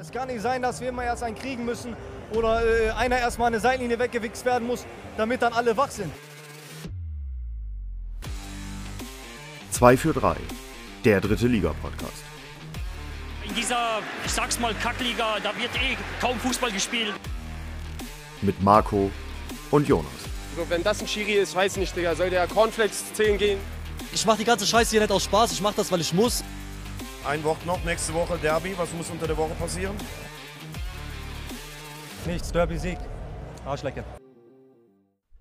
Es 0.00 0.10
kann 0.10 0.28
nicht 0.28 0.40
sein, 0.40 0.62
dass 0.62 0.80
wir 0.80 0.88
immer 0.88 1.04
erst 1.04 1.22
einen 1.22 1.36
kriegen 1.36 1.66
müssen 1.66 1.94
oder 2.32 2.64
äh, 2.64 2.90
einer 2.92 3.18
erstmal 3.18 3.48
eine 3.48 3.60
Seitenlinie 3.60 3.98
weggewichst 3.98 4.46
werden 4.46 4.66
muss, 4.66 4.86
damit 5.18 5.42
dann 5.42 5.52
alle 5.52 5.76
wach 5.76 5.90
sind. 5.90 6.10
2 9.72 9.96
für 9.98 10.14
3, 10.14 10.36
der 11.04 11.20
dritte 11.20 11.46
Liga-Podcast. 11.46 12.24
In 13.46 13.54
dieser, 13.54 13.98
ich 14.24 14.32
sag's 14.32 14.58
mal, 14.58 14.72
Kackliga, 14.82 15.36
da 15.42 15.50
wird 15.58 15.70
eh 15.76 15.98
kaum 16.18 16.38
Fußball 16.40 16.72
gespielt. 16.72 17.12
Mit 18.40 18.62
Marco 18.62 19.10
und 19.70 19.86
Jonas. 19.86 20.10
So, 20.56 20.64
wenn 20.70 20.82
das 20.82 21.02
ein 21.02 21.08
Schiri 21.08 21.34
ist, 21.34 21.54
weiß 21.54 21.76
nicht, 21.76 21.94
Digga, 21.94 22.14
soll 22.14 22.30
der 22.30 22.46
Cornflakes 22.46 23.12
10 23.12 23.36
gehen? 23.36 23.58
Ich 24.14 24.24
mach 24.24 24.38
die 24.38 24.44
ganze 24.44 24.66
Scheiße 24.66 24.92
hier 24.92 25.00
nicht 25.00 25.12
aus 25.12 25.24
Spaß, 25.24 25.52
ich 25.52 25.60
mach 25.60 25.74
das, 25.74 25.92
weil 25.92 26.00
ich 26.00 26.14
muss. 26.14 26.42
Ein 27.22 27.44
Wort 27.44 27.66
noch, 27.66 27.84
nächste 27.84 28.14
Woche 28.14 28.38
Derby. 28.38 28.72
Was 28.78 28.94
muss 28.94 29.10
unter 29.10 29.26
der 29.26 29.36
Woche 29.36 29.54
passieren? 29.54 29.94
Nichts, 32.26 32.50
Derby-Sieg. 32.50 32.96
Arschlecke. 33.66 34.02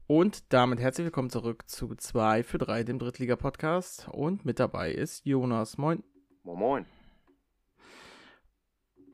Und 0.05 0.52
damit 0.52 0.81
herzlich 0.81 1.05
willkommen 1.05 1.30
zurück 1.30 1.70
zu 1.70 1.95
2 1.95 2.44
für 2.44 2.58
3, 2.58 2.84
dem 2.84 3.00
Drittliga-Podcast. 3.00 4.09
Und 4.12 4.44
mit 4.44 4.59
dabei 4.59 4.91
ist 4.91 5.26
Jonas. 5.26 5.77
Moin. 5.77 6.03
Moin 6.44 6.59
Moin. 6.59 6.86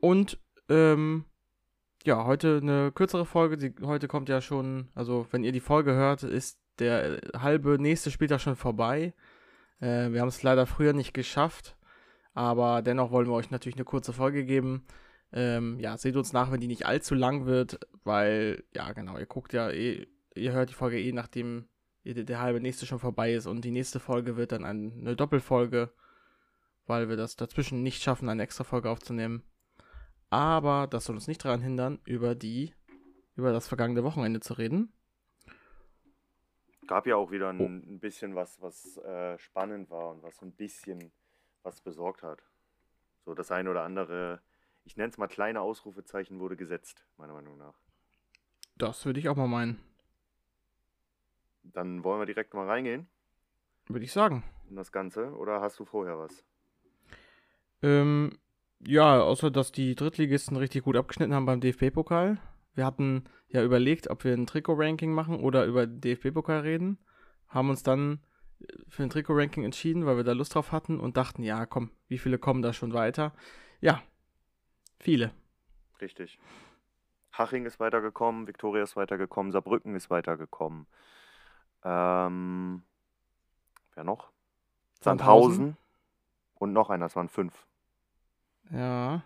Und 0.00 0.40
ähm, 0.68 1.24
ja, 2.04 2.24
heute 2.24 2.58
eine 2.60 2.90
kürzere 2.90 3.26
Folge. 3.26 3.58
Die, 3.58 3.74
heute 3.86 4.08
kommt 4.08 4.28
ja 4.28 4.40
schon, 4.40 4.88
also 4.96 5.28
wenn 5.30 5.44
ihr 5.44 5.52
die 5.52 5.60
Folge 5.60 5.92
hört, 5.94 6.24
ist 6.24 6.58
der 6.80 7.20
halbe 7.38 7.80
nächste 7.80 8.10
Spieltag 8.10 8.40
schon 8.40 8.56
vorbei. 8.56 9.14
Äh, 9.80 10.10
wir 10.10 10.20
haben 10.20 10.28
es 10.28 10.42
leider 10.42 10.66
früher 10.66 10.94
nicht 10.94 11.14
geschafft, 11.14 11.76
aber 12.36 12.82
dennoch 12.82 13.10
wollen 13.10 13.28
wir 13.28 13.32
euch 13.32 13.50
natürlich 13.50 13.76
eine 13.76 13.86
kurze 13.86 14.12
Folge 14.12 14.44
geben. 14.44 14.84
Ähm, 15.32 15.80
ja, 15.80 15.96
seht 15.96 16.16
uns 16.16 16.34
nach, 16.34 16.52
wenn 16.52 16.60
die 16.60 16.66
nicht 16.66 16.84
allzu 16.84 17.14
lang 17.14 17.46
wird, 17.46 17.80
weil, 18.04 18.62
ja, 18.74 18.92
genau, 18.92 19.16
ihr 19.16 19.24
guckt 19.24 19.54
ja 19.54 19.70
eh, 19.70 20.06
ihr 20.34 20.52
hört 20.52 20.68
die 20.68 20.74
Folge 20.74 21.00
eh, 21.00 21.12
nachdem 21.12 21.66
der, 22.04 22.40
halbe 22.40 22.60
nächste 22.60 22.84
schon 22.84 22.98
vorbei 22.98 23.32
ist 23.32 23.46
und 23.46 23.64
die 23.64 23.70
nächste 23.70 24.00
Folge 24.00 24.36
wird 24.36 24.52
dann 24.52 24.66
eine 24.66 25.16
Doppelfolge, 25.16 25.90
weil 26.86 27.08
wir 27.08 27.16
das 27.16 27.36
dazwischen 27.36 27.82
nicht 27.82 28.02
schaffen, 28.02 28.28
eine 28.28 28.42
extra 28.42 28.64
Folge 28.64 28.90
aufzunehmen. 28.90 29.42
Aber 30.28 30.86
das 30.86 31.06
soll 31.06 31.16
uns 31.16 31.28
nicht 31.28 31.42
daran 31.42 31.62
hindern, 31.62 32.00
über 32.04 32.34
die, 32.34 32.74
über 33.34 33.50
das 33.50 33.66
vergangene 33.66 34.04
Wochenende 34.04 34.40
zu 34.40 34.52
reden. 34.52 34.92
Gab 36.86 37.06
ja 37.06 37.16
auch 37.16 37.30
wieder 37.30 37.48
ein, 37.48 37.60
Oh. 37.60 37.64
ein 37.64 37.98
bisschen 37.98 38.34
was, 38.34 38.60
was 38.60 38.98
äh, 38.98 39.38
spannend 39.38 39.88
war 39.90 40.10
und 40.10 40.22
was 40.22 40.36
so 40.36 40.44
ein 40.44 40.52
bisschen 40.52 41.12
was 41.66 41.80
besorgt 41.80 42.22
hat. 42.22 42.42
So 43.24 43.34
das 43.34 43.50
eine 43.50 43.68
oder 43.70 43.82
andere, 43.82 44.40
ich 44.84 44.96
nenne 44.96 45.10
es 45.10 45.18
mal 45.18 45.26
kleine 45.26 45.60
Ausrufezeichen, 45.60 46.38
wurde 46.38 46.56
gesetzt, 46.56 47.04
meiner 47.18 47.34
Meinung 47.34 47.58
nach. 47.58 47.74
Das 48.78 49.04
würde 49.04 49.18
ich 49.20 49.28
auch 49.28 49.36
mal 49.36 49.48
meinen, 49.48 49.78
Dann 51.64 52.04
wollen 52.04 52.20
wir 52.20 52.26
direkt 52.26 52.54
mal 52.54 52.66
reingehen 52.66 53.08
würde 53.88 54.04
ich 54.04 54.12
sagen. 54.12 54.42
in 54.68 54.74
das 54.76 54.90
Ganze. 54.90 55.32
Oder 55.36 55.60
hast 55.60 55.78
du 55.78 55.84
vorher 55.84 56.18
was? 56.18 56.44
Ähm, 57.82 58.38
ja, 58.80 59.20
außer 59.20 59.50
dass 59.50 59.70
die 59.72 59.94
Drittligisten 59.94 60.56
richtig 60.56 60.84
gut 60.84 60.96
abgeschnitten 60.96 61.34
haben 61.34 61.46
beim 61.46 61.60
DFB-Pokal. 61.60 62.38
Wir 62.74 62.84
hatten 62.84 63.24
ja 63.48 63.62
überlegt, 63.62 64.10
ob 64.10 64.24
wir 64.24 64.34
ein 64.34 64.46
Trikot-Ranking 64.46 65.12
machen 65.12 65.38
oder 65.40 65.66
über 65.66 65.86
DFB-Pokal 65.86 66.60
reden. 66.60 66.98
Haben 67.48 67.70
uns 67.70 67.82
dann 67.84 68.20
für 68.88 69.02
ein 69.02 69.10
Trikot-Ranking 69.10 69.64
entschieden, 69.64 70.06
weil 70.06 70.16
wir 70.16 70.24
da 70.24 70.32
Lust 70.32 70.54
drauf 70.54 70.72
hatten 70.72 70.98
und 71.00 71.16
dachten, 71.16 71.42
ja, 71.42 71.66
komm, 71.66 71.90
wie 72.08 72.18
viele 72.18 72.38
kommen 72.38 72.62
da 72.62 72.72
schon 72.72 72.92
weiter? 72.92 73.32
Ja, 73.80 74.02
viele. 74.98 75.30
Richtig. 76.00 76.38
Haching 77.32 77.66
ist 77.66 77.80
weitergekommen, 77.80 78.46
Viktoria 78.46 78.82
ist 78.82 78.96
weitergekommen, 78.96 79.52
Saarbrücken 79.52 79.94
ist 79.94 80.08
weitergekommen. 80.10 80.86
Ähm, 81.84 82.82
wer 83.94 84.04
noch? 84.04 84.30
Sandhausen. 85.00 85.50
Sandhausen. 85.52 85.76
Und 86.54 86.72
noch 86.72 86.88
einer, 86.88 87.06
es 87.06 87.16
waren 87.16 87.28
fünf. 87.28 87.66
Ja, 88.70 89.22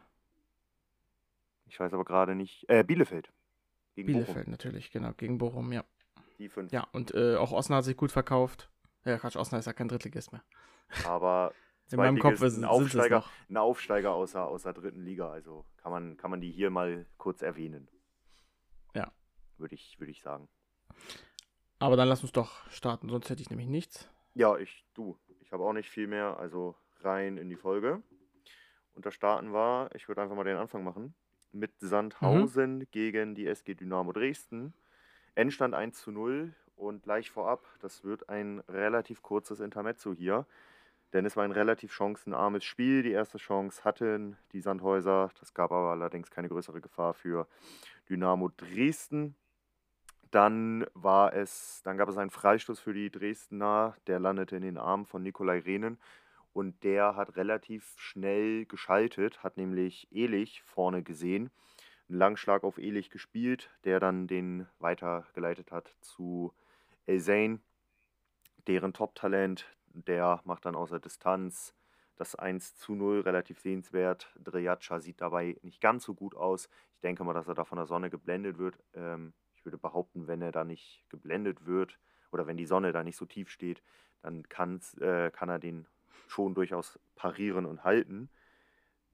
Ich 1.67 1.79
weiß 1.79 1.95
aber 1.95 2.05
gerade 2.05 2.35
nicht. 2.35 2.69
Äh, 2.69 2.83
Bielefeld. 2.83 3.33
Gegen 3.95 4.07
Bielefeld 4.09 4.39
Bochum. 4.39 4.51
natürlich, 4.51 4.91
genau, 4.91 5.13
gegen 5.17 5.39
Bochum, 5.39 5.73
ja. 5.73 5.85
Die 6.39 6.49
fünf. 6.49 6.73
Ja, 6.73 6.87
und 6.93 7.15
äh, 7.15 7.37
auch 7.37 7.53
Osnabrück 7.53 7.79
hat 7.79 7.85
sich 7.85 7.97
gut 7.97 8.11
verkauft. 8.13 8.71
Ja, 9.05 9.19
Quatsch, 9.19 9.37
Osnabrück 9.37 9.61
ist 9.61 9.67
ja 9.67 9.73
kein 9.73 9.89
Drittligist 9.89 10.33
mehr. 10.33 10.43
Aber 11.07 11.53
In 11.91 11.97
meinem 11.97 12.19
Kopf 12.21 12.41
ist, 12.43 12.57
ein 12.57 12.65
Aufsteiger, 12.65 13.25
ein 13.49 13.57
Aufsteiger 13.57 14.13
aus 14.13 14.33
der, 14.33 14.45
aus 14.45 14.63
der 14.63 14.73
dritten 14.73 15.03
Liga. 15.03 15.31
Also 15.31 15.65
kann 15.79 15.91
man, 15.91 16.17
kann 16.17 16.31
man 16.31 16.41
die 16.41 16.51
hier 16.53 16.71
mal 16.71 17.05
kurz 17.17 17.43
erwähnen. 17.43 17.89
Ja. 18.95 19.11
Würde 19.59 19.75
ich, 19.75 19.99
würde 19.99 20.13
ich 20.13 20.23
sagen. 20.23 20.49
Aber 21.81 21.97
dann 21.97 22.09
lass 22.09 22.23
uns 22.23 22.31
doch 22.33 22.69
starten, 22.71 23.09
sonst 23.09 23.29
hätte 23.29 23.43
ich 23.43 23.51
nämlich 23.51 23.67
nichts. 23.67 24.09
Ja, 24.35 24.57
ich, 24.57 24.87
du. 24.95 25.19
Ich 25.41 25.51
habe 25.53 25.65
auch 25.65 25.73
nicht 25.73 25.91
viel 25.91 26.07
mehr. 26.07 26.39
Also 26.39 26.77
rein 27.01 27.39
in 27.39 27.49
die 27.49 27.57
Folge. 27.57 28.03
Und 28.95 29.05
da 29.07 29.11
starten 29.11 29.53
wir, 29.53 29.91
ich 29.95 30.07
würde 30.07 30.23
einfach 30.23 30.37
mal 30.37 30.45
den 30.45 30.59
Anfang 30.59 30.85
machen, 30.85 31.15
mit 31.53 31.73
Sandhausen 31.81 32.79
Mhm. 32.79 32.87
gegen 32.93 33.35
die 33.35 33.47
SG 33.49 33.75
Dynamo 33.75 34.13
Dresden. 34.13 34.75
Endstand 35.35 35.75
1 35.75 36.01
zu 36.01 36.13
0 36.13 36.55
und 36.81 37.03
gleich 37.03 37.31
vorab, 37.31 37.65
das 37.81 38.05
wird 38.05 38.29
ein 38.29 38.61
relativ 38.69 39.23
kurzes 39.23 39.61
Intermezzo 39.61 40.13
hier, 40.13 40.47
denn 41.13 41.27
es 41.27 41.37
war 41.37 41.45
ein 41.45 41.53
relativ 41.53 41.93
chancenarmes 41.93 42.65
Spiel. 42.65 43.03
Die 43.03 43.13
erste 43.13 43.39
Chance 43.39 43.85
hatten 43.85 44.37
die 44.53 44.61
Sandhäuser, 44.61 45.31
das 45.39 45.55
gab 45.55 45.73
aber 45.73 45.91
allerdings 45.91 46.31
keine 46.31 46.49
größere 46.49 46.81
Gefahr 46.81 47.15
für 47.15 47.47
Dynamo 48.09 48.51
Dresden. 48.57 49.37
Dann 50.31 50.87
war 50.95 51.35
es, 51.35 51.83
dann 51.85 51.99
gab 51.99 52.09
es 52.09 52.17
einen 52.17 52.31
Freistoß 52.31 52.81
für 52.81 52.95
die 52.95 53.11
Dresdner, 53.11 53.97
der 54.07 54.21
landete 54.21 54.57
in 54.57 54.63
den 54.63 54.79
Armen 54.79 55.05
von 55.05 55.23
Nikolai 55.23 55.59
Rehnen. 55.59 55.99
Und 56.53 56.83
der 56.83 57.15
hat 57.15 57.37
relativ 57.37 57.95
schnell 57.99 58.65
geschaltet, 58.67 59.43
hat 59.43 59.57
nämlich 59.57 60.09
Elich 60.11 60.63
vorne 60.63 61.03
gesehen, 61.03 61.51
einen 62.09 62.19
Langschlag 62.19 62.65
auf 62.65 62.79
Elich 62.79 63.11
gespielt, 63.11 63.71
der 63.85 64.01
dann 64.01 64.27
den 64.27 64.67
weitergeleitet 64.79 65.71
hat 65.73 65.95
zu 66.01 66.53
Elzain, 67.07 67.61
deren 68.67 68.93
Top-Talent, 68.93 69.67
der 69.87 70.41
macht 70.45 70.65
dann 70.67 70.77
außer 70.77 71.01
Distanz 71.01 71.75
das 72.17 72.35
1 72.35 72.77
zu 72.77 72.95
0 72.95 73.21
relativ 73.21 73.61
sehenswert. 73.61 74.31
Drejatscha 74.39 75.01
sieht 75.01 75.21
dabei 75.23 75.57
nicht 75.63 75.81
ganz 75.81 76.05
so 76.05 76.15
gut 76.15 76.35
aus. 76.35 76.69
Ich 76.95 77.01
denke 77.01 77.25
mal, 77.25 77.33
dass 77.33 77.49
er 77.49 77.55
da 77.55 77.65
von 77.65 77.77
der 77.77 77.87
Sonne 77.87 78.11
geblendet 78.11 78.59
wird. 78.59 78.79
Ähm, 78.93 79.33
ich 79.55 79.65
würde 79.65 79.79
behaupten, 79.79 80.27
wenn 80.27 80.43
er 80.43 80.53
da 80.53 80.65
nicht 80.65 81.05
geblendet 81.09 81.65
wird 81.65 81.99
oder 82.31 82.47
wenn 82.47 82.59
die 82.59 82.67
Sonne 82.67 82.93
da 82.93 83.03
nicht 83.03 83.17
so 83.17 83.25
tief 83.25 83.51
steht, 83.51 83.83
dann 84.23 84.45
äh, 85.01 85.31
kann 85.31 85.49
er 85.49 85.59
den 85.59 85.87
schon 86.29 86.55
durchaus 86.55 86.99
parieren 87.17 87.67
und 87.67 87.85
halten. 87.85 88.29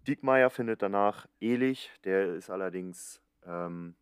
Diekmeyer 0.07 0.51
findet 0.51 0.83
danach 0.83 1.27
Elich, 1.41 1.91
der 2.05 2.35
ist 2.35 2.51
allerdings 2.51 3.23
ähm, 3.45 3.95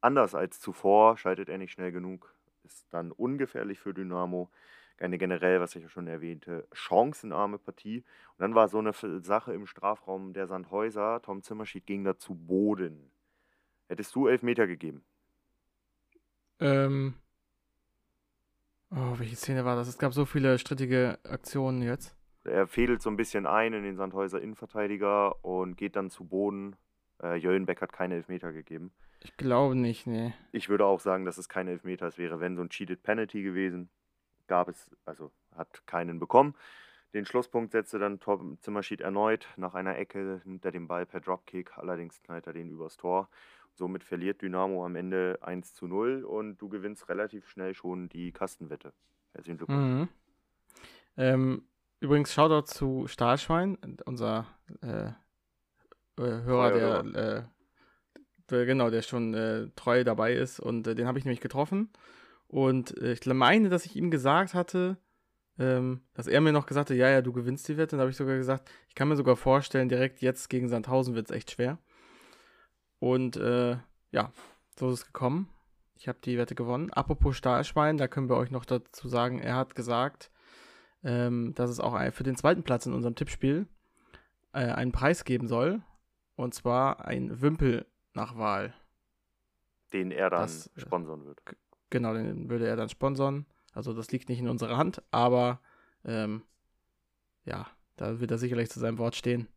anders 0.00 0.34
als 0.34 0.60
zuvor, 0.60 1.16
schaltet 1.16 1.48
er 1.48 1.58
nicht 1.58 1.72
schnell 1.72 1.92
genug, 1.92 2.34
ist 2.66 2.92
dann 2.92 3.12
ungefährlich 3.12 3.80
für 3.80 3.94
Dynamo. 3.94 4.50
Eine 4.98 5.18
generell, 5.18 5.60
was 5.60 5.76
ich 5.76 5.82
ja 5.82 5.88
schon 5.88 6.06
erwähnte, 6.06 6.66
chancenarme 6.72 7.58
Partie. 7.58 7.98
Und 7.98 8.40
dann 8.40 8.54
war 8.54 8.68
so 8.68 8.78
eine 8.78 8.92
Sache 9.22 9.52
im 9.52 9.66
Strafraum 9.66 10.32
der 10.32 10.46
Sandhäuser. 10.46 11.20
Tom 11.22 11.42
Zimmerschied 11.42 11.86
ging 11.86 12.04
da 12.04 12.16
zu 12.18 12.34
Boden. 12.34 13.10
Hättest 13.88 14.14
du 14.14 14.26
Elfmeter 14.26 14.66
gegeben? 14.66 15.04
Ähm. 16.60 17.14
Oh, 18.90 19.18
welche 19.18 19.36
Szene 19.36 19.64
war 19.64 19.76
das? 19.76 19.88
Es 19.88 19.98
gab 19.98 20.12
so 20.14 20.24
viele 20.24 20.58
strittige 20.58 21.18
Aktionen 21.24 21.82
jetzt. 21.82 22.16
Er 22.44 22.66
fädelt 22.66 23.02
so 23.02 23.10
ein 23.10 23.16
bisschen 23.16 23.46
ein 23.46 23.72
in 23.72 23.82
den 23.82 23.96
Sandhäuser 23.96 24.40
Innenverteidiger 24.40 25.44
und 25.44 25.76
geht 25.76 25.96
dann 25.96 26.10
zu 26.10 26.24
Boden. 26.24 26.76
Äh, 27.22 27.36
Jöllenbeck 27.36 27.82
hat 27.82 27.92
keine 27.92 28.14
Elfmeter 28.14 28.52
gegeben. 28.52 28.92
Ich 29.20 29.36
glaube 29.36 29.74
nicht, 29.74 30.06
nee. 30.06 30.34
Ich 30.52 30.68
würde 30.68 30.86
auch 30.86 31.00
sagen, 31.00 31.24
dass 31.24 31.38
es 31.38 31.48
keine 31.48 31.72
Elfmeter 31.72 32.06
es 32.06 32.18
wäre, 32.18 32.40
wenn 32.40 32.56
so 32.56 32.62
ein 32.62 32.70
Cheated 32.70 33.02
Penalty 33.02 33.42
gewesen. 33.42 33.88
Gab 34.46 34.68
es, 34.68 34.94
also 35.04 35.32
hat 35.54 35.86
keinen 35.86 36.18
bekommen. 36.18 36.54
Den 37.14 37.24
Schlusspunkt 37.24 37.72
setzte 37.72 37.98
dann 37.98 38.20
Tom 38.20 38.58
Zimmerschied 38.60 39.00
erneut 39.00 39.48
nach 39.56 39.74
einer 39.74 39.96
Ecke 39.96 40.40
hinter 40.44 40.70
dem 40.70 40.86
Ball 40.86 41.06
per 41.06 41.20
Dropkick. 41.20 41.76
Allerdings 41.78 42.20
knallt 42.22 42.46
er 42.46 42.52
den 42.52 42.68
übers 42.68 42.96
Tor. 42.96 43.28
Somit 43.74 44.04
verliert 44.04 44.42
Dynamo 44.42 44.84
am 44.84 44.96
Ende 44.96 45.38
1 45.42 45.74
zu 45.74 45.86
0 45.86 46.24
und 46.24 46.58
du 46.58 46.68
gewinnst 46.68 47.08
relativ 47.08 47.48
schnell 47.48 47.74
schon 47.74 48.08
die 48.08 48.32
Kastenwette. 48.32 48.92
Herzlichen 49.32 49.58
Glückwunsch. 49.58 49.80
Mhm. 49.80 50.08
Ähm, 51.16 51.68
übrigens, 52.00 52.32
Shoutout 52.32 52.66
zu 52.66 53.06
Stahlschwein, 53.06 53.78
unser 54.04 54.46
äh, 54.82 55.08
äh, 55.08 55.12
Hörer, 56.16 56.70
Treuer 56.70 57.02
der, 57.02 57.36
äh, 57.38 57.42
der, 58.50 58.66
genau, 58.66 58.90
der 58.90 59.02
schon 59.02 59.34
äh, 59.34 59.68
treu 59.76 60.04
dabei 60.04 60.34
ist 60.34 60.60
und 60.60 60.86
äh, 60.86 60.94
den 60.94 61.06
habe 61.06 61.18
ich 61.18 61.24
nämlich 61.24 61.40
getroffen. 61.40 61.90
Und 62.48 62.96
äh, 63.00 63.12
ich 63.12 63.26
meine, 63.26 63.68
dass 63.68 63.86
ich 63.86 63.96
ihm 63.96 64.10
gesagt 64.10 64.54
hatte, 64.54 64.98
ähm, 65.58 66.02
dass 66.14 66.26
er 66.26 66.40
mir 66.40 66.52
noch 66.52 66.66
gesagt 66.66 66.90
hat, 66.90 66.96
ja, 66.96 67.08
ja, 67.08 67.22
du 67.22 67.32
gewinnst 67.32 67.66
die 67.68 67.76
Wette. 67.76 67.96
Und 67.96 67.98
da 67.98 68.02
habe 68.02 68.10
ich 68.10 68.16
sogar 68.16 68.36
gesagt, 68.36 68.70
ich 68.88 68.94
kann 68.94 69.08
mir 69.08 69.16
sogar 69.16 69.36
vorstellen, 69.36 69.88
direkt 69.88 70.20
jetzt 70.20 70.48
gegen 70.48 70.68
Sandhausen 70.68 71.14
wird 71.14 71.30
es 71.30 71.36
echt 71.36 71.50
schwer. 71.50 71.78
Und 72.98 73.36
äh, 73.36 73.76
ja, 74.10 74.32
so 74.78 74.90
ist 74.90 75.00
es 75.00 75.06
gekommen. 75.06 75.48
Ich 75.98 76.08
habe 76.08 76.18
die 76.22 76.36
Wette 76.38 76.54
gewonnen. 76.54 76.92
Apropos 76.92 77.36
Stahlschwein, 77.36 77.96
da 77.96 78.06
können 78.06 78.28
wir 78.28 78.36
euch 78.36 78.50
noch 78.50 78.66
dazu 78.66 79.08
sagen, 79.08 79.38
er 79.38 79.56
hat 79.56 79.74
gesagt, 79.74 80.30
ähm, 81.02 81.54
dass 81.54 81.70
es 81.70 81.80
auch 81.80 81.98
für 82.12 82.22
den 82.22 82.36
zweiten 82.36 82.62
Platz 82.62 82.84
in 82.86 82.92
unserem 82.92 83.14
Tippspiel 83.14 83.66
äh, 84.52 84.58
einen 84.58 84.92
Preis 84.92 85.24
geben 85.24 85.48
soll. 85.48 85.82
Und 86.34 86.52
zwar 86.52 87.06
ein 87.06 87.40
Wimpel 87.40 87.86
nach 88.16 88.36
Wahl. 88.36 88.74
Den 89.92 90.10
er 90.10 90.30
dann 90.30 90.40
Das, 90.42 90.66
äh, 90.76 90.80
sponsern 90.80 91.24
wird. 91.24 91.40
Genau, 91.90 92.14
den 92.14 92.50
würde 92.50 92.66
er 92.66 92.76
dann 92.76 92.88
sponsern. 92.88 93.46
Also 93.72 93.92
das 93.92 94.10
liegt 94.10 94.28
nicht 94.28 94.40
in 94.40 94.48
unserer 94.48 94.76
Hand, 94.76 95.02
aber 95.10 95.60
ähm, 96.04 96.42
ja, 97.44 97.66
da 97.96 98.18
wird 98.18 98.30
er 98.30 98.38
sicherlich 98.38 98.70
zu 98.70 98.80
seinem 98.80 98.98
Wort 98.98 99.14
stehen. 99.14 99.48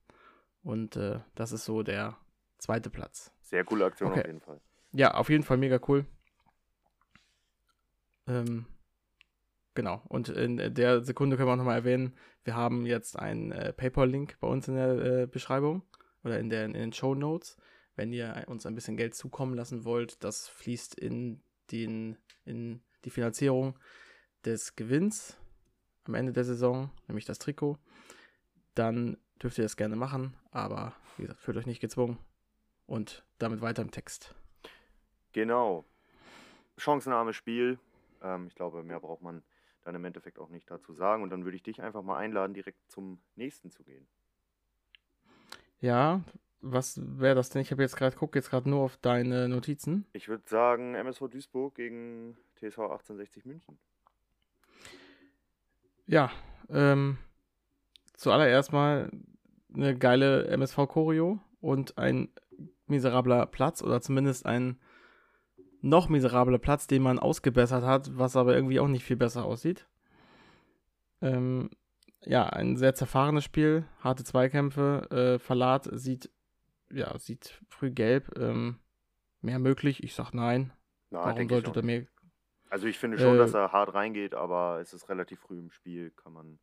Und 0.62 0.96
äh, 0.98 1.22
das 1.36 1.52
ist 1.52 1.66
so 1.66 1.84
der 1.84 2.18
zweite 2.58 2.90
Platz. 2.90 3.32
Sehr 3.42 3.64
coole 3.64 3.86
Aktion 3.86 4.12
Okay. 4.12 4.20
auf 4.20 4.28
jeden 4.28 4.42
Fall. 4.42 4.62
Ja, 4.92 5.14
auf 5.16 5.30
jeden 5.30 5.44
Fall 5.44 5.58
mega 5.58 5.80
cool. 5.88 6.06
Ähm, 8.28 8.66
genau. 9.74 10.04
Und 10.10 10.30
in 10.30 10.58
der 10.74 11.02
Sekunde 11.02 11.38
können 11.38 11.48
wir 11.48 11.54
auch 11.54 11.58
nochmal 11.58 11.78
erwähnen, 11.78 12.16
wir 12.44 12.56
haben 12.56 12.86
jetzt 12.86 13.18
einen 13.18 13.52
äh, 13.52 13.74
PayPal-Link 13.74 14.38
bei 14.40 14.48
uns 14.48 14.68
in 14.68 14.76
der 14.76 15.22
äh, 15.22 15.28
Beschreibung 15.28 15.84
oder 16.24 16.40
in, 16.40 16.50
der, 16.50 16.66
in 16.66 16.74
den 16.74 16.94
Show 16.94 17.16
Notes. 17.16 17.58
Wenn 18.00 18.14
ihr 18.14 18.46
uns 18.48 18.66
ein 18.66 18.76
bisschen 18.76 18.96
Geld 18.96 19.14
zukommen 19.14 19.56
lassen 19.56 19.84
wollt, 19.84 20.24
das 20.24 20.48
fließt 20.48 20.98
in, 20.98 21.44
den, 21.70 22.16
in 22.46 22.82
die 23.04 23.10
Finanzierung 23.10 23.78
des 24.46 24.78
Gewinns 24.78 25.36
am 26.06 26.14
Ende 26.14 26.32
der 26.32 26.46
Saison, 26.46 26.92
nämlich 27.10 27.26
das 27.26 27.40
Trikot. 27.40 27.78
Dann 28.74 29.18
dürft 29.44 29.58
ihr 29.58 29.66
das 29.66 29.76
gerne 29.76 29.98
machen, 29.98 30.34
aber 30.52 30.94
wie 31.18 31.24
gesagt, 31.24 31.42
fühlt 31.42 31.58
euch 31.58 31.66
nicht 31.66 31.82
gezwungen. 31.82 32.18
Und 32.86 33.26
damit 33.38 33.60
weiter 33.60 33.82
im 33.82 33.92
Text. 33.92 34.34
Genau. 35.34 35.84
Chancenarmes 36.78 37.36
Spiel. 37.36 37.80
Ähm, 38.22 38.48
ich 38.48 38.56
glaube, 38.56 38.82
mehr 38.82 39.02
braucht 39.02 39.22
man 39.22 39.44
dann 39.84 39.96
im 39.96 40.06
Endeffekt 40.06 40.40
auch 40.40 40.48
nicht 40.48 40.72
dazu 40.72 40.94
sagen. 40.94 41.22
Und 41.22 41.32
dann 41.32 41.44
würde 41.44 41.58
ich 41.58 41.64
dich 41.64 41.82
einfach 41.82 42.02
mal 42.02 42.16
einladen, 42.16 42.54
direkt 42.54 42.80
zum 42.90 43.20
nächsten 43.36 43.72
zu 43.72 43.84
gehen. 43.84 44.08
Ja, 45.82 46.22
was 46.62 47.00
wäre 47.04 47.36
das 47.36 47.50
denn? 47.50 47.62
Ich 47.62 47.72
habe 47.72 47.82
jetzt 47.82 47.96
gerade, 47.96 48.16
gucke 48.16 48.38
jetzt 48.38 48.50
gerade 48.50 48.70
nur 48.70 48.82
auf 48.82 48.98
deine 48.98 49.48
Notizen. 49.48 50.06
Ich 50.14 50.28
würde 50.28 50.44
sagen, 50.48 50.96
MSV 50.96 51.30
Duisburg 51.30 51.76
gegen 51.76 52.38
TSV 52.56 52.80
1860 52.80 53.46
München. 53.46 53.80
Ja, 56.06 56.32
ähm, 56.70 57.18
zuallererst 58.16 58.74
mal 58.74 59.12
eine 59.74 59.98
geile 59.98 60.48
MSV-Choreo 60.48 61.40
und 61.62 61.98
ein 61.98 62.30
miserabler 62.88 63.46
Platz 63.46 63.84
oder 63.84 64.02
zumindest 64.02 64.46
ein 64.46 64.80
noch 65.82 66.10
miserabler 66.10 66.58
Platz, 66.58 66.88
den 66.88 67.02
man 67.02 67.20
ausgebessert 67.20 67.84
hat, 67.84 68.18
was 68.18 68.36
aber 68.36 68.56
irgendwie 68.56 68.80
auch 68.80 68.88
nicht 68.88 69.04
viel 69.04 69.16
besser 69.16 69.46
aussieht. 69.46 69.88
Ähm, 71.22 71.70
ja, 72.26 72.48
ein 72.48 72.76
sehr 72.76 72.96
zerfahrenes 72.96 73.44
Spiel, 73.44 73.86
harte 74.02 74.24
Zweikämpfe. 74.24 75.08
Äh, 75.12 75.40
Verlat 75.40 75.90
sieht, 75.94 76.30
ja, 76.92 77.18
sieht 77.20 77.62
früh 77.70 77.92
gelb. 77.92 78.38
Ähm, 78.38 78.80
mehr 79.42 79.60
möglich? 79.60 80.04
Ich 80.04 80.14
sag 80.16 80.34
nein. 80.34 80.72
Na, 81.10 81.20
Warum 81.20 81.50
sollte 81.50 81.72
nicht. 81.72 81.86
mehr 81.86 82.08
Also 82.70 82.88
ich 82.88 83.00
finde 83.00 83.18
schon, 83.18 83.36
Äh, 83.36 83.40
dass 83.40 83.54
er 83.54 83.72
hart 83.72 83.94
reingeht, 83.94 84.36
aber 84.36 84.80
es 84.80 84.94
ist 84.94 85.10
relativ 85.10 85.40
früh 85.40 85.58
im 85.60 85.72
Spiel, 85.72 86.12
kann 86.12 86.34
man, 86.34 86.60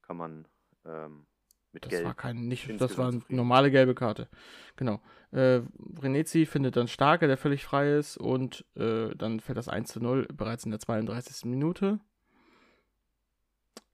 kann 0.00 0.16
man 0.16 0.48
ähm, 0.86 1.26
mit 1.72 1.84
Das 1.84 1.90
Gelb. 1.90 2.04
war 2.06 2.14
kein 2.14 2.48
nicht, 2.48 2.80
das 2.80 2.96
war 2.98 3.08
eine 3.08 3.22
normale 3.28 3.70
gelbe 3.70 3.94
Karte. 3.94 4.28
Genau. 4.76 5.00
Äh, 5.30 5.62
Renezi 6.00 6.46
findet 6.46 6.76
dann 6.76 6.88
Starke, 6.88 7.26
der 7.26 7.36
völlig 7.36 7.64
frei 7.64 7.92
ist, 7.96 8.16
und 8.16 8.64
äh, 8.76 9.14
dann 9.16 9.40
fällt 9.40 9.58
das 9.58 9.68
1 9.68 9.90
zu 9.92 10.00
0 10.00 10.26
bereits 10.32 10.64
in 10.64 10.70
der 10.70 10.80
32. 10.80 11.44
Minute. 11.46 12.00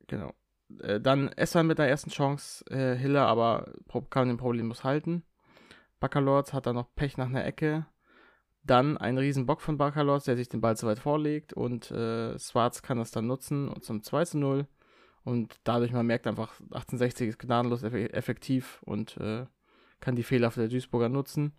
Genau. 0.06 0.34
Äh, 0.80 1.00
dann 1.00 1.28
Essan 1.28 1.66
mit 1.66 1.78
der 1.78 1.88
ersten 1.88 2.10
Chance, 2.10 2.64
äh, 2.70 2.96
Hiller 2.96 3.26
aber 3.26 3.72
kann 4.10 4.28
den 4.28 4.36
problemlos 4.36 4.84
halten. 4.84 5.24
Baccalords 6.00 6.52
hat 6.52 6.66
dann 6.66 6.74
noch 6.76 6.94
Pech 6.94 7.16
nach 7.16 7.26
einer 7.26 7.44
Ecke. 7.44 7.86
Dann 8.62 8.96
ein 8.98 9.16
Riesenbock 9.18 9.60
von 9.62 9.78
Baccalords, 9.78 10.26
der 10.26 10.36
sich 10.36 10.48
den 10.48 10.60
Ball 10.60 10.76
zu 10.76 10.86
weit 10.86 10.98
vorlegt 10.98 11.52
und 11.52 11.90
äh, 11.90 12.38
Schwarz 12.38 12.82
kann 12.82 12.98
das 12.98 13.10
dann 13.10 13.26
nutzen 13.26 13.68
und 13.68 13.84
zum 13.84 14.02
2 14.02 14.24
zu 14.26 14.38
0. 14.38 14.66
Und 15.24 15.56
dadurch, 15.64 15.92
man 15.92 16.06
merkt 16.06 16.26
einfach, 16.26 16.52
1860 16.60 17.28
ist 17.28 17.38
gnadenlos 17.38 17.84
eff- 17.84 18.12
effektiv 18.12 18.82
und 18.84 19.16
äh, 19.18 19.46
kann 20.00 20.16
die 20.16 20.22
Fehler 20.22 20.50
der 20.50 20.68
Duisburger 20.68 21.08
nutzen. 21.08 21.52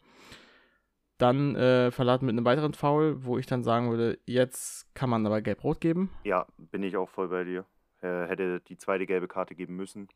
Dann 1.18 1.56
äh, 1.56 1.92
verladen 1.92 2.25
mit 2.25 2.33
einem 2.33 2.45
weiteren 2.45 2.74
Foul, 2.74 3.25
wo 3.25 3.38
ich 3.38 3.45
dann 3.45 3.63
sagen 3.63 3.89
würde, 3.89 4.19
jetzt 4.25 4.94
kann 4.95 5.09
man 5.09 5.25
aber 5.25 5.42
gelb-rot 5.42 5.81
geben. 5.81 6.09
Ja, 6.24 6.47
bin 6.57 6.81
ich 6.83 6.95
auch 6.95 7.09
voll 7.09 7.27
bei 7.27 7.44
dir. 7.44 7.65
Er 8.01 8.27
hätte 8.27 8.62
die 8.62 8.77
zweite 8.77 9.06
gelbe 9.06 9.27
Karte 9.27 9.53
geben 9.56 9.75
müssen. 9.75 10.07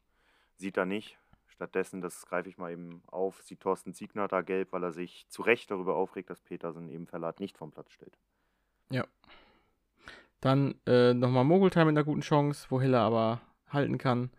Sieht 0.55 0.77
er 0.77 0.85
nicht. 0.85 1.17
Stattdessen, 1.63 2.01
das 2.01 2.25
greife 2.25 2.49
ich 2.49 2.57
mal 2.57 2.73
eben 2.73 3.01
auf, 3.07 3.41
sieht 3.41 3.61
Thorsten 3.61 3.93
Siegner 3.93 4.27
da 4.27 4.41
gelb, 4.41 4.73
weil 4.73 4.83
er 4.83 4.91
sich 4.91 5.25
zu 5.29 5.43
Recht 5.43 5.71
darüber 5.71 5.95
aufregt, 5.95 6.29
dass 6.29 6.41
Petersen 6.41 6.89
eben 6.89 7.07
Verlat 7.07 7.39
nicht 7.39 7.57
vom 7.57 7.71
Platz 7.71 7.89
stellt. 7.91 8.17
Dann 10.41 10.75
äh, 10.85 11.13
nochmal 11.13 11.45
Mogultime 11.45 11.85
mit 11.85 11.97
einer 11.97 12.03
guten 12.03 12.19
Chance, 12.19 12.67
wo 12.67 12.81
Hiller 12.81 12.99
aber 12.99 13.39
halten 13.69 13.97
kann. 13.97 14.29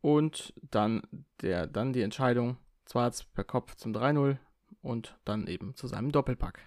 Und 0.00 0.54
dann, 0.62 1.02
der, 1.42 1.66
dann 1.66 1.92
die 1.92 2.02
Entscheidung, 2.02 2.56
Schwarz 2.88 3.24
per 3.24 3.42
Kopf 3.42 3.74
zum 3.74 3.92
3-0 3.92 4.38
und 4.80 5.18
dann 5.24 5.48
eben 5.48 5.74
zu 5.74 5.88
seinem 5.88 6.12
Doppelpack. 6.12 6.60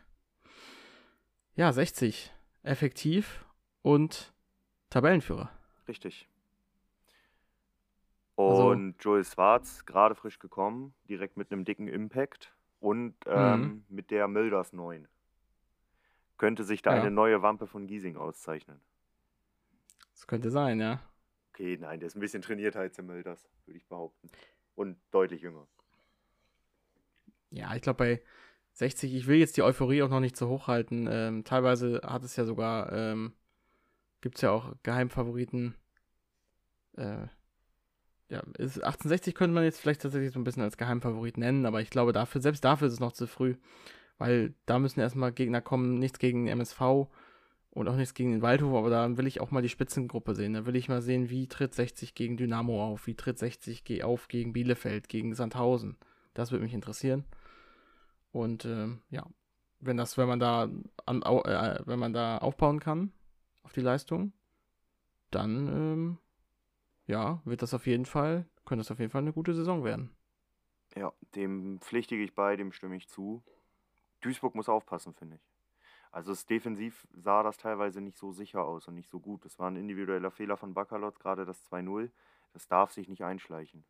Ja, 1.55 1.71
60. 1.71 2.33
Effektiv 2.63 3.45
und 3.83 4.33
Tabellenführer. 4.89 5.49
Richtig. 5.87 6.27
Also- 8.35 8.69
Und 8.69 8.95
Joel 9.03 9.23
Schwarz, 9.23 9.85
gerade 9.85 10.15
frisch 10.15 10.39
gekommen, 10.39 10.93
direkt 11.07 11.37
mit 11.37 11.51
einem 11.51 11.65
dicken 11.65 11.87
Impact 11.87 12.55
und 12.79 13.15
ähm, 13.25 13.85
mit 13.89 14.11
der 14.11 14.27
Milders 14.27 14.73
9. 14.73 15.07
Könnte 16.37 16.63
sich 16.63 16.81
da 16.81 16.95
Ja. 16.95 17.01
eine 17.01 17.11
neue 17.11 17.41
Wampe 17.41 17.67
von 17.67 17.85
Giesing 17.87 18.17
auszeichnen. 18.17 18.81
Das 20.13 20.27
könnte 20.27 20.49
sein, 20.49 20.79
ja. 20.79 20.99
Okay, 21.51 21.77
nein, 21.79 21.99
der 21.99 22.07
ist 22.07 22.15
ein 22.15 22.19
bisschen 22.19 22.41
trainiert 22.41 22.75
als 22.75 22.95
der 22.95 23.05
Milders, 23.05 23.47
würde 23.65 23.77
ich 23.77 23.85
behaupten. 23.87 24.29
Und 24.75 24.97
deutlich 25.11 25.41
jünger. 25.43 25.67
Ja, 27.51 27.75
ich 27.75 27.83
glaube 27.83 27.97
bei 27.97 28.23
60, 28.73 29.13
ich 29.13 29.27
will 29.27 29.37
jetzt 29.37 29.55
die 29.57 29.61
Euphorie 29.61 30.01
auch 30.01 30.09
noch 30.09 30.19
nicht 30.19 30.35
zu 30.35 30.49
hoch 30.49 30.67
halten. 30.67 31.07
Ähm, 31.09 31.43
teilweise 31.43 32.01
hat 32.03 32.23
es 32.23 32.35
ja 32.35 32.45
sogar, 32.45 32.91
ähm, 32.91 33.33
gibt 34.21 34.35
es 34.37 34.41
ja 34.41 34.49
auch 34.49 34.73
Geheimfavoriten. 34.81 35.75
Äh, 36.97 37.27
ja, 38.33 38.39
ist, 38.57 38.77
1860 38.77 39.35
könnte 39.35 39.53
man 39.53 39.63
jetzt 39.63 39.79
vielleicht 39.79 40.01
tatsächlich 40.01 40.31
so 40.31 40.39
ein 40.39 40.43
bisschen 40.43 40.63
als 40.63 40.77
Geheimfavorit 40.77 41.37
nennen, 41.37 41.65
aber 41.65 41.81
ich 41.81 41.89
glaube 41.89 42.11
dafür, 42.13 42.41
selbst 42.41 42.65
dafür 42.65 42.87
ist 42.87 42.93
es 42.95 42.99
noch 42.99 43.13
zu 43.13 43.27
früh. 43.27 43.55
Weil 44.17 44.53
da 44.65 44.79
müssen 44.79 44.99
erstmal 44.99 45.31
Gegner 45.31 45.61
kommen, 45.61 45.99
nichts 45.99 46.19
gegen 46.19 46.45
den 46.45 46.53
MSV 46.53 47.07
und 47.71 47.87
auch 47.87 47.95
nichts 47.95 48.13
gegen 48.13 48.31
den 48.31 48.41
Waldhof, 48.41 48.75
aber 48.75 48.89
da 48.89 49.17
will 49.17 49.27
ich 49.27 49.41
auch 49.41 49.51
mal 49.51 49.61
die 49.61 49.69
Spitzengruppe 49.69 50.35
sehen. 50.35 50.53
Da 50.53 50.65
will 50.65 50.75
ich 50.75 50.89
mal 50.89 51.01
sehen, 51.01 51.29
wie 51.29 51.47
tritt 51.47 51.73
60 51.73 52.13
gegen 52.15 52.37
Dynamo 52.37 52.83
auf, 52.83 53.07
wie 53.07 53.15
tritt 53.15 53.39
60 53.39 53.83
ge- 53.83 54.03
auf 54.03 54.27
gegen 54.27 54.53
Bielefeld, 54.53 55.09
gegen 55.09 55.33
Sandhausen. 55.33 55.97
Das 56.33 56.51
würde 56.51 56.63
mich 56.63 56.73
interessieren. 56.73 57.23
Und 58.31 58.65
ähm, 58.65 59.01
ja, 59.09 59.25
wenn 59.79 59.97
das, 59.97 60.17
wenn 60.17 60.27
man 60.27 60.39
da 60.39 60.69
an, 61.05 61.21
äh, 61.21 61.79
wenn 61.85 61.99
man 61.99 62.13
da 62.13 62.37
aufbauen 62.37 62.79
kann 62.79 63.11
auf 63.63 63.73
die 63.73 63.81
Leistung, 63.81 64.33
dann 65.31 65.67
ähm, 65.67 66.17
ja, 67.07 67.41
wird 67.45 67.61
das 67.61 67.73
auf 67.73 67.87
jeden 67.87 68.05
Fall, 68.05 68.45
könnte 68.65 68.81
das 68.81 68.91
auf 68.91 68.99
jeden 68.99 69.11
Fall 69.11 69.21
eine 69.21 69.33
gute 69.33 69.53
Saison 69.53 69.83
werden. 69.83 70.15
Ja, 70.95 71.11
dem 71.35 71.79
pflichtige 71.81 72.23
ich 72.23 72.35
bei, 72.35 72.55
dem 72.55 72.71
stimme 72.71 72.95
ich 72.95 73.07
zu. 73.07 73.43
Duisburg 74.21 74.55
muss 74.55 74.69
aufpassen, 74.69 75.13
finde 75.13 75.37
ich. 75.37 75.41
Also 76.11 76.31
es 76.31 76.45
defensiv 76.45 77.07
sah 77.13 77.41
das 77.43 77.57
teilweise 77.57 77.99
nicht 78.01 78.17
so 78.17 78.31
sicher 78.31 78.63
aus 78.63 78.87
und 78.87 78.95
nicht 78.95 79.09
so 79.09 79.19
gut. 79.19 79.45
Das 79.45 79.57
war 79.57 79.69
ein 79.71 79.75
individueller 79.75 80.31
Fehler 80.31 80.57
von 80.57 80.73
Baccalot, 80.73 81.19
gerade 81.19 81.45
das 81.45 81.63
2-0. 81.63 82.11
Das 82.53 82.67
darf 82.67 82.91
sich 82.91 83.09
nicht 83.09 83.23
einschleichen. 83.23 83.83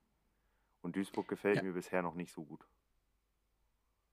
Und 0.82 0.96
Duisburg 0.96 1.28
gefällt 1.28 1.58
Ja. 1.58 1.64
mir 1.64 1.74
bisher 1.74 2.02
noch 2.02 2.16
nicht 2.16 2.32
so 2.32 2.44
gut. 2.46 2.66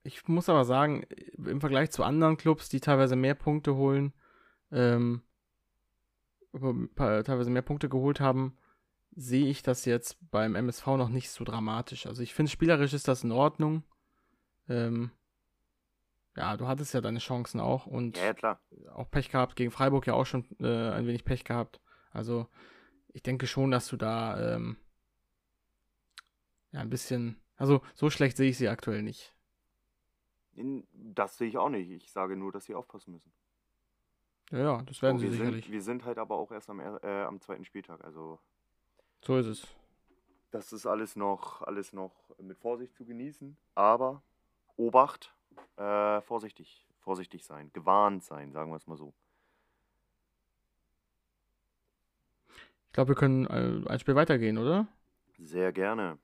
Ich 0.02 0.26
muss 0.28 0.48
aber 0.48 0.64
sagen, 0.64 1.02
im 1.36 1.60
Vergleich 1.60 1.90
zu 1.90 2.02
anderen 2.04 2.36
Clubs, 2.36 2.68
die 2.68 2.80
teilweise 2.80 3.16
mehr 3.16 3.34
Punkte 3.34 3.76
holen, 3.76 4.12
ähm, 4.72 5.22
teilweise 6.96 7.50
mehr 7.50 7.62
Punkte 7.62 7.88
geholt 7.88 8.20
haben, 8.20 8.56
sehe 9.16 9.46
ich 9.48 9.62
das 9.62 9.84
jetzt 9.84 10.18
beim 10.30 10.54
MSV 10.54 10.86
noch 10.88 11.08
nicht 11.08 11.30
so 11.30 11.44
dramatisch. 11.44 12.06
Also 12.06 12.22
ich 12.22 12.34
finde, 12.34 12.50
spielerisch 12.50 12.92
ist 12.92 13.08
das 13.08 13.24
in 13.24 13.32
Ordnung. 13.32 13.82
Ähm, 14.68 15.10
ja, 16.36 16.56
du 16.56 16.66
hattest 16.66 16.94
ja 16.94 17.00
deine 17.00 17.18
Chancen 17.18 17.60
auch 17.60 17.86
und 17.86 18.18
Ja, 18.18 18.34
ja, 18.42 18.60
auch 18.94 19.10
Pech 19.10 19.30
gehabt, 19.30 19.56
gegen 19.56 19.70
Freiburg 19.70 20.06
ja 20.06 20.14
auch 20.14 20.26
schon 20.26 20.44
äh, 20.60 20.90
ein 20.90 21.06
wenig 21.06 21.24
Pech 21.24 21.44
gehabt. 21.44 21.80
Also 22.12 22.46
ich 23.12 23.22
denke 23.22 23.46
schon, 23.46 23.70
dass 23.70 23.88
du 23.88 23.96
da 23.96 24.54
ähm, 24.56 24.76
ja 26.72 26.80
ein 26.80 26.90
bisschen, 26.90 27.40
also 27.56 27.82
so 27.94 28.10
schlecht 28.10 28.36
sehe 28.36 28.50
ich 28.50 28.58
sie 28.58 28.68
aktuell 28.68 29.02
nicht. 29.02 29.34
Das 30.92 31.36
sehe 31.38 31.48
ich 31.48 31.58
auch 31.58 31.70
nicht. 31.70 31.90
Ich 31.90 32.12
sage 32.12 32.36
nur, 32.36 32.52
dass 32.52 32.66
sie 32.66 32.76
aufpassen 32.76 33.10
müssen. 33.12 33.32
Ja, 34.50 34.58
ja, 34.58 34.82
das 34.82 35.02
werden 35.02 35.18
So, 35.18 35.18
sie 35.18 35.28
sicherlich. 35.30 35.64
sind, 35.64 35.72
wir 35.72 35.82
sind 35.82 36.04
halt 36.04 36.18
aber 36.18 36.36
auch 36.36 36.50
erst 36.52 36.70
am, 36.70 36.80
äh, 36.80 37.22
am 37.24 37.40
zweiten 37.40 37.64
Spieltag. 37.64 38.02
Also 38.04 38.38
So 39.22 39.36
ist 39.36 39.46
es. 39.46 39.66
das 40.50 40.72
ist 40.72 40.86
alles 40.86 41.16
noch, 41.16 41.62
alles 41.62 41.92
noch 41.92 42.12
mit 42.38 42.58
Vorsicht 42.58 42.94
zu 42.94 43.04
genießen. 43.04 43.56
Aber 43.74 44.22
Obacht, 44.76 45.34
äh, 45.76 46.20
vorsichtig, 46.22 46.86
vorsichtig 47.00 47.44
sein, 47.44 47.70
gewarnt 47.72 48.24
sein, 48.24 48.52
sagen 48.52 48.70
wir 48.70 48.76
es 48.76 48.86
mal 48.86 48.96
so. 48.96 49.14
Ich 52.86 52.92
glaube, 52.92 53.10
wir 53.10 53.14
können 53.14 53.46
äh, 53.46 53.88
ein 53.88 54.00
Spiel 54.00 54.16
weitergehen, 54.16 54.58
oder? 54.58 54.88
Sehr 55.38 55.72
gerne. 55.72 56.18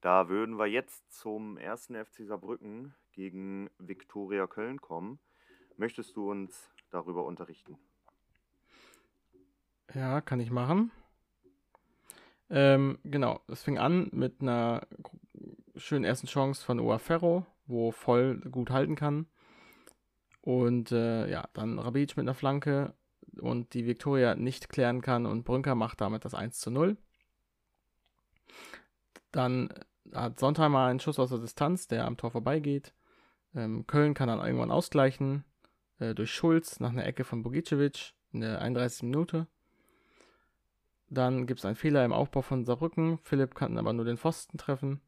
Da 0.00 0.28
würden 0.28 0.58
wir 0.58 0.66
jetzt 0.66 1.10
zum 1.12 1.56
ersten 1.56 1.96
FC 1.96 2.24
Saarbrücken 2.26 2.94
gegen 3.12 3.68
Viktoria 3.78 4.46
Köln 4.46 4.80
kommen. 4.80 5.18
Möchtest 5.76 6.16
du 6.16 6.30
uns 6.30 6.70
darüber 6.90 7.24
unterrichten? 7.24 7.78
Ja, 9.94 10.20
kann 10.20 10.40
ich 10.40 10.50
machen. 10.50 10.92
Ähm, 12.48 12.98
genau, 13.04 13.40
es 13.48 13.62
fing 13.62 13.78
an 13.78 14.08
mit 14.12 14.40
einer 14.40 14.86
schönen 15.74 16.04
ersten 16.04 16.26
Chance 16.26 16.64
von 16.64 16.80
Oa 16.80 16.98
Ferro, 16.98 17.46
wo 17.66 17.90
voll 17.90 18.38
gut 18.38 18.70
halten 18.70 18.94
kann. 18.94 19.26
Und 20.40 20.92
äh, 20.92 21.28
ja, 21.28 21.48
dann 21.54 21.78
Rabic 21.78 22.16
mit 22.16 22.24
einer 22.24 22.34
Flanke 22.34 22.94
und 23.40 23.74
die 23.74 23.86
Viktoria 23.86 24.36
nicht 24.36 24.68
klären 24.68 25.00
kann 25.00 25.26
und 25.26 25.44
Brünker 25.44 25.74
macht 25.74 26.00
damit 26.00 26.24
das 26.24 26.34
1 26.34 26.60
zu 26.60 26.70
0. 26.70 26.96
Dann 29.32 29.68
hat 30.14 30.38
Sontheimer 30.38 30.86
einen 30.86 31.00
Schuss 31.00 31.18
aus 31.18 31.30
der 31.30 31.40
Distanz, 31.40 31.88
der 31.88 32.06
am 32.06 32.16
Tor 32.16 32.30
vorbeigeht. 32.30 32.94
Ähm, 33.54 33.86
Köln 33.86 34.14
kann 34.14 34.28
dann 34.28 34.38
irgendwann 34.38 34.70
ausgleichen 34.70 35.44
äh, 35.98 36.14
durch 36.14 36.32
Schulz 36.32 36.80
nach 36.80 36.90
einer 36.90 37.06
Ecke 37.06 37.24
von 37.24 37.42
Bogicevic 37.42 38.14
in 38.32 38.40
der 38.40 38.60
31. 38.60 39.02
Minute. 39.02 39.48
Dann 41.08 41.46
gibt 41.46 41.60
es 41.60 41.64
einen 41.66 41.76
Fehler 41.76 42.04
im 42.04 42.12
Aufbau 42.12 42.42
von 42.42 42.64
Saarbrücken. 42.64 43.18
Philipp 43.22 43.54
kann 43.54 43.78
aber 43.78 43.92
nur 43.92 44.04
den 44.04 44.16
Pfosten 44.16 44.58
treffen. 44.58 45.00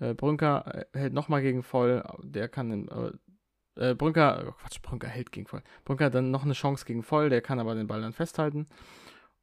Äh, 0.00 0.14
Brünker 0.14 0.86
äh, 0.92 0.98
hält 0.98 1.12
nochmal 1.12 1.42
gegen 1.42 1.62
voll. 1.62 2.02
Der 2.22 2.48
kann 2.48 2.70
den, 2.70 2.88
äh, 2.88 3.90
äh, 3.90 3.94
Brünker, 3.94 4.44
oh 4.48 4.52
Quatsch, 4.52 4.82
Brünker 4.82 5.08
hält 5.08 5.30
gegen 5.32 5.46
voll. 5.46 5.62
Brünker 5.84 6.06
hat 6.06 6.14
dann 6.14 6.30
noch 6.30 6.44
eine 6.44 6.54
Chance 6.54 6.84
gegen 6.84 7.02
voll. 7.02 7.28
Der 7.28 7.40
kann 7.40 7.60
aber 7.60 7.74
den 7.74 7.86
Ball 7.86 8.00
dann 8.00 8.12
festhalten. 8.12 8.66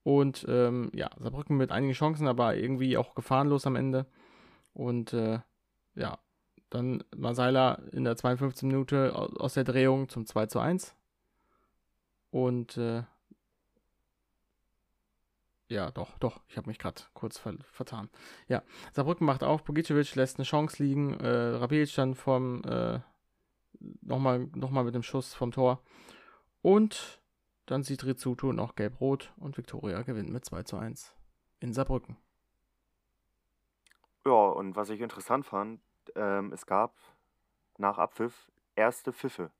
Und 0.03 0.45
ähm, 0.49 0.91
ja, 0.93 1.09
Saarbrücken 1.17 1.55
mit 1.57 1.71
einigen 1.71 1.93
Chancen, 1.93 2.27
aber 2.27 2.55
irgendwie 2.55 2.97
auch 2.97 3.15
gefahrenlos 3.15 3.65
am 3.65 3.75
Ende. 3.75 4.05
Und 4.73 5.13
äh, 5.13 5.39
ja, 5.95 6.19
dann 6.69 7.03
Masaila 7.15 7.75
in 7.91 8.03
der 8.03 8.15
52. 8.15 8.63
Minute 8.63 9.15
au- 9.15 9.35
aus 9.37 9.53
der 9.55 9.63
Drehung 9.63 10.09
zum 10.09 10.25
2 10.25 10.45
zu 10.47 10.59
1. 10.59 10.95
Und 12.31 12.77
äh, 12.77 13.03
ja, 15.69 15.91
doch, 15.91 16.17
doch, 16.17 16.41
ich 16.47 16.57
habe 16.57 16.67
mich 16.67 16.79
gerade 16.79 17.01
kurz 17.13 17.37
ver 17.37 17.53
vertan. 17.71 18.09
Ja, 18.47 18.63
Saarbrücken 18.91 19.25
macht 19.25 19.43
auf, 19.43 19.63
Bogicevic 19.63 20.15
lässt 20.15 20.37
eine 20.37 20.45
Chance 20.45 20.81
liegen, 20.83 21.13
äh, 21.19 21.27
Rabic 21.27 21.93
dann 21.95 22.15
vom, 22.15 22.63
äh, 22.63 22.99
nochmal 24.01 24.49
noch 24.55 24.71
mal 24.71 24.83
mit 24.83 24.95
dem 24.95 25.03
Schuss 25.03 25.35
vom 25.35 25.51
Tor. 25.51 25.81
Und 26.63 27.21
dann 27.67 27.83
sieht 27.83 28.03
Rizzuto 28.03 28.51
noch 28.51 28.75
gelb-rot 28.75 29.31
und 29.37 29.57
Viktoria 29.57 30.01
gewinnt 30.01 30.31
mit 30.31 30.43
2 30.43 30.63
zu 30.63 30.77
1 30.77 31.13
in 31.59 31.71
Saarbrücken. 31.71 32.17
Ja, 34.25 34.31
und 34.31 34.75
was 34.75 34.89
ich 34.89 35.01
interessant 35.01 35.45
fand, 35.45 35.81
ähm, 36.15 36.51
es 36.51 36.65
gab 36.65 36.95
nach 37.77 37.99
Abpfiff 37.99 38.51
erste 38.75 39.13
Pfiffe. 39.13 39.51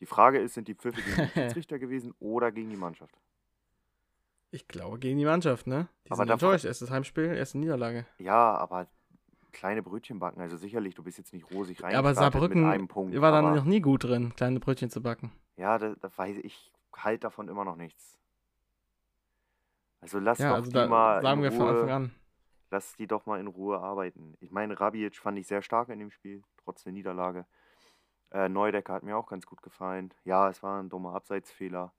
Die 0.00 0.06
Frage 0.06 0.40
ist, 0.40 0.54
sind 0.54 0.66
die 0.66 0.74
Pfiffe 0.74 1.02
gegen 1.02 1.16
die 1.16 1.28
Schiedsrichter 1.34 1.78
gewesen 1.78 2.14
oder 2.18 2.50
gegen 2.50 2.70
die 2.70 2.76
Mannschaft? 2.76 3.21
Ich 4.54 4.68
glaube 4.68 4.98
gegen 4.98 5.18
die 5.18 5.24
Mannschaft, 5.24 5.66
ne? 5.66 5.88
Die 6.06 6.10
Aber 6.12 6.18
sind 6.18 6.28
da- 6.28 6.32
enttäuscht. 6.34 6.64
Erstes 6.66 6.90
Heimspiel, 6.90 7.24
erste 7.34 7.56
Niederlage. 7.58 8.06
Ja, 8.18 8.54
aber 8.58 8.86
kleine 9.50 9.82
Brötchen 9.82 10.18
backen, 10.18 10.40
also 10.42 10.56
sicherlich, 10.56 10.94
du 10.94 11.02
bist 11.02 11.16
jetzt 11.18 11.32
nicht 11.32 11.50
rosig 11.50 11.82
rein. 11.82 11.94
Aber 11.96 12.14
Saarbrücken 12.14 12.62
mit 12.62 12.70
einem 12.70 12.86
Punkt, 12.88 13.18
war 13.20 13.32
dann 13.32 13.46
aber, 13.46 13.56
noch 13.56 13.64
nie 13.64 13.80
gut 13.80 14.04
drin, 14.04 14.34
kleine 14.36 14.60
Brötchen 14.60 14.90
zu 14.90 15.02
backen. 15.02 15.32
Ja, 15.56 15.78
da, 15.78 15.94
da 15.94 16.10
weiß 16.16 16.36
ich, 16.38 16.44
ich 16.44 16.72
halt 16.94 17.24
davon 17.24 17.48
immer 17.48 17.64
noch 17.64 17.76
nichts. 17.76 18.18
Also 20.00 20.18
lass 20.18 20.38
Ja, 20.38 20.50
doch 20.50 20.54
also 20.56 20.70
die 20.70 20.74
da 20.74 20.86
mal 20.86 21.22
sagen 21.22 21.42
in 21.42 21.44
wir 21.44 21.50
Ruhe, 21.50 21.58
von 21.58 21.68
Anfang 21.68 21.90
an. 21.90 22.14
lass 22.70 22.96
die 22.96 23.06
doch 23.06 23.24
mal 23.26 23.40
in 23.40 23.46
Ruhe 23.46 23.78
arbeiten. 23.78 24.36
Ich 24.40 24.50
meine, 24.50 24.78
Rabic 24.78 25.16
fand 25.16 25.38
ich 25.38 25.46
sehr 25.46 25.62
stark 25.62 25.88
in 25.88 25.98
dem 25.98 26.10
Spiel, 26.10 26.42
trotz 26.62 26.82
der 26.84 26.92
Niederlage. 26.92 27.46
Äh, 28.30 28.48
Neudecker 28.48 28.94
hat 28.94 29.02
mir 29.02 29.16
auch 29.16 29.28
ganz 29.28 29.46
gut 29.46 29.62
gefallen. 29.62 30.12
Ja, 30.24 30.48
es 30.48 30.62
war 30.62 30.82
ein 30.82 30.88
dummer 30.88 31.14
Abseitsfehler, 31.14 31.92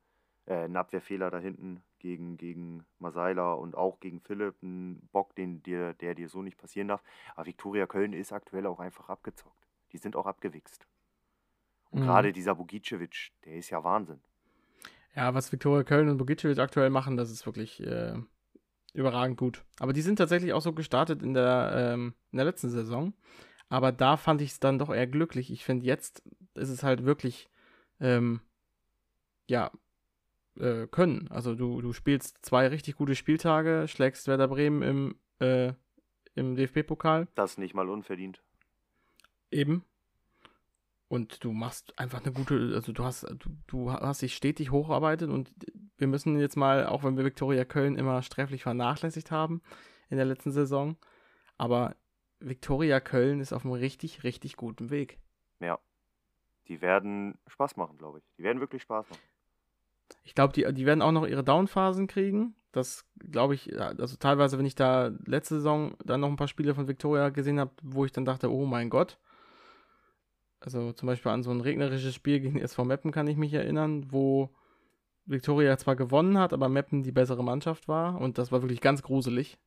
äh, 0.45 0.65
ein 0.65 0.75
Abwehrfehler 0.75 1.31
da 1.31 1.39
hinten 1.39 1.83
gegen, 1.99 2.37
gegen 2.37 2.85
Masaila 2.99 3.53
und 3.53 3.75
auch 3.75 3.99
gegen 3.99 4.19
Philipp. 4.21 4.61
Ein 4.61 5.07
Bock, 5.11 5.35
den 5.35 5.63
dir, 5.63 5.93
der 5.93 6.15
dir 6.15 6.29
so 6.29 6.41
nicht 6.41 6.57
passieren 6.57 6.87
darf. 6.89 7.03
Aber 7.35 7.45
Viktoria 7.45 7.87
Köln 7.87 8.13
ist 8.13 8.33
aktuell 8.33 8.65
auch 8.67 8.79
einfach 8.79 9.09
abgezockt. 9.09 9.67
Die 9.91 9.97
sind 9.97 10.15
auch 10.15 10.25
abgewichst. 10.25 10.85
Und 11.91 12.01
Mhm. 12.01 12.05
gerade 12.05 12.33
dieser 12.33 12.55
Bogicevic, 12.55 13.31
der 13.45 13.55
ist 13.55 13.69
ja 13.69 13.83
Wahnsinn. 13.83 14.19
Ja, 15.15 15.33
was 15.33 15.51
Viktoria 15.51 15.83
Köln 15.83 16.09
und 16.09 16.17
Bogicevic 16.17 16.57
aktuell 16.57 16.89
machen, 16.89 17.17
das 17.17 17.29
ist 17.29 17.45
wirklich 17.45 17.81
äh, 17.85 18.15
überragend 18.93 19.37
gut. 19.37 19.63
Aber 19.79 19.93
die 19.93 20.01
sind 20.01 20.15
tatsächlich 20.17 20.53
auch 20.53 20.61
so 20.61 20.73
gestartet 20.73 21.21
in 21.21 21.33
der, 21.33 21.93
ähm, 21.93 22.15
in 22.31 22.37
der 22.37 22.45
letzten 22.45 22.69
Saison. 22.69 23.13
Aber 23.69 23.91
da 23.91 24.17
fand 24.17 24.41
ich 24.41 24.51
es 24.51 24.59
dann 24.59 24.79
doch 24.79 24.89
eher 24.89 25.07
glücklich. 25.07 25.51
Ich 25.51 25.63
finde, 25.63 25.85
jetzt 25.85 26.23
ist 26.55 26.69
es 26.69 26.83
halt 26.83 27.05
wirklich, 27.05 27.49
ähm, 27.99 28.41
ja, 29.47 29.71
äh, 30.59 30.87
können. 30.87 31.27
Also 31.29 31.55
du, 31.55 31.81
du 31.81 31.93
spielst 31.93 32.43
zwei 32.45 32.67
richtig 32.67 32.95
gute 32.95 33.15
Spieltage, 33.15 33.87
schlägst 33.87 34.27
Werder 34.27 34.47
Bremen 34.47 34.81
im, 34.81 35.15
äh, 35.39 35.73
im 36.35 36.55
DFB-Pokal. 36.55 37.27
Das 37.35 37.57
nicht 37.57 37.73
mal 37.73 37.89
unverdient. 37.89 38.41
Eben. 39.51 39.83
Und 41.07 41.43
du 41.43 41.51
machst 41.51 41.97
einfach 41.99 42.23
eine 42.23 42.33
gute, 42.33 42.71
also 42.73 42.91
du 42.91 43.03
hast, 43.03 43.23
du, 43.23 43.55
du 43.67 43.91
hast 43.91 44.23
dich 44.23 44.35
stetig 44.35 44.71
hocharbeitet 44.71 45.29
und 45.29 45.53
wir 45.97 46.07
müssen 46.07 46.39
jetzt 46.39 46.57
mal, 46.57 46.87
auch 46.87 47.03
wenn 47.03 47.17
wir 47.17 47.25
Viktoria 47.25 47.65
Köln 47.65 47.97
immer 47.97 48.23
sträflich 48.23 48.63
vernachlässigt 48.63 49.29
haben 49.29 49.61
in 50.09 50.17
der 50.17 50.25
letzten 50.25 50.51
Saison, 50.51 50.97
aber 51.57 51.95
Viktoria 52.39 52.99
Köln 52.99 53.41
ist 53.41 53.53
auf 53.53 53.63
einem 53.63 53.75
richtig, 53.75 54.23
richtig 54.23 54.55
guten 54.57 54.89
Weg. 54.89 55.19
Ja. 55.59 55.79
Die 56.67 56.81
werden 56.81 57.37
Spaß 57.47 57.77
machen, 57.77 57.97
glaube 57.97 58.19
ich. 58.19 58.25
Die 58.37 58.43
werden 58.43 58.59
wirklich 58.59 58.81
Spaß 58.81 59.09
machen. 59.09 59.21
Ich 60.23 60.35
glaube, 60.35 60.53
die, 60.53 60.71
die 60.73 60.85
werden 60.85 61.01
auch 61.01 61.11
noch 61.11 61.25
ihre 61.27 61.43
Downphasen 61.43 62.07
kriegen. 62.07 62.55
Das 62.71 63.05
glaube 63.19 63.53
ich, 63.53 63.79
also 63.79 64.15
teilweise, 64.17 64.57
wenn 64.57 64.65
ich 64.65 64.75
da 64.75 65.11
letzte 65.25 65.55
Saison 65.55 65.95
dann 66.03 66.21
noch 66.21 66.29
ein 66.29 66.35
paar 66.37 66.47
Spiele 66.47 66.73
von 66.73 66.87
Viktoria 66.87 67.29
gesehen 67.29 67.59
habe, 67.59 67.71
wo 67.83 68.05
ich 68.05 68.11
dann 68.11 68.25
dachte, 68.25 68.51
oh 68.51 68.65
mein 68.65 68.89
Gott. 68.89 69.19
Also 70.59 70.91
zum 70.93 71.07
Beispiel 71.07 71.31
an 71.31 71.43
so 71.43 71.51
ein 71.51 71.61
regnerisches 71.61 72.15
Spiel 72.15 72.39
gegen 72.39 72.59
SV 72.59 72.85
Meppen 72.85 73.11
kann 73.11 73.27
ich 73.27 73.37
mich 73.37 73.53
erinnern, 73.53 74.07
wo 74.11 74.49
Viktoria 75.25 75.77
zwar 75.77 75.95
gewonnen 75.95 76.37
hat, 76.37 76.53
aber 76.53 76.69
Meppen 76.69 77.03
die 77.03 77.11
bessere 77.11 77.43
Mannschaft 77.43 77.87
war 77.87 78.19
und 78.19 78.37
das 78.37 78.51
war 78.51 78.61
wirklich 78.61 78.81
ganz 78.81 79.03
gruselig. 79.03 79.57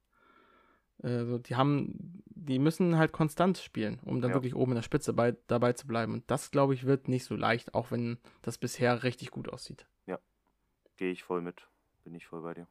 Also 1.02 1.38
die 1.38 1.56
haben, 1.56 2.22
die 2.26 2.58
müssen 2.58 2.96
halt 2.96 3.12
konstant 3.12 3.58
spielen, 3.58 4.00
um 4.04 4.20
dann 4.20 4.30
Ja. 4.30 4.36
wirklich 4.36 4.54
oben 4.54 4.72
in 4.72 4.76
der 4.76 4.82
Spitze 4.82 5.12
bei, 5.12 5.36
dabei 5.46 5.74
zu 5.74 5.86
bleiben. 5.86 6.14
Und 6.14 6.30
das, 6.30 6.50
glaube 6.50 6.72
ich, 6.74 6.84
wird 6.84 7.08
nicht 7.08 7.24
so 7.24 7.36
leicht, 7.36 7.74
auch 7.74 7.90
wenn 7.90 8.18
das 8.42 8.56
bisher 8.58 9.02
richtig 9.02 9.30
gut 9.30 9.48
aussieht. 9.50 9.86
Gehe 10.96 11.12
ich 11.12 11.24
voll 11.24 11.42
mit. 11.42 11.68
Bin 12.04 12.14
ich 12.14 12.26
voll 12.26 12.42
bei 12.42 12.54
dir. 12.54 12.66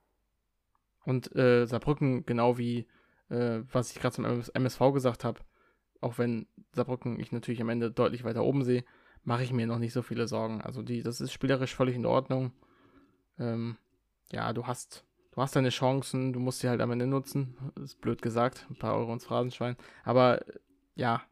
Und 1.05 1.35
äh, 1.35 1.65
Saarbrücken, 1.65 2.25
genau 2.25 2.57
wie 2.57 2.87
äh, 3.29 3.61
was 3.71 3.91
ich 3.91 3.99
gerade 3.99 4.15
zum 4.15 4.25
MS 4.25 4.49
MSV 4.49 4.93
gesagt 4.93 5.23
habe, 5.23 5.39
auch 6.01 6.17
wenn 6.17 6.47
Saarbrücken 6.73 7.19
ich 7.19 7.31
natürlich 7.31 7.61
am 7.61 7.69
Ende 7.69 7.91
deutlich 7.91 8.23
weiter 8.23 8.43
oben 8.43 8.63
sehe, 8.63 8.83
mache 9.23 9.43
ich 9.43 9.51
mir 9.51 9.67
noch 9.67 9.79
nicht 9.79 9.93
so 9.93 10.01
viele 10.01 10.27
Sorgen. 10.27 10.61
Also 10.61 10.81
die, 10.81 11.01
das 11.01 11.21
ist 11.21 11.33
spielerisch 11.33 11.75
völlig 11.75 11.95
in 11.95 12.05
Ordnung. 12.05 12.51
Ähm, 13.39 13.77
ja, 14.31 14.53
du 14.53 14.67
hast, 14.67 15.05
du 15.31 15.41
hast 15.41 15.55
deine 15.55 15.69
Chancen, 15.69 16.33
du 16.33 16.39
musst 16.39 16.59
sie 16.59 16.69
halt 16.69 16.81
am 16.81 16.91
Ende 16.91 17.07
nutzen. 17.07 17.57
Ist 17.81 18.01
blöd 18.01 18.21
gesagt, 18.21 18.67
ein 18.69 18.75
paar 18.75 18.95
Euro 18.95 19.13
ins 19.13 19.25
Phrasenschwein. 19.25 19.77
Aber 20.03 20.47
äh, 20.47 20.59
ja, 20.95 21.23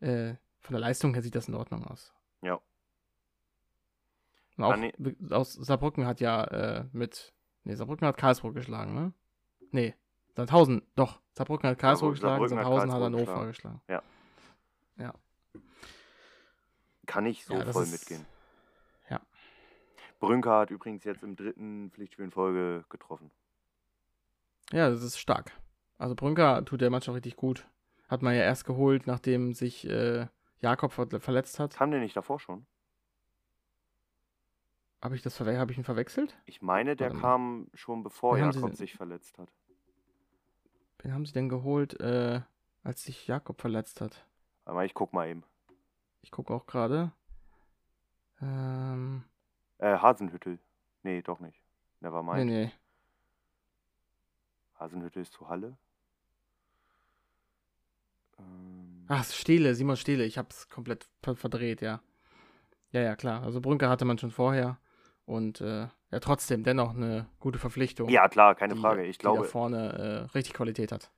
äh, 0.00 0.34
von 0.60 0.74
der 0.74 0.80
Leistung 0.80 1.12
her 1.14 1.22
sieht 1.22 1.34
das 1.34 1.48
in 1.48 1.54
Ordnung 1.54 1.84
aus. 1.84 2.14
Ja. 2.40 2.60
Und 4.62 4.72
auch 4.74 4.82
ich- 4.82 4.94
wi- 4.98 5.32
aus 5.32 5.52
Saarbrücken 5.54 6.06
hat 6.06 6.20
ja 6.20 6.44
äh, 6.44 6.84
mit, 6.92 7.32
nee, 7.64 7.74
Saarbrücken 7.74 8.06
hat 8.06 8.16
Karlsruhe 8.16 8.52
geschlagen, 8.52 8.94
ne? 8.94 9.12
Nee, 9.70 9.94
Sandhausen, 10.34 10.82
doch. 10.96 11.20
Saarbrücken 11.32 11.68
hat 11.70 11.78
Karlsruhe 11.78 12.14
Saarbrücken- 12.14 12.14
geschlagen, 12.14 12.48
Saarbrücken 12.48 12.58
hat 12.58 12.64
Sandhausen 12.64 12.92
hat 12.92 13.00
Karlsruhe 13.00 13.34
Hannover 13.36 13.46
geschlagen. 13.46 13.80
Kann 17.06 17.26
ich 17.26 17.44
so 17.44 17.54
Ja, 17.54 17.64
voll 17.72 17.82
ist- 17.84 17.92
mitgehen. 17.92 18.24
ja. 19.10 19.20
Brünker 20.20 20.58
hat 20.60 20.70
übrigens 20.70 21.04
jetzt 21.04 21.22
im 21.22 21.34
dritten 21.36 21.90
Pflichtspiel 21.90 22.24
in 22.26 22.30
Folge 22.30 22.84
getroffen. 22.88 23.30
Ja, 24.72 24.88
das 24.88 25.02
ist 25.02 25.18
stark. 25.18 25.52
Also 25.98 26.14
Brünker 26.14 26.64
tut 26.64 26.80
der 26.80 26.90
Mannschaft 26.90 27.16
richtig 27.16 27.36
gut. 27.36 27.66
Hat 28.08 28.22
man 28.22 28.34
ja 28.34 28.42
erst 28.42 28.64
geholt, 28.64 29.06
nachdem 29.06 29.52
sich 29.52 29.86
äh, 29.88 30.26
Jakob 30.60 30.92
ver 30.92 31.08
verletzt 31.20 31.58
hat. 31.58 31.74
Kam 31.74 31.90
der 31.90 32.00
nicht 32.00 32.16
davor 32.16 32.38
schon? 32.38 32.66
Habe 35.02 35.16
ich 35.16 35.22
das 35.22 35.36
verwe 35.36 35.58
habe 35.58 35.72
ich 35.72 35.78
ihn 35.78 35.84
verwechselt? 35.84 36.38
Ich 36.46 36.62
meine, 36.62 36.94
der 36.94 37.10
kam 37.10 37.66
schon 37.74 38.04
bevor 38.04 38.36
Wen 38.36 38.52
Jakob 38.52 38.76
sich 38.76 38.94
verletzt 38.94 39.36
hat. 39.36 39.52
Wen 41.00 41.12
haben 41.12 41.26
sie 41.26 41.32
denn 41.32 41.48
geholt, 41.48 41.98
äh, 42.00 42.40
als 42.84 43.02
sich 43.02 43.26
Jakob 43.26 43.60
verletzt 43.60 44.00
hat? 44.00 44.24
Mal, 44.64 44.86
ich 44.86 44.94
guck 44.94 45.12
mal 45.12 45.28
eben. 45.28 45.42
Ich 46.20 46.30
gucke 46.30 46.54
auch 46.54 46.66
gerade. 46.66 47.10
Ähm, 48.40 49.24
Äh, 49.78 49.96
Hasenhüttel. 49.98 50.60
Nee, 51.02 51.20
doch 51.20 51.40
nicht. 51.40 51.60
Never 52.00 52.22
nee, 52.36 52.44
nee. 52.44 52.72
Hasenhüttel 54.78 55.22
ist 55.22 55.32
zu 55.32 55.48
Halle. 55.48 55.76
Ähm, 58.38 59.04
Ach, 59.08 59.24
Steele, 59.24 59.74
Simon 59.74 59.96
Steele. 59.96 60.24
Ich 60.24 60.38
hab's 60.38 60.68
komplett 60.68 61.08
ver 61.22 61.34
verdreht, 61.34 61.80
ja. 61.80 62.00
Ja, 62.92 63.00
ja, 63.00 63.16
klar. 63.16 63.42
Also 63.42 63.60
Brünker 63.60 63.88
hatte 63.88 64.04
man 64.04 64.18
schon 64.18 64.30
vorher. 64.30 64.78
Und 65.24 65.60
äh, 65.60 65.88
ja, 66.10 66.20
trotzdem 66.20 66.64
dennoch 66.64 66.94
eine 66.94 67.26
gute 67.38 67.58
Verpflichtung. 67.58 68.08
ja, 68.08 68.28
klar, 68.28 68.54
keine 68.54 68.74
die, 68.74 68.80
Frage. 68.80 69.04
Ich 69.04 69.18
die 69.18 69.24
da 69.24 69.32
glaube, 69.32 69.48
vorne 69.48 69.92
äh, 69.92 70.32
richtig 70.36 70.54
Qualität 70.54 70.92
hat. 70.92 71.10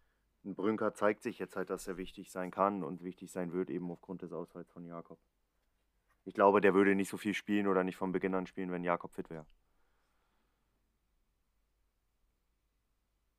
ein 0.45 0.55
Brünker 0.55 0.95
zeigt 0.95 1.23
sich 1.23 1.39
jetzt 1.39 1.57
halt, 1.57 1.71
dass 1.71 1.89
er 1.89 1.97
wichtig 1.97 2.31
sein 2.31 2.51
kann 2.51 2.85
und 2.85 3.03
wichtig 3.03 3.33
sein 3.33 3.53
wird, 3.53 3.71
eben 3.71 3.91
aufgrund 3.91 4.23
des 4.23 4.33
Ausfalls 4.33 4.71
von 4.71 4.85
Jakob. 4.85 5.19
Ich 6.27 6.35
glaube, 6.35 6.61
der 6.61 6.75
würde 6.75 6.95
nicht 6.95 7.11
so 7.11 7.17
viel 7.17 7.35
spielen 7.35 7.67
oder 7.67 7.85
nicht 7.85 7.97
von 7.97 8.13
Beginn 8.13 8.35
an 8.35 8.47
spielen, 8.47 8.71
wenn 8.71 8.85
Jakob 8.85 9.13
fit 9.13 9.31
wäre. 9.31 9.47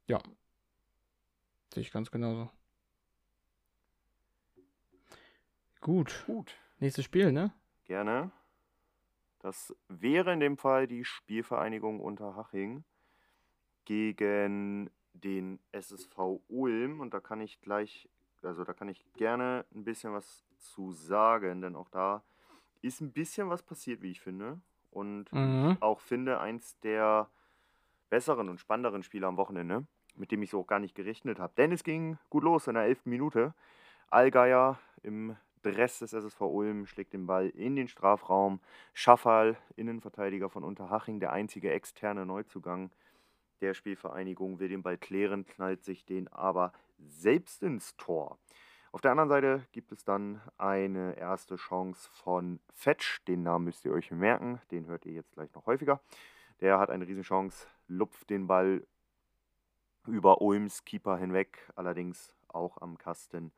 Ja. 0.07 0.19
Sehe 1.73 1.81
ich 1.81 1.91
ganz 1.91 2.11
genauso. 2.11 2.49
Gut. 5.81 6.23
Gut. 6.27 6.55
Nächstes 6.79 7.05
Spiel, 7.05 7.31
ne? 7.31 7.53
Gerne. 7.85 8.31
Das 9.45 9.75
wäre 9.89 10.33
in 10.33 10.39
dem 10.39 10.57
Fall 10.57 10.87
die 10.87 11.05
Spielvereinigung 11.05 11.99
Unterhaching 11.99 12.83
gegen 13.85 14.89
den 15.13 15.59
SSV 15.71 16.41
Ulm. 16.47 16.99
Und 16.99 17.13
da 17.13 17.19
kann 17.19 17.41
ich 17.41 17.61
gleich, 17.61 18.09
also 18.41 18.63
da 18.63 18.73
kann 18.73 18.89
ich 18.89 19.05
gerne 19.13 19.63
ein 19.75 19.83
bisschen 19.83 20.13
was 20.13 20.43
zu 20.57 20.93
sagen, 20.93 21.61
denn 21.61 21.75
auch 21.75 21.89
da 21.89 22.23
ist 22.81 23.01
ein 23.01 23.11
bisschen 23.11 23.47
was 23.47 23.61
passiert, 23.61 24.01
wie 24.01 24.09
ich 24.09 24.19
finde. 24.19 24.59
Und 24.89 25.31
Mhm. 25.31 25.77
auch 25.79 25.99
finde, 25.99 26.39
eins 26.39 26.79
der 26.79 27.29
besseren 28.09 28.49
und 28.49 28.59
spannenderen 28.59 29.03
Spiele 29.03 29.27
am 29.27 29.37
Wochenende, 29.37 29.85
mit 30.15 30.31
dem 30.31 30.41
ich 30.41 30.49
so 30.49 30.61
auch 30.61 30.67
gar 30.67 30.79
nicht 30.79 30.95
gerechnet 30.95 31.37
habe. 31.37 31.53
Denn 31.55 31.71
es 31.71 31.83
ging 31.83 32.17
gut 32.31 32.43
los 32.43 32.65
in 32.65 32.73
der 32.73 32.85
11. 32.85 33.11
Minute. 33.11 33.53
Allgeier 34.09 34.79
im 35.03 35.37
Dress 35.71 35.99
des 35.99 36.13
SSV 36.13 36.41
Ulm 36.41 36.85
schlägt 36.85 37.13
den 37.13 37.25
Ball 37.25 37.49
in 37.49 37.75
den 37.75 37.87
Strafraum. 37.87 38.59
Schaffal, 38.93 39.57
Innenverteidiger 39.75 40.49
von 40.49 40.63
Unterhaching, 40.63 41.19
der 41.19 41.33
einzige 41.33 41.71
externe 41.71 42.25
Neuzugang 42.25 42.91
der 43.61 43.73
Spielvereinigung, 43.73 44.59
will 44.59 44.69
den 44.69 44.83
Ball 44.83 44.97
klären, 44.97 45.45
knallt 45.47 45.83
sich 45.83 46.05
den 46.05 46.27
aber 46.27 46.71
selbst 46.99 47.63
ins 47.63 47.95
Tor. 47.97 48.37
Auf 48.91 49.01
der 49.01 49.11
anderen 49.11 49.29
Seite 49.29 49.65
gibt 49.71 49.91
es 49.91 50.03
dann 50.05 50.39
eine 50.59 51.17
erste 51.17 51.55
Chance 51.55 52.09
von 52.13 52.59
Fetsch. 52.73 53.21
Den 53.27 53.41
Namen 53.41 53.65
müsst 53.65 53.85
ihr 53.85 53.91
euch 53.91 54.11
merken, 54.11 54.61
den 54.69 54.85
hört 54.85 55.05
ihr 55.07 55.13
jetzt 55.13 55.33
gleich 55.33 55.51
noch 55.55 55.65
häufiger. 55.65 55.99
Der 56.61 56.77
hat 56.77 56.91
eine 56.91 57.07
Riesenchance, 57.07 57.67
lupft 57.87 58.29
den 58.29 58.45
Ball 58.45 58.85
über 60.05 60.41
Ulms 60.41 60.85
Keeper 60.85 61.17
hinweg, 61.17 61.67
allerdings 61.75 62.33
auch 62.47 62.79
am 62.81 62.99
Kasten 62.99 63.51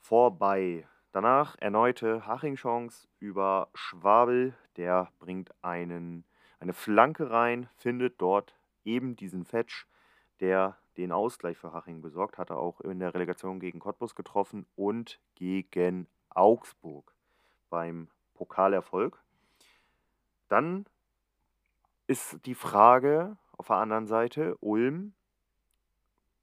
vorbei. 0.00 0.86
Danach 1.16 1.56
erneute 1.60 2.26
Haching-Chance 2.26 3.08
über 3.20 3.70
Schwabel. 3.72 4.52
Der 4.76 5.10
bringt 5.18 5.50
einen, 5.64 6.26
eine 6.60 6.74
Flanke 6.74 7.30
rein, 7.30 7.70
findet 7.78 8.20
dort 8.20 8.54
eben 8.84 9.16
diesen 9.16 9.46
Fetsch, 9.46 9.86
der 10.40 10.76
den 10.98 11.12
Ausgleich 11.12 11.56
für 11.56 11.72
Haching 11.72 12.02
besorgt, 12.02 12.36
hatte 12.36 12.58
auch 12.58 12.82
in 12.82 12.98
der 12.98 13.14
Relegation 13.14 13.60
gegen 13.60 13.78
Cottbus 13.78 14.14
getroffen 14.14 14.66
und 14.76 15.18
gegen 15.36 16.06
Augsburg 16.28 17.14
beim 17.70 18.08
Pokalerfolg. 18.34 19.18
Dann 20.50 20.84
ist 22.06 22.44
die 22.44 22.54
Frage 22.54 23.38
auf 23.56 23.68
der 23.68 23.76
anderen 23.76 24.06
Seite, 24.06 24.54
Ulm 24.60 25.14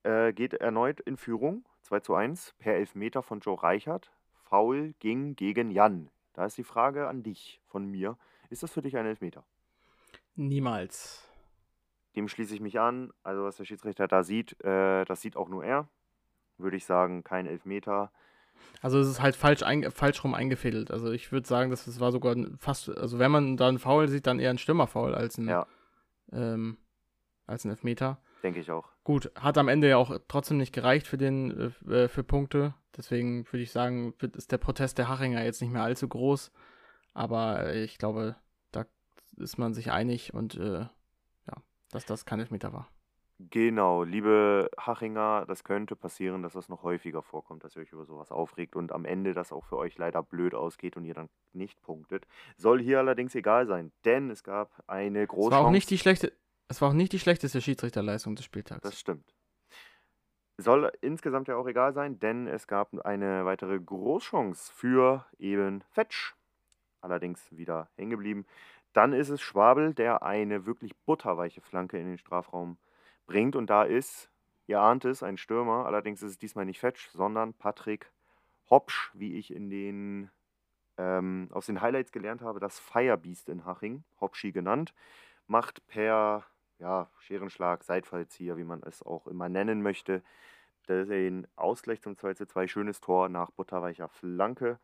äh, 0.02 0.34
geht 0.34 0.56
erneut 0.56 1.00
in 1.02 1.16
Führung, 1.16 1.64
2 1.84 2.00
zu 2.00 2.16
1, 2.16 2.56
per 2.58 2.74
Elfmeter 2.74 3.22
von 3.22 3.40
Joe 3.40 3.62
Reichert. 3.62 4.12
Foul 4.54 4.94
ging 5.00 5.36
gegen 5.36 5.72
Jan. 5.72 6.12
Da 6.34 6.46
ist 6.46 6.60
die 6.60 6.64
Frage 6.64 7.08
an 7.08 7.24
dich 7.24 7.60
von 7.66 7.88
mir. 7.90 8.20
Ist 8.52 8.62
das 8.62 8.70
für 8.72 8.84
dich 8.84 8.96
ein 8.98 9.08
Elfmeter? 9.08 9.44
Niemals. 10.36 11.28
Dem 12.16 12.28
schließe 12.28 12.54
ich 12.54 12.62
mich 12.62 12.80
an. 12.80 13.12
Also 13.24 13.44
was 13.46 13.58
der 13.58 13.66
Schiedsrichter 13.66 14.08
da 14.08 14.22
sieht, 14.24 14.64
äh, 14.64 15.06
das 15.06 15.22
sieht 15.22 15.38
auch 15.38 15.50
nur 15.50 15.66
er. 15.66 15.88
Würde 16.60 16.78
ich 16.78 16.86
sagen, 16.86 17.24
kein 17.24 17.48
Elfmeter. 17.48 18.12
Also 18.84 19.00
es 19.00 19.08
ist 19.08 19.24
halt 19.24 19.36
falsch, 19.36 19.64
falsch 19.90 20.24
rum 20.24 20.36
eingefädelt. 20.36 20.92
Also 20.92 21.12
ich 21.12 21.32
würde 21.32 21.48
sagen, 21.48 21.72
dass 21.72 21.88
es 21.88 22.00
war 22.00 22.12
sogar 22.12 22.36
fast, 22.60 22.90
also 22.96 23.18
wenn 23.18 23.32
man 23.32 23.58
da 23.58 23.68
einen 23.70 23.80
Foul 23.80 24.08
sieht, 24.08 24.28
dann 24.28 24.38
eher 24.40 24.52
ein 24.52 24.60
Stürmerfoul 24.60 25.16
als 25.16 25.40
ein, 25.40 25.48
Ja. 25.48 25.66
ähm, 26.32 26.78
als 27.48 27.66
ein 27.66 27.72
Elfmeter. 27.72 28.22
Denke 28.44 28.60
ich 28.60 28.70
auch. 28.70 28.90
Gut, 29.04 29.32
hat 29.40 29.58
am 29.58 29.70
Ende 29.70 29.90
ja 29.90 29.98
auch 29.98 30.20
trotzdem 30.28 30.58
nicht 30.58 30.74
gereicht 30.74 31.08
für 31.08 31.18
den 31.18 31.74
äh, 31.88 32.10
für 32.10 32.24
Punkte. 32.24 32.74
Deswegen 32.96 33.46
würde 33.48 33.64
ich 33.64 33.72
sagen, 33.72 34.14
ist 34.20 34.52
der 34.52 34.58
Protest 34.58 34.98
der 34.98 35.08
Hachinger 35.08 35.44
jetzt 35.44 35.62
nicht 35.62 35.72
mehr 35.72 35.84
allzu 35.84 36.08
groß. 36.08 36.52
Aber 37.14 37.68
äh, 37.68 37.84
ich 37.84 37.98
glaube, 37.98 38.36
da 38.72 38.86
ist 39.38 39.58
man 39.58 39.74
sich 39.74 39.92
einig 39.92 40.34
und 40.34 40.56
äh, 40.56 40.82
ja, 40.82 41.54
dass 41.92 42.06
das 42.06 42.26
kein 42.26 42.40
Elfmeter 42.40 42.74
war. 42.74 42.90
Genau, 43.50 44.04
liebe 44.04 44.70
Hachinger, 44.78 45.46
das 45.48 45.64
könnte 45.64 45.96
passieren, 45.96 46.44
dass 46.44 46.54
das 46.54 46.70
noch 46.70 46.84
häufiger 46.84 47.22
vorkommt, 47.22 47.64
dass 47.64 47.76
ihr 47.76 47.82
euch 47.82 47.92
über 47.92 48.06
sowas 48.06 48.32
aufregt 48.32 48.76
und 48.76 48.92
am 48.92 49.06
Ende 49.06 49.34
das 49.34 49.52
auch 49.52 49.66
für 49.66 49.78
euch 49.78 49.98
leider 49.98 50.22
blöd 50.22 50.54
ausgeht 50.54 50.98
und 50.98 51.06
ihr 51.06 51.16
dann 51.16 51.30
nicht 51.52 51.82
punktet. 51.82 52.28
Soll 52.58 52.80
hier 52.80 53.00
allerdings 53.00 53.34
egal 53.36 53.68
sein, 53.68 53.92
denn 54.06 54.30
es 54.30 54.44
gab 54.44 54.72
eine 54.88 55.24
Es 55.24 55.30
große 55.30 55.52
war 55.52 55.66
auch 55.66 55.72
nicht 55.72 55.90
die 55.90 55.98
schlechte, 55.98 56.32
es 56.74 56.82
war 56.82 56.90
auch 56.90 56.94
nicht 56.94 57.14
die 57.14 57.20
schlechteste 57.20 57.62
Schiedsrichterleistung 57.62 58.36
des 58.36 58.46
Spieltags. 58.46 58.82
Das 58.82 59.00
stimmt. 59.00 59.36
Soll 60.58 60.92
insgesamt 61.02 61.48
ja 61.48 61.56
auch 61.56 61.68
egal 61.68 61.94
sein, 61.94 62.20
denn 62.20 62.48
es 62.48 62.66
gab 62.66 62.94
eine 63.06 63.46
weitere 63.46 63.80
Großchance 63.80 64.72
für 64.74 65.26
eben 65.38 65.84
Fetsch. 65.92 66.34
Allerdings 67.02 67.48
wieder 67.52 67.90
hängen 67.96 68.10
geblieben. 68.10 68.46
Dann 68.92 69.14
ist 69.14 69.30
es 69.30 69.42
Schwabel, 69.42 69.94
der 69.94 70.24
eine 70.24 70.66
wirklich 70.66 70.96
butterweiche 71.06 71.62
Flanke 71.62 72.00
in 72.00 72.08
den 72.08 72.18
Strafraum 72.18 72.78
bringt. 73.28 73.56
Und 73.56 73.70
da 73.70 73.84
ist, 73.84 74.32
ihr 74.66 74.80
ahnt 74.80 75.06
es, 75.06 75.22
ein 75.22 75.38
Stürmer. 75.38 75.86
Allerdings 75.86 76.24
ist 76.24 76.32
es 76.32 76.38
diesmal 76.40 76.66
nicht 76.66 76.80
Fetsch, 76.80 77.10
sondern 77.10 77.54
Patrick 77.54 78.12
Hopsch, 78.70 79.12
wie 79.14 79.38
ich 79.38 79.54
in 79.54 79.70
den, 79.70 80.32
ähm, 80.98 81.50
aus 81.52 81.68
den 81.68 81.82
Highlights 81.82 82.12
gelernt 82.12 82.42
habe, 82.42 82.60
das 82.60 82.80
Firebeast 82.80 83.50
in 83.50 83.64
Haching, 83.64 84.04
Hopschi 84.20 84.52
genannt, 84.52 84.94
macht 85.48 85.86
per 85.88 86.46
ja, 86.84 87.10
Scherenschlag, 87.18 87.86
Seitfallzieher, 87.86 88.58
wie 88.58 88.66
man 88.66 88.84
es 88.84 89.02
auch 89.02 89.26
immer 89.28 89.48
nennen 89.48 89.82
möchte, 89.82 90.22
den 90.90 91.48
Ausgleich 91.56 92.02
zum 92.02 92.18
2 92.18 92.34
zu 92.34 92.46
2. 92.46 92.68
Schönes 92.68 93.00
Tor 93.00 93.30
nach 93.30 93.52
butterweicher 93.52 94.10
Flanke. 94.10 94.80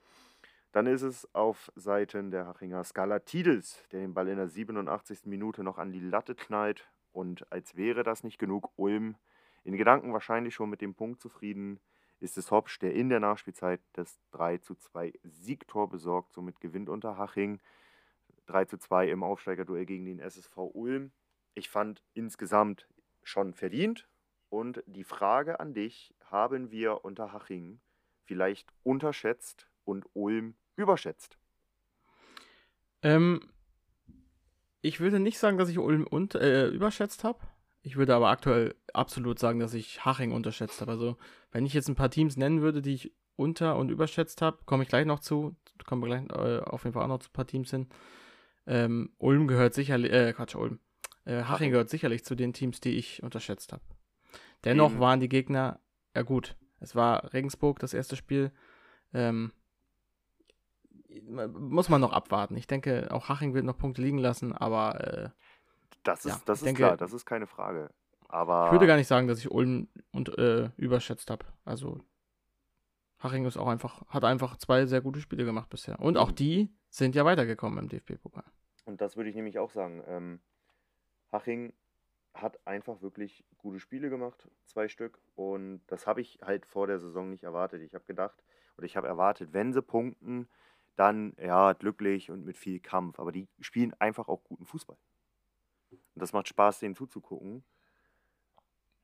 Dann 0.71 0.87
ist 0.87 1.01
es 1.01 1.27
auf 1.35 1.69
Seiten 1.75 2.31
der 2.31 2.47
Hachinger 2.47 2.85
Skalatidis, 2.85 3.83
der 3.91 3.99
den 3.99 4.13
Ball 4.13 4.29
in 4.29 4.37
der 4.37 4.47
87. 4.47 5.25
Minute 5.25 5.61
noch 5.61 5.77
an 5.77 5.91
die 5.91 5.99
Latte 5.99 6.35
knallt. 6.35 6.89
Und 7.11 7.51
als 7.51 7.75
wäre 7.75 8.03
das 8.03 8.23
nicht 8.23 8.39
genug, 8.39 8.71
Ulm 8.77 9.17
in 9.65 9.75
Gedanken 9.75 10.13
wahrscheinlich 10.13 10.53
schon 10.55 10.69
mit 10.69 10.79
dem 10.79 10.95
Punkt 10.95 11.19
zufrieden, 11.19 11.81
ist 12.21 12.37
es 12.37 12.49
Hopsch, 12.49 12.79
der 12.79 12.93
in 12.93 13.09
der 13.09 13.19
Nachspielzeit 13.19 13.81
das 13.91 14.21
3 14.31 14.59
zu 14.59 14.75
2 14.75 15.11
Siegtor 15.23 15.89
besorgt. 15.89 16.31
Somit 16.31 16.61
gewinnt 16.61 16.87
Unterhaching 16.87 17.59
3 18.45 18.65
zu 18.65 18.77
2 18.77 19.09
im 19.09 19.21
Aufsteigerduell 19.21 19.85
gegen 19.85 20.05
den 20.05 20.19
SSV 20.19 20.55
Ulm. 20.73 21.11
Ich 21.59 21.69
fand 21.69 22.01
insgesamt 22.13 22.87
schon 23.21 23.53
verdient. 23.53 24.07
Und 24.47 24.81
die 24.87 25.03
Frage 25.03 25.59
an 25.59 25.73
dich, 25.73 26.15
haben 26.31 26.71
wir 26.71 27.03
Unterhaching 27.03 27.81
vielleicht 28.23 28.71
unterschätzt 28.83 29.67
und 29.83 30.05
Ulm 30.13 30.55
überschätzt? 30.77 31.37
Ähm, 33.01 33.41
ich 34.81 35.01
würde 35.01 35.19
nicht 35.19 35.37
sagen, 35.37 35.57
dass 35.57 35.67
ich 35.67 35.79
Ulm 35.79 36.07
und, 36.07 36.33
äh, 36.35 36.69
überschätzt 36.69 37.25
habe. 37.25 37.39
Ich 37.81 37.97
würde 37.97 38.15
aber 38.15 38.29
aktuell 38.29 38.75
absolut 38.93 39.37
sagen, 39.37 39.59
dass 39.59 39.73
ich 39.73 40.05
Haching 40.05 40.31
unterschätzt 40.31 40.79
habe. 40.79 40.91
Also, 40.91 41.17
wenn 41.51 41.65
ich 41.65 41.73
jetzt 41.73 41.89
ein 41.89 41.95
paar 41.95 42.09
Teams 42.09 42.37
nennen 42.37 42.61
würde, 42.61 42.81
die 42.81 42.93
ich 42.93 43.13
unter- 43.35 43.75
und 43.75 43.89
überschätzt 43.89 44.41
habe, 44.41 44.59
komme 44.65 44.83
ich 44.83 44.89
gleich 44.89 45.05
noch 45.05 45.19
zu. 45.19 45.57
Kommen 45.85 46.03
wir 46.03 46.07
gleich 46.07 46.29
äh, 46.29 46.59
auf 46.59 46.85
jeden 46.85 46.93
Fall 46.93 47.03
auch 47.03 47.07
noch 47.09 47.19
zu 47.19 47.29
ein 47.29 47.33
paar 47.33 47.47
Teams 47.47 47.71
hin. 47.71 47.89
Ähm, 48.65 49.13
Ulm 49.17 49.47
gehört 49.47 49.73
sicherlich, 49.73 50.11
äh, 50.11 50.33
Quatsch, 50.33 50.55
Ulm. 50.55 50.79
Äh, 51.29 51.43
Haching 51.43 51.71
gehört 51.71 51.89
sicherlich 51.89 52.23
zu 52.25 52.35
den 52.35 52.53
Teams, 52.53 52.79
die 52.81 52.97
ich 52.97 53.21
unterschätzt 53.23 53.71
habe. 53.73 53.83
Dennoch 54.63 54.93
Wen- 54.93 54.99
waren 54.99 55.19
die 55.19 55.29
Gegner, 55.29 55.79
ja 56.15 56.23
gut, 56.23 56.55
es 56.79 56.95
war 56.95 57.33
Regensburg 57.33 57.79
das 57.79 57.93
erste 57.93 58.15
Spiel. 58.15 58.51
Ähm, 59.13 59.51
muss 61.53 61.89
man 61.89 62.01
noch 62.01 62.13
abwarten. 62.13 62.55
Ich 62.57 62.67
denke, 62.67 63.07
auch 63.11 63.29
Haching 63.29 63.53
wird 63.53 63.65
noch 63.65 63.77
Punkte 63.77 64.01
liegen 64.01 64.17
lassen, 64.17 64.53
aber 64.53 65.01
äh, 65.01 65.29
Das 66.03 66.25
ist, 66.25 66.31
Ja, 66.31 66.41
das 66.45 66.59
ist 66.59 66.65
denke- 66.65 66.83
klar, 66.83 66.97
das 66.97 67.13
ist 67.13 67.25
keine 67.25 67.45
Frage. 67.47 67.89
Aber 68.29 68.67
ich 68.67 68.71
würde 68.71 68.87
gar 68.87 68.95
nicht 68.95 69.07
sagen, 69.07 69.27
dass 69.27 69.39
ich 69.39 69.51
Ulm 69.51 69.87
und, 70.11 70.37
äh, 70.37 70.69
überschätzt 70.77 71.29
habe. 71.31 71.45
Also 71.65 71.99
Haching 73.19 73.45
ist 73.45 73.57
auch 73.57 73.67
einfach, 73.67 74.05
hat 74.07 74.23
einfach 74.23 74.55
zwei 74.57 74.85
sehr 74.85 75.01
gute 75.01 75.19
Spiele 75.19 75.45
gemacht 75.45 75.69
bisher. 75.69 75.99
Und 75.99 76.17
auch 76.17 76.29
Mhm. 76.31 76.35
die 76.35 76.69
sind 76.89 77.15
ja 77.15 77.25
weitergekommen 77.25 77.79
im 77.79 77.89
DFB-Pokal. 77.89 78.45
Und 78.85 79.01
das 79.01 79.17
würde 79.17 79.29
ich 79.29 79.35
nämlich 79.35 79.59
auch 79.59 79.71
sagen. 79.71 80.03
Ähm, 80.07 80.39
Haching 81.31 81.73
hat 82.33 82.65
einfach 82.65 83.01
wirklich 83.01 83.43
gute 83.57 83.79
Spiele 83.79 84.09
gemacht, 84.09 84.47
zwei 84.65 84.87
Stück. 84.87 85.19
Und 85.35 85.81
das 85.87 86.07
habe 86.07 86.21
ich 86.21 86.39
halt 86.41 86.65
vor 86.65 86.87
der 86.87 86.99
Saison 86.99 87.29
nicht 87.29 87.43
erwartet. 87.43 87.81
Ich 87.81 87.93
habe 87.95 88.05
gedacht, 88.05 88.43
oder 88.77 88.85
ich 88.85 88.95
habe 88.95 89.07
erwartet, 89.07 89.53
wenn 89.53 89.73
sie 89.73 89.81
punkten, 89.81 90.47
dann 90.95 91.33
ja, 91.37 91.73
glücklich 91.73 92.29
und 92.29 92.45
mit 92.45 92.57
viel 92.57 92.79
Kampf. 92.79 93.19
Aber 93.19 93.31
die 93.31 93.47
spielen 93.59 93.93
einfach 93.99 94.27
auch 94.27 94.43
guten 94.43 94.65
Fußball. 94.65 94.97
Und 95.91 95.99
das 96.15 96.33
macht 96.33 96.47
Spaß, 96.47 96.79
denen 96.79 96.95
zuzugucken. 96.95 97.63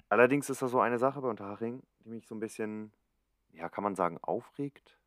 Allerdings 0.09 0.49
ist 0.49 0.61
das 0.61 0.71
so 0.71 0.79
eine 0.79 0.99
Sache 0.99 1.21
bei 1.21 1.29
Unterhaching, 1.29 1.81
die 1.99 2.09
mich 2.09 2.27
so 2.27 2.35
ein 2.35 2.39
bisschen, 2.39 2.93
ja, 3.53 3.69
kann 3.69 3.83
man 3.83 3.95
sagen, 3.95 4.19
aufregt. 4.21 4.99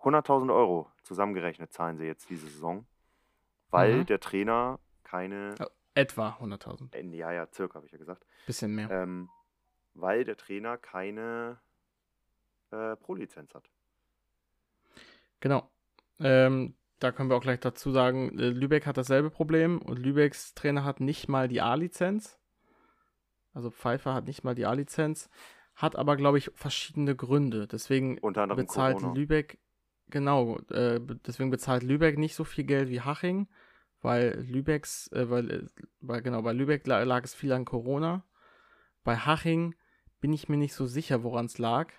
100.000 0.00 0.54
Euro 0.54 0.90
zusammengerechnet 1.02 1.72
zahlen 1.72 1.96
sie 1.96 2.04
jetzt 2.04 2.28
diese 2.30 2.46
Saison, 2.46 2.86
weil 3.70 4.00
Mhm. 4.00 4.06
der 4.06 4.20
Trainer 4.20 4.78
keine. 5.02 5.54
Etwa 5.94 6.38
100.000. 6.40 6.94
äh, 6.94 7.16
ja, 7.16 7.32
ja, 7.32 7.46
circa, 7.52 7.76
habe 7.76 7.86
ich 7.86 7.92
ja 7.92 7.98
gesagt, 7.98 8.26
Bisschen 8.46 8.74
mehr. 8.74 8.90
ähm, 8.90 9.28
weil 9.94 10.24
der 10.24 10.36
Trainer 10.36 10.76
keine 10.76 11.58
äh, 12.70 12.96
Pro-Lizenz 12.96 13.54
hat. 13.54 13.70
Genau. 15.40 15.70
Ähm, 16.18 16.74
da 17.00 17.12
können 17.12 17.28
wir 17.28 17.36
auch 17.36 17.42
gleich 17.42 17.60
dazu 17.60 17.90
sagen, 17.90 18.38
äh, 18.38 18.48
Lübeck 18.48 18.86
hat 18.86 18.96
dasselbe 18.96 19.30
Problem 19.30 19.80
und 19.80 19.98
Lübecks 19.98 20.54
Trainer 20.54 20.84
hat 20.84 21.00
nicht 21.00 21.28
mal 21.28 21.48
die 21.48 21.60
A-Lizenz. 21.60 22.38
Also 23.52 23.70
Pfeiffer 23.70 24.14
hat 24.14 24.26
nicht 24.26 24.42
mal 24.42 24.54
die 24.54 24.66
A-Lizenz, 24.66 25.30
hat 25.76 25.96
aber, 25.96 26.16
glaube 26.16 26.38
ich, 26.38 26.50
verschiedene 26.54 27.14
Gründe. 27.14 27.68
Deswegen 27.68 28.16
bezahlt 28.20 28.98
Corona. 28.98 29.14
Lübeck, 29.14 29.58
genau, 30.08 30.58
äh, 30.70 31.00
deswegen 31.26 31.50
bezahlt 31.50 31.82
Lübeck 31.84 32.18
nicht 32.18 32.34
so 32.34 32.44
viel 32.44 32.64
Geld 32.64 32.88
wie 32.88 33.00
Haching, 33.00 33.48
weil 34.04 34.44
Lübecks, 34.46 35.10
äh, 35.12 35.28
weil, 35.30 35.50
äh, 35.50 35.66
weil, 36.00 36.22
genau, 36.22 36.42
bei 36.42 36.52
Lübeck 36.52 36.86
la- 36.86 37.02
lag 37.02 37.24
es 37.24 37.34
viel 37.34 37.52
an 37.52 37.64
Corona. 37.64 38.24
Bei 39.02 39.16
Haching 39.16 39.74
bin 40.20 40.32
ich 40.32 40.48
mir 40.48 40.56
nicht 40.56 40.74
so 40.74 40.86
sicher, 40.86 41.22
woran 41.22 41.46
es 41.46 41.58
lag. 41.58 41.92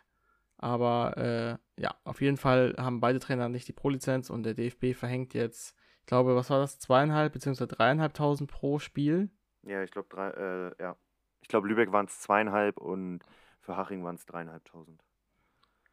Aber 0.58 1.18
äh, 1.18 1.82
ja, 1.82 1.96
auf 2.06 2.22
jeden 2.22 2.38
Fall 2.38 2.76
haben 2.78 3.02
beide 3.02 3.20
Trainer 3.20 3.50
nicht 3.50 3.68
die 3.68 3.74
Pro-Lizenz 3.74 4.30
und 4.30 4.44
der 4.44 4.54
DFB 4.54 4.94
verhängt 4.96 5.34
jetzt, 5.34 5.76
ich 6.00 6.06
glaube, 6.06 6.36
was 6.36 6.50
war 6.50 6.60
das, 6.60 6.80
zweieinhalb 6.80 7.34
beziehungsweise 7.34 7.68
dreieinhalbtausend 7.68 8.50
pro 8.50 8.80
Spiel. 8.80 9.30
Ja, 9.64 9.84
ich 9.84 9.92
glaube, 9.92 10.08
drei, 10.10 10.30
äh, 10.30 10.72
ja. 10.80 10.96
Ich 11.42 11.50
glaube, 11.50 11.68
Lübeck 11.68 11.92
waren 11.92 12.06
es 12.06 12.20
zweieinhalb 12.22 12.78
und 12.78 13.20
für 13.60 13.76
Haching 13.76 14.04
waren 14.04 14.16
es 14.16 14.26
dreieinhalbtausend. 14.26 15.04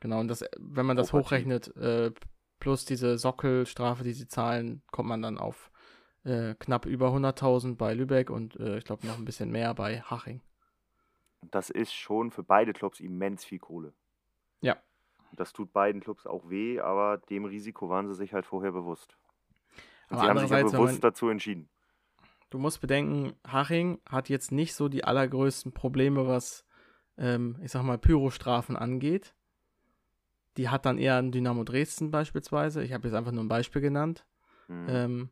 Genau, 0.01 0.21
und 0.21 0.29
das, 0.29 0.45
wenn 0.59 0.87
man 0.87 0.97
das 0.97 1.11
Partie. 1.11 1.25
hochrechnet, 1.25 1.77
äh, 1.77 2.13
plus 2.61 2.85
diese 2.85 3.19
Sockelstrafe, 3.19 4.05
die 4.05 4.13
sie 4.13 4.29
zahlen, 4.29 4.83
kommt 4.93 5.09
man 5.09 5.23
dann 5.23 5.39
auf 5.39 5.72
äh, 6.25 6.55
knapp 6.59 6.87
über 6.87 7.09
100.000 7.13 7.77
bei 7.77 7.95
Lübeck 7.95 8.31
und 8.31 8.57
äh, 8.61 8.79
ich 8.79 8.85
glaube 8.85 9.07
noch 9.07 9.19
ein 9.19 9.25
bisschen 9.25 9.51
mehr 9.51 9.75
bei 9.75 10.01
Haching. 10.01 10.41
Das 11.51 11.71
ist 11.71 11.93
schon 11.93 12.31
für 12.31 12.43
beide 12.45 12.73
Clubs 12.73 13.01
immens 13.01 13.45
viel 13.45 13.59
Kohle. 13.59 13.93
Ja. 14.61 14.77
Das 15.33 15.53
tut 15.53 15.73
beiden 15.73 16.01
Clubs 16.01 16.27
auch 16.27 16.49
weh, 16.49 16.79
aber 16.81 17.19
dem 17.19 17.45
Risiko 17.45 17.89
waren 17.89 18.07
sie 18.07 18.15
sich 18.15 18.33
halt 18.33 18.47
vorher 18.47 18.73
bewusst. 18.73 19.17
Und 20.11 20.17
Aber 20.19 20.21
sie 20.23 20.29
haben 20.29 20.39
sich 20.39 20.51
ja 20.51 20.63
bewusst 20.63 20.93
man- 20.95 21.01
dazu 21.01 21.29
entschieden. 21.29 21.69
Du 22.51 22.59
musst 22.59 22.83
bedenken, 22.83 23.33
Haching 23.51 23.99
hat 24.07 24.29
jetzt 24.29 24.53
nicht 24.53 24.75
so 24.75 24.89
die 24.91 25.05
allergrößten 25.05 25.73
Probleme, 25.73 26.27
was, 26.29 26.67
ähm, 27.17 27.57
ich 27.63 27.71
sag 27.73 27.83
mal, 27.83 27.97
Pyrostrafen 27.97 28.77
angeht. 28.77 29.35
Die 30.59 30.69
hat 30.69 30.85
dann 30.85 30.99
eher 30.99 31.17
ein 31.17 31.33
Dynamo 31.33 31.65
Dresden 31.65 32.11
beispielsweise. 32.11 32.83
Ich 32.85 32.93
habe 32.93 33.09
jetzt 33.09 33.15
einfach 33.17 33.33
nur 33.33 33.43
ein 33.43 33.49
Beispiel 33.49 33.81
genannt. 33.81 34.27
Mhm. 34.69 34.87
Ähm, 34.89 35.31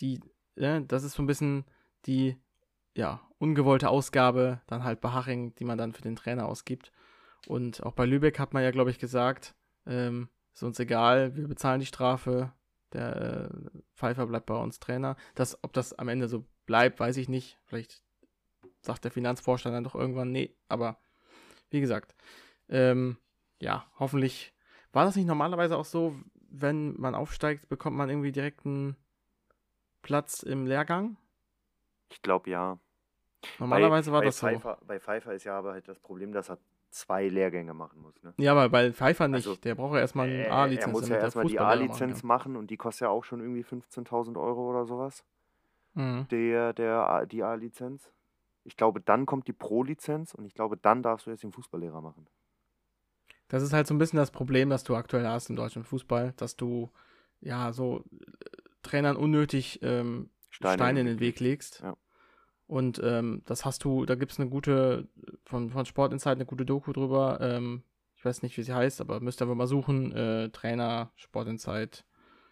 die, 0.00 0.20
äh, 0.56 0.80
das 0.86 1.04
ist 1.04 1.14
so 1.14 1.22
ein 1.22 1.26
bisschen 1.26 1.64
die, 2.06 2.36
ja, 2.94 3.20
ungewollte 3.38 3.88
Ausgabe 3.88 4.60
dann 4.66 4.84
halt 4.84 5.00
bei 5.00 5.10
Haching, 5.10 5.54
die 5.56 5.64
man 5.64 5.78
dann 5.78 5.92
für 5.92 6.02
den 6.02 6.16
Trainer 6.16 6.46
ausgibt. 6.46 6.92
Und 7.46 7.82
auch 7.82 7.92
bei 7.92 8.06
Lübeck 8.06 8.38
hat 8.38 8.54
man 8.54 8.62
ja, 8.62 8.70
glaube 8.70 8.90
ich, 8.90 8.98
gesagt, 8.98 9.54
ähm, 9.86 10.28
ist 10.52 10.62
uns 10.62 10.78
egal, 10.78 11.36
wir 11.36 11.48
bezahlen 11.48 11.80
die 11.80 11.86
Strafe, 11.86 12.52
der 12.92 13.50
äh, 13.50 13.80
Pfeiffer 13.94 14.26
bleibt 14.26 14.46
bei 14.46 14.54
uns 14.54 14.78
Trainer. 14.78 15.16
Das, 15.34 15.62
ob 15.62 15.72
das 15.72 15.92
am 15.92 16.08
Ende 16.08 16.28
so 16.28 16.44
bleibt, 16.64 17.00
weiß 17.00 17.16
ich 17.16 17.28
nicht. 17.28 17.58
Vielleicht 17.64 18.02
sagt 18.80 19.04
der 19.04 19.10
Finanzvorstand 19.10 19.74
dann 19.74 19.84
doch 19.84 19.94
irgendwann, 19.94 20.30
nee, 20.30 20.56
aber 20.68 20.98
wie 21.70 21.80
gesagt, 21.80 22.14
ähm, 22.68 23.18
ja, 23.60 23.86
hoffentlich 23.98 24.54
war 24.92 25.04
das 25.04 25.16
nicht 25.16 25.26
normalerweise 25.26 25.76
auch 25.76 25.84
so, 25.84 26.14
wenn 26.50 26.98
man 27.00 27.14
aufsteigt, 27.14 27.68
bekommt 27.68 27.96
man 27.96 28.08
irgendwie 28.08 28.32
direkt 28.32 28.64
einen 28.64 28.96
Platz 30.04 30.44
im 30.44 30.66
Lehrgang? 30.66 31.16
ich 32.10 32.22
glaube 32.22 32.50
ja. 32.50 32.78
Normalerweise 33.58 34.12
war 34.12 34.20
bei 34.20 34.26
das 34.26 34.38
so. 34.38 34.46
Pfeiffer, 34.46 34.78
Bei 34.86 35.00
Pfeiffer 35.00 35.34
ist 35.34 35.44
ja 35.44 35.58
aber 35.58 35.72
halt 35.72 35.88
das 35.88 35.98
Problem, 35.98 36.32
dass 36.32 36.48
er 36.48 36.58
zwei 36.90 37.28
Lehrgänge 37.28 37.74
machen 37.74 38.00
muss. 38.00 38.14
Ne? 38.22 38.32
Ja, 38.38 38.52
aber 38.52 38.68
bei 38.68 38.92
Pfeiffer 38.92 39.28
nicht. 39.28 39.46
Also, 39.46 39.56
der 39.56 39.74
braucht 39.74 39.94
ja 39.94 40.00
erstmal 40.00 40.28
eine 40.28 40.46
Äh, 40.46 40.50
A-Lizenz. 40.50 40.86
Er 40.86 40.92
muss 40.92 41.08
ja 41.08 41.16
er 41.16 41.22
erstmal 41.22 41.46
die 41.46 41.58
A-Lizenz 41.58 42.22
machen 42.22 42.52
machen 42.52 42.56
und 42.56 42.70
die 42.70 42.76
kostet 42.76 43.02
ja 43.02 43.08
auch 43.08 43.24
schon 43.24 43.40
irgendwie 43.40 43.64
15.000 43.64 44.40
Euro 44.40 44.70
oder 44.70 44.86
sowas. 44.86 45.24
Mhm. 45.94 46.26
Der, 46.30 46.72
der, 46.72 47.26
die 47.26 47.42
A-Lizenz. 47.42 48.10
Ich 48.62 48.76
glaube, 48.76 49.00
dann 49.00 49.26
kommt 49.26 49.46
die 49.46 49.52
Pro-Lizenz 49.52 50.32
und 50.34 50.46
ich 50.46 50.54
glaube, 50.54 50.76
dann 50.76 51.02
darfst 51.02 51.26
du 51.26 51.30
erst 51.30 51.42
den 51.42 51.52
Fußballlehrer 51.52 52.00
machen. 52.00 52.26
Das 53.48 53.62
ist 53.62 53.74
halt 53.74 53.86
so 53.86 53.94
ein 53.94 53.98
bisschen 53.98 54.16
das 54.16 54.30
Problem, 54.30 54.70
das 54.70 54.84
du 54.84 54.96
aktuell 54.96 55.26
hast 55.26 55.50
im 55.50 55.56
deutschen 55.56 55.84
Fußball, 55.84 56.32
dass 56.36 56.56
du 56.56 56.90
ja 57.40 57.72
so 57.72 58.04
Trainern 58.84 59.16
unnötig 59.16 59.80
ähm, 59.82 60.30
Steine, 60.50 61.00
in 61.00 61.06
den 61.06 61.18
Weg 61.20 61.40
legst. 61.40 61.80
Ja. 61.80 61.96
Und 62.66 63.00
ähm, 63.02 63.42
das 63.44 63.64
hast 63.64 63.84
du, 63.84 64.06
da 64.06 64.14
gibt 64.14 64.32
es 64.32 64.40
eine 64.40 64.48
gute, 64.48 65.08
von, 65.44 65.70
von 65.70 65.84
Sport 65.84 66.12
Insight 66.12 66.36
eine 66.36 66.46
gute 66.46 66.64
Doku 66.64 66.92
drüber. 66.92 67.38
Ähm, 67.40 67.82
ich 68.16 68.24
weiß 68.24 68.42
nicht, 68.42 68.56
wie 68.56 68.62
sie 68.62 68.72
heißt, 68.72 69.00
aber 69.00 69.20
müsst 69.20 69.42
ihr 69.42 69.46
aber 69.46 69.54
mal 69.54 69.66
suchen. 69.66 70.12
Äh, 70.12 70.48
Trainer, 70.50 71.12
Sport 71.16 71.48
Insight. 71.48 72.04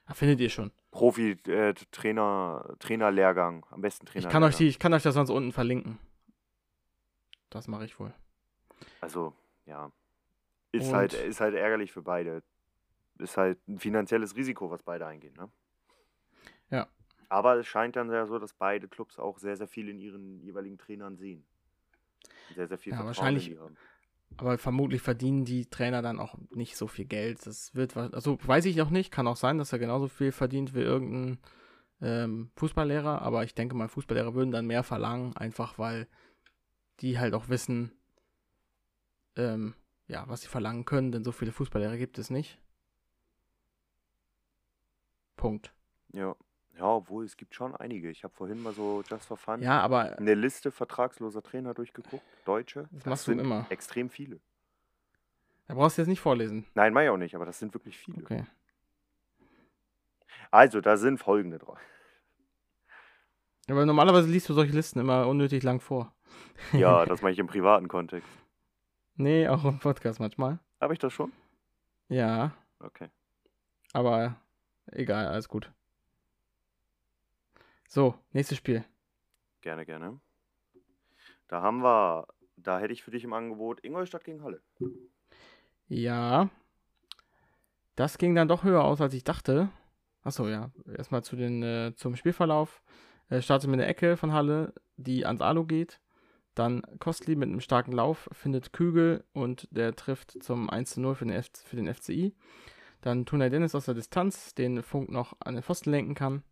Ja, 0.08 0.14
findet 0.14 0.40
ihr 0.40 0.50
schon. 0.50 0.72
Profi-Trainer, 0.90 2.74
Trainerlehrgang, 2.78 3.64
am 3.70 3.80
besten 3.80 4.04
Trainer. 4.04 4.26
Ich 4.26 4.30
kann, 4.30 4.42
euch 4.42 4.56
die, 4.56 4.66
ich 4.68 4.78
kann 4.78 4.92
euch 4.92 5.02
das 5.02 5.14
sonst 5.14 5.30
unten 5.30 5.52
verlinken. 5.52 5.98
Das 7.48 7.68
mache 7.68 7.84
ich 7.84 7.98
wohl. 7.98 8.12
Also, 9.00 9.32
ja. 9.64 9.90
Ist 10.72 10.88
Und- 10.88 10.94
halt, 10.94 11.14
ist 11.14 11.40
halt 11.40 11.54
ärgerlich 11.54 11.92
für 11.92 12.02
beide. 12.02 12.42
Ist 13.18 13.36
halt 13.36 13.58
ein 13.68 13.78
finanzielles 13.78 14.36
Risiko, 14.36 14.70
was 14.70 14.82
beide 14.82 15.06
eingehen, 15.06 15.34
ne? 15.34 15.48
Aber 17.32 17.56
es 17.56 17.66
scheint 17.66 17.96
dann 17.96 18.10
ja 18.10 18.26
so, 18.26 18.38
dass 18.38 18.52
beide 18.52 18.88
Clubs 18.88 19.18
auch 19.18 19.38
sehr, 19.38 19.56
sehr 19.56 19.66
viel 19.66 19.88
in 19.88 19.98
ihren 19.98 20.42
jeweiligen 20.42 20.76
Trainern 20.76 21.16
sehen. 21.16 21.46
Sehr, 22.54 22.68
sehr 22.68 22.76
viel 22.76 22.90
Ja, 22.92 22.96
Vertrauen 22.98 23.06
wahrscheinlich- 23.16 23.46
in 23.48 23.54
die 23.54 23.58
haben. 23.58 23.76
Aber 24.36 24.58
vermutlich 24.58 25.00
verdienen 25.00 25.46
die 25.46 25.64
Trainer 25.64 26.02
dann 26.02 26.20
auch 26.20 26.36
nicht 26.50 26.76
so 26.76 26.86
viel 26.86 27.06
Geld. 27.06 27.46
Das 27.46 27.74
wird, 27.74 27.96
also 27.96 28.38
weiß 28.46 28.66
ich 28.66 28.76
noch 28.76 28.90
nicht. 28.90 29.10
Kann 29.10 29.26
auch 29.26 29.36
sein, 29.36 29.56
dass 29.56 29.72
er 29.72 29.78
genauso 29.78 30.08
viel 30.08 30.30
verdient 30.32 30.74
wie 30.74 30.80
irgendein 30.80 31.38
ähm, 32.02 32.50
Fußballlehrer. 32.56 33.22
Aber 33.22 33.44
ich 33.44 33.54
denke 33.54 33.74
mal, 33.76 33.88
Fußballlehrer 33.88 34.34
würden 34.34 34.50
dann 34.50 34.66
mehr 34.66 34.82
verlangen, 34.82 35.34
einfach 35.36 35.78
weil 35.78 36.06
die 37.00 37.18
halt 37.18 37.32
auch 37.32 37.48
wissen, 37.48 37.92
ähm, 39.36 39.74
ja, 40.06 40.24
was 40.28 40.42
sie 40.42 40.48
verlangen 40.48 40.84
können, 40.84 41.12
denn 41.12 41.24
so 41.24 41.32
viele 41.32 41.52
Fußballlehrer 41.52 41.96
gibt 41.96 42.18
es 42.18 42.28
nicht. 42.28 42.58
Punkt. 45.36 45.72
Ja. 46.12 46.36
Ja, 46.82 46.88
obwohl 46.96 47.24
es 47.24 47.36
gibt 47.36 47.54
schon 47.54 47.76
einige. 47.76 48.10
Ich 48.10 48.24
habe 48.24 48.34
vorhin 48.34 48.60
mal 48.60 48.72
so 48.72 49.04
just 49.08 49.26
for 49.26 49.36
fun 49.36 49.62
Ja, 49.62 49.80
aber 49.82 50.18
eine 50.18 50.34
Liste 50.34 50.72
vertragsloser 50.72 51.40
Trainer 51.40 51.74
durchgeguckt. 51.74 52.24
Deutsche. 52.44 52.88
Das 52.90 53.06
machst 53.06 53.28
du 53.28 53.32
immer. 53.32 53.66
Extrem 53.68 54.10
viele. 54.10 54.40
da 55.68 55.74
brauchst 55.74 55.96
du 55.96 56.02
jetzt 56.02 56.08
nicht 56.08 56.20
vorlesen. 56.20 56.66
Nein, 56.74 56.92
mach 56.92 57.02
ich 57.02 57.08
auch 57.10 57.16
nicht, 57.16 57.36
aber 57.36 57.46
das 57.46 57.60
sind 57.60 57.72
wirklich 57.72 57.96
viele. 57.96 58.20
Okay. 58.24 58.44
Also, 60.50 60.80
da 60.80 60.96
sind 60.96 61.18
folgende 61.18 61.58
drauf. 61.60 61.78
Aber 63.70 63.86
normalerweise 63.86 64.28
liest 64.28 64.48
du 64.48 64.54
solche 64.54 64.72
Listen 64.72 64.98
immer 64.98 65.28
unnötig 65.28 65.62
lang 65.62 65.78
vor. 65.80 66.12
Ja, 66.72 67.06
das 67.06 67.22
mache 67.22 67.30
ich 67.32 67.38
im 67.38 67.46
privaten 67.46 67.86
Kontext. 67.86 68.28
Nee, 69.14 69.46
auch 69.46 69.64
im 69.64 69.78
Podcast 69.78 70.18
manchmal. 70.18 70.58
Habe 70.80 70.94
ich 70.94 70.98
das 70.98 71.12
schon? 71.12 71.30
Ja, 72.08 72.50
Okay. 72.80 73.08
aber 73.92 74.34
egal, 74.86 75.26
alles 75.28 75.48
gut. 75.48 75.70
So, 77.94 78.14
nächstes 78.32 78.56
Spiel. 78.56 78.86
Gerne, 79.60 79.84
gerne. 79.84 80.18
Da 81.46 81.60
haben 81.60 81.82
wir, 81.82 82.26
da 82.56 82.78
hätte 82.78 82.94
ich 82.94 83.02
für 83.02 83.10
dich 83.10 83.22
im 83.22 83.34
Angebot 83.34 83.84
Ingolstadt 83.84 84.24
gegen 84.24 84.42
Halle. 84.42 84.62
Ja. 85.88 86.48
Das 87.94 88.16
ging 88.16 88.34
dann 88.34 88.48
doch 88.48 88.64
höher 88.64 88.82
aus, 88.82 89.02
als 89.02 89.12
ich 89.12 89.24
dachte. 89.24 89.68
Achso, 90.22 90.48
ja. 90.48 90.70
Erstmal 90.96 91.22
zu 91.22 91.36
den, 91.36 91.62
äh, 91.62 91.92
zum 91.94 92.16
Spielverlauf. 92.16 92.82
Äh, 93.28 93.42
startet 93.42 93.68
mit 93.68 93.78
einer 93.78 93.90
Ecke 93.90 94.16
von 94.16 94.32
Halle, 94.32 94.72
die 94.96 95.26
ans 95.26 95.42
Alu 95.42 95.66
geht. 95.66 96.00
Dann 96.54 96.80
Kostli 96.98 97.36
mit 97.36 97.50
einem 97.50 97.60
starken 97.60 97.92
Lauf 97.92 98.26
findet 98.32 98.72
Kügel 98.72 99.22
und 99.34 99.68
der 99.70 99.94
trifft 99.94 100.42
zum 100.42 100.70
1-0 100.70 101.14
für 101.14 101.26
den, 101.26 101.34
F 101.34 101.50
für 101.62 101.76
den 101.76 101.92
FCI. 101.92 102.34
Dann 103.02 103.26
Tunay 103.26 103.50
Dennis 103.50 103.74
aus 103.74 103.84
der 103.84 103.92
Distanz, 103.92 104.54
den 104.54 104.82
Funk 104.82 105.10
noch 105.10 105.36
an 105.40 105.56
den 105.56 105.62
Pfosten 105.62 105.90
lenken 105.90 106.14
kann. 106.14 106.42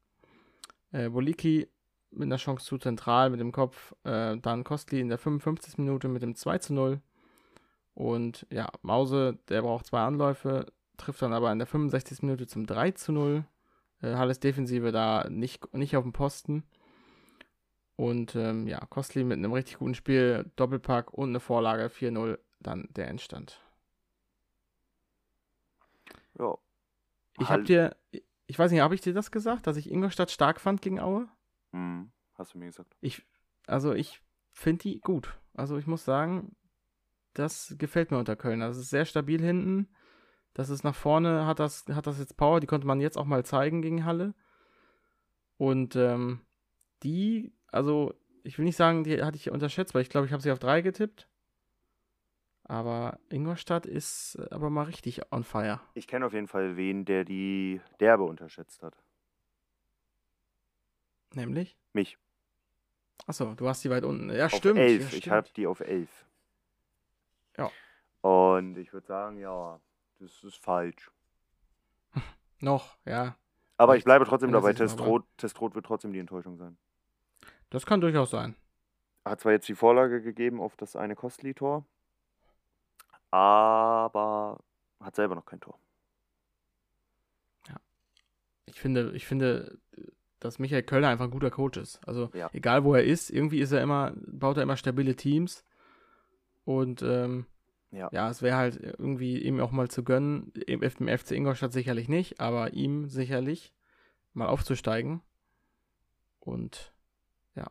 Äh, 0.92 1.08
Boliki 1.08 1.68
mit 2.10 2.26
einer 2.26 2.36
Chance 2.36 2.64
zu 2.64 2.78
zentral 2.78 3.30
mit 3.30 3.40
dem 3.40 3.52
Kopf. 3.52 3.94
Äh, 4.04 4.36
dann 4.38 4.64
Kostli 4.64 5.00
in 5.00 5.08
der 5.08 5.18
55. 5.18 5.78
Minute 5.78 6.08
mit 6.08 6.22
dem 6.22 6.34
2 6.34 6.58
0. 6.70 7.00
Und 7.94 8.46
ja, 8.50 8.68
Mause, 8.82 9.38
der 9.48 9.62
braucht 9.62 9.86
zwei 9.86 10.00
Anläufe, 10.02 10.66
trifft 10.96 11.22
dann 11.22 11.32
aber 11.32 11.52
in 11.52 11.58
der 11.58 11.66
65. 11.66 12.22
Minute 12.22 12.46
zum 12.46 12.66
3 12.66 12.94
0. 13.08 13.44
Äh, 14.02 14.14
Halles 14.14 14.40
Defensive 14.40 14.92
da 14.92 15.28
nicht, 15.28 15.72
nicht 15.74 15.96
auf 15.96 16.04
dem 16.04 16.12
Posten. 16.12 16.64
Und 17.96 18.34
ähm, 18.34 18.66
ja, 18.66 18.80
Kostli 18.86 19.24
mit 19.24 19.36
einem 19.36 19.52
richtig 19.52 19.78
guten 19.78 19.94
Spiel, 19.94 20.50
Doppelpack 20.56 21.12
und 21.12 21.28
eine 21.28 21.40
Vorlage 21.40 21.88
4-0, 21.88 22.38
dann 22.60 22.88
der 22.96 23.08
Endstand. 23.08 23.60
Ja. 26.38 26.56
Ich 27.38 27.48
hab 27.48 27.64
dir, 27.66 27.94
ich 28.50 28.58
weiß 28.58 28.72
nicht, 28.72 28.80
habe 28.80 28.96
ich 28.96 29.00
dir 29.00 29.14
das 29.14 29.30
gesagt, 29.30 29.68
dass 29.68 29.76
ich 29.76 29.88
Ingolstadt 29.88 30.32
stark 30.32 30.60
fand 30.60 30.82
gegen 30.82 30.98
Aue? 30.98 31.28
Hm, 31.72 32.10
hast 32.34 32.52
du 32.52 32.58
mir 32.58 32.66
gesagt. 32.66 32.96
Ich, 33.00 33.24
also 33.68 33.92
ich 33.92 34.20
finde 34.50 34.82
die 34.82 35.00
gut. 35.00 35.38
Also 35.54 35.78
ich 35.78 35.86
muss 35.86 36.04
sagen, 36.04 36.56
das 37.32 37.76
gefällt 37.78 38.10
mir 38.10 38.18
unter 38.18 38.34
Köln. 38.34 38.58
Das 38.58 38.76
ist 38.76 38.90
sehr 38.90 39.04
stabil 39.04 39.40
hinten. 39.40 39.88
Das 40.52 40.68
ist 40.68 40.82
nach 40.82 40.96
vorne, 40.96 41.46
hat 41.46 41.60
das, 41.60 41.84
hat 41.92 42.08
das 42.08 42.18
jetzt 42.18 42.36
Power, 42.36 42.58
die 42.58 42.66
konnte 42.66 42.88
man 42.88 43.00
jetzt 43.00 43.16
auch 43.16 43.24
mal 43.24 43.44
zeigen 43.44 43.82
gegen 43.82 44.04
Halle. 44.04 44.34
Und 45.56 45.94
ähm, 45.94 46.40
die, 47.04 47.54
also 47.68 48.14
ich 48.42 48.58
will 48.58 48.64
nicht 48.64 48.76
sagen, 48.76 49.04
die 49.04 49.22
hatte 49.22 49.36
ich 49.36 49.52
unterschätzt, 49.52 49.94
weil 49.94 50.02
ich 50.02 50.10
glaube, 50.10 50.26
ich 50.26 50.32
habe 50.32 50.42
sie 50.42 50.50
auf 50.50 50.58
drei 50.58 50.80
getippt. 50.80 51.28
Aber 52.70 53.18
Ingolstadt 53.30 53.84
ist 53.84 54.36
äh, 54.36 54.46
aber 54.54 54.70
mal 54.70 54.84
richtig 54.84 55.32
on 55.32 55.42
fire. 55.42 55.80
Ich 55.94 56.06
kenne 56.06 56.24
auf 56.24 56.32
jeden 56.32 56.46
Fall 56.46 56.76
wen, 56.76 57.04
der 57.04 57.24
die 57.24 57.80
Derbe 57.98 58.22
unterschätzt 58.22 58.84
hat. 58.84 58.96
Nämlich? 61.34 61.76
Mich. 61.92 62.16
Achso, 63.26 63.54
du 63.56 63.66
hast 63.66 63.82
die 63.82 63.90
weit 63.90 64.04
unten. 64.04 64.30
Ja, 64.30 64.46
auf 64.46 64.52
stimmt. 64.52 64.78
elf. 64.78 65.10
Ja, 65.10 65.18
Ich 65.18 65.28
habe 65.28 65.48
die 65.56 65.66
auf 65.66 65.80
elf. 65.80 66.26
Ja. 67.56 67.72
Und 68.20 68.78
ich 68.78 68.92
würde 68.92 69.08
sagen, 69.08 69.38
ja, 69.38 69.80
das 70.20 70.44
ist 70.44 70.56
falsch. 70.56 71.10
Noch, 72.60 72.98
ja. 73.04 73.34
Aber 73.78 73.96
ich 73.96 74.04
bleibe 74.04 74.26
trotzdem 74.26 74.52
dabei, 74.52 74.74
Testrot, 74.74 75.24
Testrot 75.38 75.74
wird 75.74 75.86
trotzdem 75.86 76.12
die 76.12 76.20
Enttäuschung 76.20 76.56
sein. 76.56 76.78
Das 77.70 77.84
kann 77.84 78.00
durchaus 78.00 78.30
sein. 78.30 78.54
Hat 79.24 79.40
zwar 79.40 79.50
jetzt 79.50 79.66
die 79.68 79.74
Vorlage 79.74 80.22
gegeben 80.22 80.60
auf 80.60 80.76
das 80.76 80.94
eine 80.94 81.16
Kostli-Tor, 81.16 81.84
aber 83.30 84.58
hat 85.00 85.16
selber 85.16 85.34
noch 85.34 85.46
kein 85.46 85.60
Tor. 85.60 85.78
Ich 88.66 88.80
finde, 88.80 89.10
ich 89.16 89.26
finde, 89.26 89.78
dass 90.38 90.58
Michael 90.60 90.84
Kölner 90.84 91.08
einfach 91.08 91.24
ein 91.24 91.32
guter 91.32 91.50
Coach 91.50 91.76
ist. 91.76 92.00
Also 92.06 92.30
Ja. 92.34 92.48
egal 92.52 92.84
wo 92.84 92.94
er 92.94 93.02
ist, 93.04 93.28
irgendwie 93.30 93.58
ist 93.60 93.72
er 93.72 93.82
immer, 93.82 94.12
baut 94.16 94.56
er 94.58 94.62
immer 94.62 94.76
stabile 94.76 95.16
Teams. 95.16 95.64
Und 96.64 97.02
ähm, 97.02 97.46
Ja. 97.90 98.08
ja, 98.12 98.30
es 98.30 98.42
wäre 98.42 98.56
halt 98.56 98.76
irgendwie 98.76 99.42
ihm 99.42 99.58
auch 99.60 99.72
mal 99.72 99.88
zu 99.88 100.04
gönnen, 100.04 100.52
im 100.66 100.82
FC 100.82 101.32
Ingolstadt 101.32 101.72
sicherlich 101.72 102.08
nicht, 102.08 102.40
aber 102.40 102.72
ihm 102.72 103.08
sicherlich 103.08 103.74
mal 104.34 104.46
aufzusteigen. 104.46 105.20
Und 106.38 106.94
ja, 107.56 107.70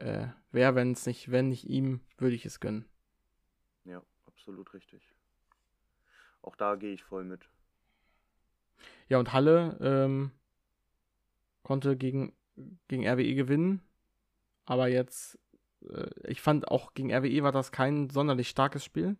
äh, 0.00 0.26
wer, 0.50 0.74
wenn 0.74 0.92
es 0.92 1.06
nicht, 1.06 1.30
wenn 1.30 1.48
nicht 1.48 1.68
ihm, 1.68 2.00
würde 2.18 2.34
ich 2.34 2.44
es 2.44 2.58
gönnen. 2.58 2.86
Ja, 3.84 4.02
absolut 4.48 4.72
richtig. 4.72 5.02
Auch 6.40 6.56
da 6.56 6.76
gehe 6.76 6.94
ich 6.94 7.04
voll 7.04 7.24
mit. 7.24 7.46
Ja, 9.08 9.18
und 9.18 9.32
Halle 9.34 9.76
ähm, 9.82 10.30
konnte 11.62 11.96
gegen, 11.98 12.32
gegen 12.88 13.06
RWE 13.06 13.34
gewinnen. 13.34 13.82
Aber 14.64 14.88
jetzt, 14.88 15.38
äh, 15.90 16.08
ich 16.26 16.40
fand 16.40 16.68
auch 16.68 16.94
gegen 16.94 17.12
RWE 17.12 17.42
war 17.42 17.52
das 17.52 17.72
kein 17.72 18.08
sonderlich 18.08 18.48
starkes 18.48 18.84
Spiel. 18.84 19.18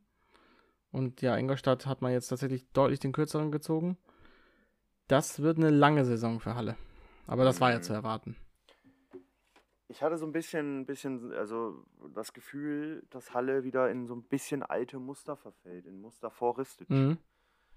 Und 0.92 1.20
ja, 1.20 1.36
Ingolstadt 1.36 1.84
hat 1.84 2.00
man 2.00 2.12
jetzt 2.12 2.28
tatsächlich 2.28 2.66
deutlich 2.72 3.00
den 3.00 3.12
kürzeren 3.12 3.52
gezogen. 3.52 3.98
Das 5.08 5.40
wird 5.42 5.58
eine 5.58 5.70
lange 5.70 6.06
Saison 6.06 6.40
für 6.40 6.54
Halle. 6.54 6.76
Aber 7.26 7.44
das 7.44 7.60
war 7.60 7.70
ja 7.70 7.78
Mhm. 7.78 7.82
zu 7.82 7.92
erwarten. 7.92 8.36
Ich 9.88 10.02
hatte 10.02 10.18
so 10.18 10.26
ein 10.26 10.32
bisschen, 10.32 10.84
bisschen, 10.84 11.32
also 11.32 11.84
das 12.14 12.34
Gefühl, 12.34 13.06
dass 13.10 13.32
Halle 13.32 13.64
wieder 13.64 13.90
in 13.90 14.06
so 14.06 14.14
ein 14.14 14.22
bisschen 14.22 14.62
alte 14.62 14.98
Muster 14.98 15.36
verfällt, 15.36 15.86
in 15.86 16.00
Muster 16.00 16.30
vor 16.30 16.58
Ristic. 16.58 16.90
Mhm. 16.90 17.16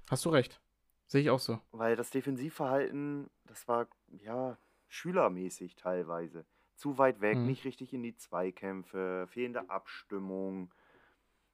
Hast 0.09 0.25
du 0.25 0.29
recht. 0.29 0.59
Sehe 1.07 1.21
ich 1.21 1.29
auch 1.29 1.39
so. 1.39 1.59
Weil 1.71 1.95
das 1.95 2.09
Defensivverhalten, 2.09 3.29
das 3.45 3.67
war 3.67 3.87
ja 4.09 4.57
schülermäßig 4.89 5.75
teilweise. 5.75 6.45
Zu 6.75 6.97
weit 6.97 7.21
weg, 7.21 7.37
Mhm. 7.37 7.45
nicht 7.45 7.63
richtig 7.63 7.93
in 7.93 8.03
die 8.03 8.15
Zweikämpfe, 8.15 9.25
fehlende 9.29 9.69
Abstimmung. 9.69 10.73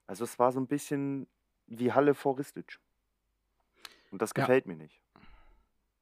Also 0.08 0.24
es 0.24 0.40
war 0.40 0.52
so 0.52 0.60
ein 0.60 0.68
bisschen 0.68 1.28
wie 1.68 1.92
Halle 1.92 2.16
vor 2.16 2.40
Ristic. 2.40 2.80
Und 4.10 4.22
das 4.24 4.32
Ja. 4.36 4.44
gefällt 4.44 4.66
mir 4.66 4.76
nicht. 4.76 5.02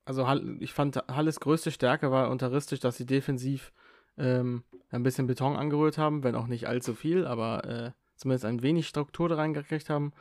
Also 0.06 0.26
ich 0.60 0.72
fand, 0.74 0.96
Halles 1.08 1.40
größte 1.40 1.72
Stärke 1.72 2.12
war 2.12 2.30
unterristisch, 2.30 2.80
dass 2.80 2.96
sie 2.98 3.08
defensiv 3.08 3.74
ähm, 4.18 4.64
ein 4.90 5.04
bisschen 5.04 5.28
Beton 5.28 5.56
angerührt 5.56 5.98
haben, 5.98 6.24
wenn 6.24 6.36
auch 6.36 6.48
nicht 6.48 6.68
allzu 6.68 6.94
viel, 6.94 7.26
aber 7.26 7.66
äh, 7.66 7.92
zumindest 8.16 8.46
ein 8.46 8.62
wenig 8.62 8.88
Struktur 8.88 9.30
da 9.30 9.36
reingekriegt 9.36 9.90
haben. 9.90 10.14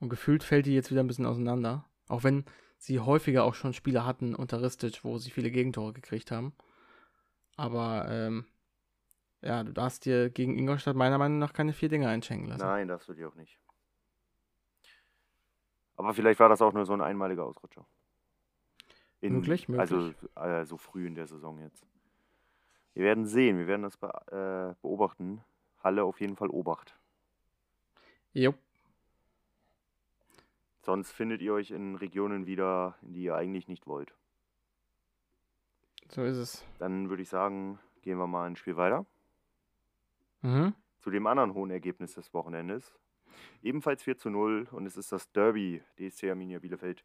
Und 0.00 0.08
gefühlt 0.08 0.44
fällt 0.44 0.66
die 0.66 0.74
jetzt 0.74 0.90
wieder 0.90 1.02
ein 1.02 1.06
bisschen 1.06 1.26
auseinander. 1.26 1.84
Auch 2.08 2.24
wenn 2.24 2.44
sie 2.78 3.00
häufiger 3.00 3.44
auch 3.44 3.54
schon 3.54 3.72
Spiele 3.72 4.04
hatten 4.04 4.34
unter 4.34 4.62
Ristic, 4.62 5.04
wo 5.04 5.18
sie 5.18 5.30
viele 5.30 5.50
Gegentore 5.50 5.92
gekriegt 5.92 6.30
haben. 6.30 6.52
Aber 7.56 8.06
ähm, 8.08 8.46
ja, 9.40 9.62
du 9.64 9.72
darfst 9.72 10.04
dir 10.04 10.30
gegen 10.30 10.56
Ingolstadt 10.56 10.96
meiner 10.96 11.18
Meinung 11.18 11.38
nach 11.38 11.52
keine 11.52 11.72
vier 11.72 11.88
Dinge 11.88 12.08
einschenken 12.08 12.48
lassen. 12.48 12.64
Nein, 12.64 12.88
darfst 12.88 13.08
du 13.08 13.14
dir 13.14 13.28
auch 13.28 13.34
nicht. 13.34 13.58
Aber 15.96 16.14
vielleicht 16.14 16.38
war 16.38 16.48
das 16.48 16.62
auch 16.62 16.72
nur 16.72 16.86
so 16.86 16.92
ein 16.92 17.00
einmaliger 17.00 17.44
Ausrutscher. 17.44 17.84
In, 19.20 19.34
Möglich, 19.34 19.68
möglich. 19.68 19.80
Also 19.80 20.12
äh, 20.36 20.64
so 20.64 20.76
früh 20.76 21.06
in 21.06 21.16
der 21.16 21.26
Saison 21.26 21.58
jetzt. 21.58 21.84
Wir 22.94 23.04
werden 23.04 23.26
sehen, 23.26 23.58
wir 23.58 23.66
werden 23.66 23.82
das 23.82 23.96
be 23.96 24.08
äh, 24.30 24.74
beobachten. 24.82 25.42
Halle 25.82 26.04
auf 26.04 26.20
jeden 26.20 26.36
Fall 26.36 26.50
Obacht. 26.50 26.98
Jo. 28.32 28.54
Sonst 30.82 31.12
findet 31.12 31.42
ihr 31.42 31.52
euch 31.52 31.70
in 31.70 31.96
Regionen 31.96 32.46
wieder, 32.46 32.96
in 33.02 33.12
die 33.12 33.24
ihr 33.24 33.36
eigentlich 33.36 33.68
nicht 33.68 33.86
wollt. 33.86 34.14
So 36.08 36.22
ist 36.24 36.36
es. 36.36 36.64
Dann 36.78 37.10
würde 37.10 37.22
ich 37.22 37.28
sagen, 37.28 37.78
gehen 38.02 38.18
wir 38.18 38.26
mal 38.26 38.46
ein 38.46 38.56
Spiel 38.56 38.76
weiter. 38.76 39.04
Mhm. 40.40 40.74
Zu 40.98 41.10
dem 41.10 41.26
anderen 41.26 41.54
hohen 41.54 41.70
Ergebnis 41.70 42.14
des 42.14 42.32
Wochenendes. 42.32 42.98
Ebenfalls 43.62 44.02
4 44.02 44.16
zu 44.16 44.30
0 44.30 44.68
und 44.72 44.86
es 44.86 44.96
ist 44.96 45.12
das 45.12 45.30
Derby 45.32 45.82
DSC 45.98 46.30
Arminia 46.30 46.58
Bielefeld 46.58 47.04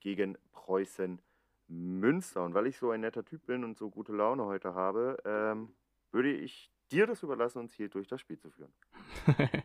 gegen 0.00 0.36
Preußen 0.52 1.20
Münster. 1.68 2.44
Und 2.44 2.54
weil 2.54 2.66
ich 2.66 2.78
so 2.78 2.90
ein 2.90 3.00
netter 3.00 3.24
Typ 3.24 3.46
bin 3.46 3.64
und 3.64 3.76
so 3.76 3.90
gute 3.90 4.12
Laune 4.12 4.44
heute 4.44 4.74
habe, 4.74 5.16
ähm, 5.24 5.74
würde 6.10 6.32
ich 6.32 6.70
dir 6.90 7.06
das 7.06 7.22
überlassen, 7.22 7.58
uns 7.58 7.72
hier 7.74 7.88
durch 7.88 8.08
das 8.08 8.20
Spiel 8.20 8.38
zu 8.38 8.50
führen. 8.50 8.72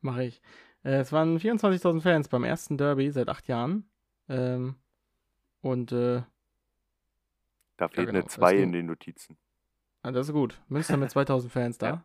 Mache 0.00 0.24
ich. 0.24 0.42
Äh, 0.84 0.98
es 1.00 1.12
waren 1.12 1.38
24.000 1.38 2.00
Fans 2.00 2.28
beim 2.28 2.44
ersten 2.44 2.76
Derby 2.78 3.10
seit 3.10 3.28
acht 3.28 3.46
Jahren. 3.48 3.88
Ähm, 4.28 4.76
und 5.60 5.92
äh, 5.92 6.22
Da 7.76 7.88
fehlt 7.88 8.08
genau, 8.08 8.18
eine 8.18 8.22
das 8.24 8.32
2 8.34 8.54
ging. 8.54 8.62
in 8.64 8.72
den 8.72 8.86
Notizen. 8.86 9.36
ah, 10.02 10.10
das 10.12 10.28
ist 10.28 10.32
gut. 10.32 10.60
Münster 10.68 10.96
mit 10.96 11.10
2000 11.10 11.52
Fans 11.52 11.78
da. 11.78 11.86
Ja. 11.88 12.04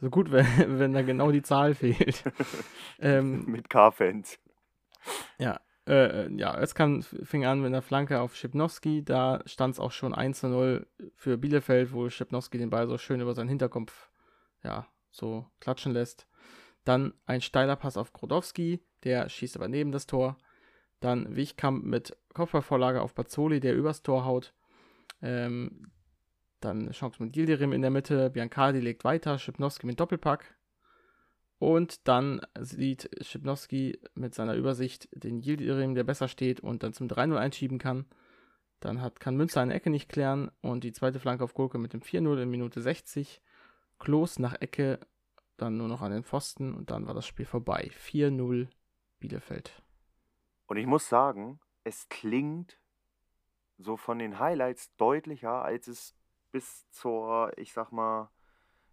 So 0.00 0.10
gut, 0.10 0.30
wenn, 0.32 0.46
wenn 0.78 0.92
da 0.92 1.02
genau 1.02 1.30
die 1.30 1.42
Zahl 1.42 1.74
fehlt. 1.74 2.24
ähm, 2.98 3.44
Mit 3.46 3.70
K-Fans. 3.70 4.38
ja, 5.38 5.60
äh, 5.86 6.32
ja, 6.34 6.58
Özkan 6.60 7.02
fing 7.02 7.44
an 7.44 7.60
mit 7.60 7.68
einer 7.68 7.82
Flanke 7.82 8.20
auf 8.20 8.36
Schipnowski. 8.36 9.04
Da 9.04 9.42
stand 9.46 9.74
es 9.74 9.80
auch 9.80 9.92
schon 9.92 10.14
1 10.14 10.40
zu 10.40 10.48
0 10.48 10.86
für 11.16 11.38
Bielefeld, 11.38 11.92
wo 11.92 12.08
Schipnowski 12.08 12.58
den 12.58 12.70
Ball 12.70 12.86
so 12.86 12.98
schön 12.98 13.20
über 13.20 13.34
seinen 13.34 13.48
Hinterkopf 13.48 14.10
ja, 14.62 14.86
so 15.10 15.46
klatschen 15.60 15.92
lässt. 15.92 16.28
Dann 16.84 17.14
ein 17.26 17.40
steiler 17.40 17.76
Pass 17.76 17.96
auf 17.96 18.12
Grodowski, 18.12 18.84
der 19.04 19.28
schießt 19.28 19.56
aber 19.56 19.68
neben 19.68 19.92
das 19.92 20.06
Tor. 20.06 20.36
Dann 21.00 21.34
Wichkamp 21.34 21.84
mit 21.84 22.16
Kopfballvorlage 22.32 23.02
auf 23.02 23.14
Bazzoli, 23.14 23.60
der 23.60 23.74
übers 23.74 24.02
Tor 24.02 24.24
haut. 24.24 24.54
Ähm, 25.20 25.90
dann 26.60 26.90
Chance 26.92 27.22
mit 27.22 27.32
Gildirim 27.32 27.72
in 27.72 27.82
der 27.82 27.90
Mitte. 27.90 28.30
Biancardi 28.30 28.78
legt 28.78 29.02
weiter. 29.02 29.38
Schipnowski 29.38 29.86
mit 29.86 29.98
Doppelpack. 29.98 30.54
Und 31.62 32.08
dann 32.08 32.40
sieht 32.58 33.08
Schipnowski 33.20 34.00
mit 34.16 34.34
seiner 34.34 34.56
Übersicht 34.56 35.08
den 35.12 35.40
Yildirim, 35.40 35.94
der 35.94 36.02
besser 36.02 36.26
steht 36.26 36.58
und 36.58 36.82
dann 36.82 36.92
zum 36.92 37.06
3-0 37.06 37.36
einschieben 37.36 37.78
kann. 37.78 38.04
Dann 38.80 39.00
hat, 39.00 39.20
kann 39.20 39.36
Münster 39.36 39.60
eine 39.60 39.72
Ecke 39.72 39.88
nicht 39.88 40.08
klären 40.08 40.50
und 40.60 40.82
die 40.82 40.92
zweite 40.92 41.20
Flanke 41.20 41.44
auf 41.44 41.54
Gurke 41.54 41.78
mit 41.78 41.92
dem 41.92 42.00
4-0 42.00 42.42
in 42.42 42.50
Minute 42.50 42.82
60. 42.82 43.40
Klos 44.00 44.40
nach 44.40 44.60
Ecke, 44.60 44.98
dann 45.56 45.76
nur 45.76 45.86
noch 45.86 46.02
an 46.02 46.10
den 46.10 46.24
Pfosten 46.24 46.74
und 46.74 46.90
dann 46.90 47.06
war 47.06 47.14
das 47.14 47.28
Spiel 47.28 47.46
vorbei. 47.46 47.92
4-0 47.96 48.66
Bielefeld. 49.20 49.84
Und 50.66 50.78
ich 50.78 50.86
muss 50.86 51.08
sagen, 51.08 51.60
es 51.84 52.08
klingt 52.08 52.80
so 53.78 53.96
von 53.96 54.18
den 54.18 54.40
Highlights 54.40 54.96
deutlicher, 54.96 55.62
als 55.62 55.86
es 55.86 56.16
bis 56.50 56.90
zur, 56.90 57.56
ich 57.56 57.72
sag 57.72 57.92
mal, 57.92 58.32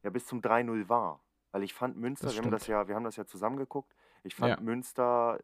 ja, 0.04 0.12
bis 0.12 0.28
zum 0.28 0.40
3-0 0.42 0.88
war. 0.88 1.24
Weil 1.52 1.64
ich 1.64 1.74
fand 1.74 1.98
Münster, 1.98 2.28
Das 2.28 2.36
wir 2.36 2.44
haben 2.44 2.52
das 2.52 2.68
ja, 2.68 2.88
wir 2.88 2.96
haben 2.96 3.04
das 3.04 3.16
ja 3.16 3.26
zusammengeguckt, 3.26 3.96
ich 4.24 4.36
fand 4.36 4.58
Ja. 4.58 4.62
Münster 4.62 5.40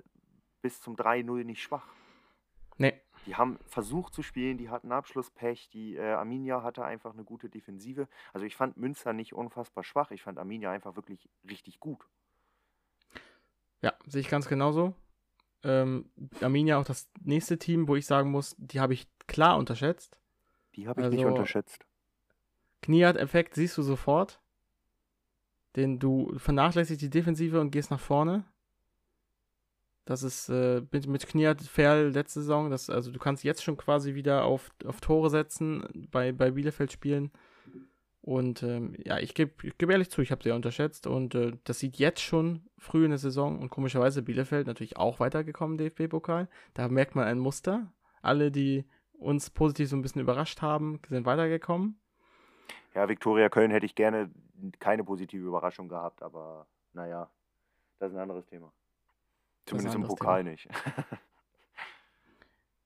bis 0.62 0.82
zum 0.82 0.96
3-0 0.96 1.44
nicht 1.44 1.62
schwach. 1.62 1.88
Nee, 2.78 3.02
Die 3.26 3.36
haben 3.36 3.58
versucht 3.68 4.13
zu 4.13 4.22
spielen, 4.22 4.58
die 4.58 4.70
hatten 4.70 4.91
Abschlusspech, 4.91 5.70
die 5.70 5.96
äh, 5.96 6.12
Arminia 6.12 6.62
hatte 6.62 6.84
einfach 6.84 7.13
eine 7.13 7.24
gute 7.24 7.50
Defensive. 7.50 8.08
Also 8.34 8.46
ich 8.46 8.56
fand 8.56 8.76
Münster 8.78 9.13
nicht 9.13 9.34
unfassbar 9.34 9.84
schwach, 9.84 10.12
ich 10.12 10.22
fand 10.24 10.38
Arminia 10.38 10.72
einfach 10.72 10.96
wirklich 10.98 11.30
richtig 11.50 11.80
gut. 11.80 12.06
ja, 13.82 13.94
sehe 14.08 14.22
ich 14.22 14.30
ganz 14.30 14.48
genauso. 14.48 14.94
Ähm, 15.63 16.10
Arminia 16.41 16.78
auch 16.78 16.84
das 16.86 17.10
nächste 17.22 17.58
Team, 17.58 17.88
wo 17.88 17.96
ich 17.96 18.06
sagen 18.06 18.30
muss, 18.30 18.56
die 18.60 18.80
habe 18.80 18.94
ich 18.94 19.08
klar 19.28 19.58
unterschätzt. 19.58 20.20
Die 20.76 20.88
habe 20.88 21.02
ich 21.02 21.08
nicht 21.10 21.20
Also- 21.24 21.30
unterschätzt. 21.30 21.86
Kniat-Effekt 22.82 23.56
siehst 23.56 23.78
du 23.78 23.82
sofort. 23.82 24.39
Den 25.76 26.00
du 26.00 26.34
vernachlässigst 26.38 27.02
die 27.02 27.10
Defensive 27.10 27.60
und 27.60 27.72
gehst 27.72 27.92
nach 27.92 28.00
vorne. 28.00 28.46
Das 30.06 30.22
ist 30.22 30.50
äh, 30.50 30.84
mit, 30.92 31.08
mit 31.08 31.28
Kniat 31.28 31.62
fair 31.62 32.10
letzte 32.10 32.42
Saison. 32.42 32.70
Das, 32.70 32.90
also 32.90 33.12
du 33.12 33.20
kannst 33.20 33.44
jetzt 33.44 33.64
schon 33.64 33.76
quasi 33.76 34.14
wieder 34.14 34.46
auf, 34.46 34.70
auf 34.86 35.02
Tore 35.02 35.32
setzen 35.32 36.08
bei, 36.12 36.32
bei 36.32 36.52
Bielefeld 36.52 36.92
spielen. 36.92 37.32
Und 38.22 38.64
ähm, 38.64 38.96
ja, 39.04 39.20
ich 39.20 39.34
gebe 39.34 39.72
geb 39.78 39.90
ehrlich 39.90 40.10
zu, 40.10 40.22
ich 40.22 40.32
habe 40.32 40.48
ja 40.48 40.56
unterschätzt. 40.56 41.08
Und 41.08 41.36
äh, 41.36 41.54
das 41.64 41.80
sieht 41.80 41.98
jetzt 41.98 42.22
schon 42.22 42.68
früh 42.78 43.04
in 43.04 43.12
der 43.12 43.18
Saison. 43.18 43.60
Und 43.60 43.70
komischerweise 43.70 44.22
Bielefeld 44.22 44.68
natürlich 44.68 44.98
auch 44.98 45.20
weitergekommen, 45.20 45.78
DFB-Pokal. 45.78 46.50
Da 46.76 46.88
merkt 46.88 47.16
man 47.16 47.26
ein 47.26 47.40
Muster. 47.40 47.92
Alle, 48.22 48.52
die 48.52 48.86
uns 49.12 49.50
positiv 49.50 49.90
so 49.90 49.96
ein 49.96 50.02
bisschen 50.02 50.22
überrascht 50.22 50.62
haben, 50.62 51.00
sind 51.10 51.26
weitergekommen. 51.26 52.00
Ja, 52.94 53.10
Viktoria 53.10 53.50
Köln 53.50 53.72
hätte 53.72 53.86
ich 53.86 53.96
gerne 53.96 54.32
keine 54.80 55.04
positive 55.04 55.46
Überraschung 55.46 55.88
gehabt, 55.89 56.22
aber 56.22 56.68
naja, 56.94 57.30
das 58.00 58.12
ist 58.12 58.15
ein 58.18 58.22
anderes 58.22 58.46
Thema. 58.46 58.72
Zumindest 59.65 59.96
im 59.96 60.04
Pokal 60.04 60.44
nicht. 60.44 60.68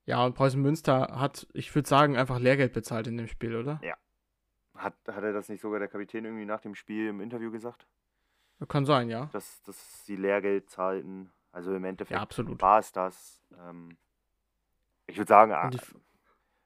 Ja, 0.05 0.25
und 0.25 0.34
Preußen 0.34 0.60
Münster 0.60 1.19
hat, 1.19 1.45
ich 1.53 1.75
würde 1.75 1.88
sagen, 1.88 2.17
einfach 2.17 2.39
Lehrgeld 2.39 2.73
bezahlt 2.73 3.05
in 3.05 3.15
dem 3.15 3.27
Spiel, 3.27 3.55
oder? 3.55 3.79
Hat, 4.75 4.95
hat 5.08 5.23
er 5.23 5.34
das 5.34 5.49
nicht 5.49 5.62
sogar 5.62 5.79
der 5.79 5.88
Kapitän 5.89 6.25
irgendwie 6.25 6.45
nach 6.45 6.62
dem 6.62 6.73
Spiel 6.73 7.10
im 7.10 7.21
Interview 7.21 7.51
gesagt? 7.51 7.86
Kann 8.67 8.86
sein, 8.86 9.10
ja. 9.10 9.29
Dass, 9.34 9.62
dass 9.63 10.05
sie 10.05 10.15
Lehrgeld 10.15 10.69
zahlten. 10.69 11.32
Also 11.51 11.73
im 11.75 11.84
Endeffekt 11.84 12.19
Ja, 12.19 12.62
war 12.62 12.79
es 12.79 12.91
das. 12.91 13.41
Ähm, 13.58 13.97
ich 15.08 15.17
würde 15.17 15.27
sagen, 15.27 15.71
die, 15.71 15.79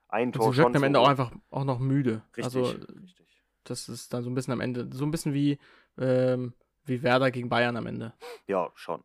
ein 0.09 0.31
Tor 0.31 0.53
sie 0.53 0.61
schon. 0.61 0.75
am 0.75 0.79
so- 0.79 0.85
Ende 0.85 0.99
auch 0.99 1.07
einfach 1.07 1.31
auch 1.49 1.63
noch 1.63 1.79
müde. 1.79 2.23
Richtig, 2.35 2.43
Also, 2.43 2.65
richtig. 3.01 3.42
Das 3.63 3.89
ist 3.89 4.13
dann 4.13 4.23
so 4.23 4.29
ein 4.29 4.35
bisschen 4.35 4.53
am 4.53 4.61
Ende, 4.61 4.89
so 4.91 5.05
ein 5.05 5.11
bisschen 5.11 5.33
wie, 5.33 5.59
ähm, 5.97 6.53
wie 6.85 7.03
Werder 7.03 7.31
gegen 7.31 7.49
Bayern 7.49 7.77
am 7.77 7.87
Ende. 7.87 8.13
Ja, 8.47 8.71
schon. 8.75 9.03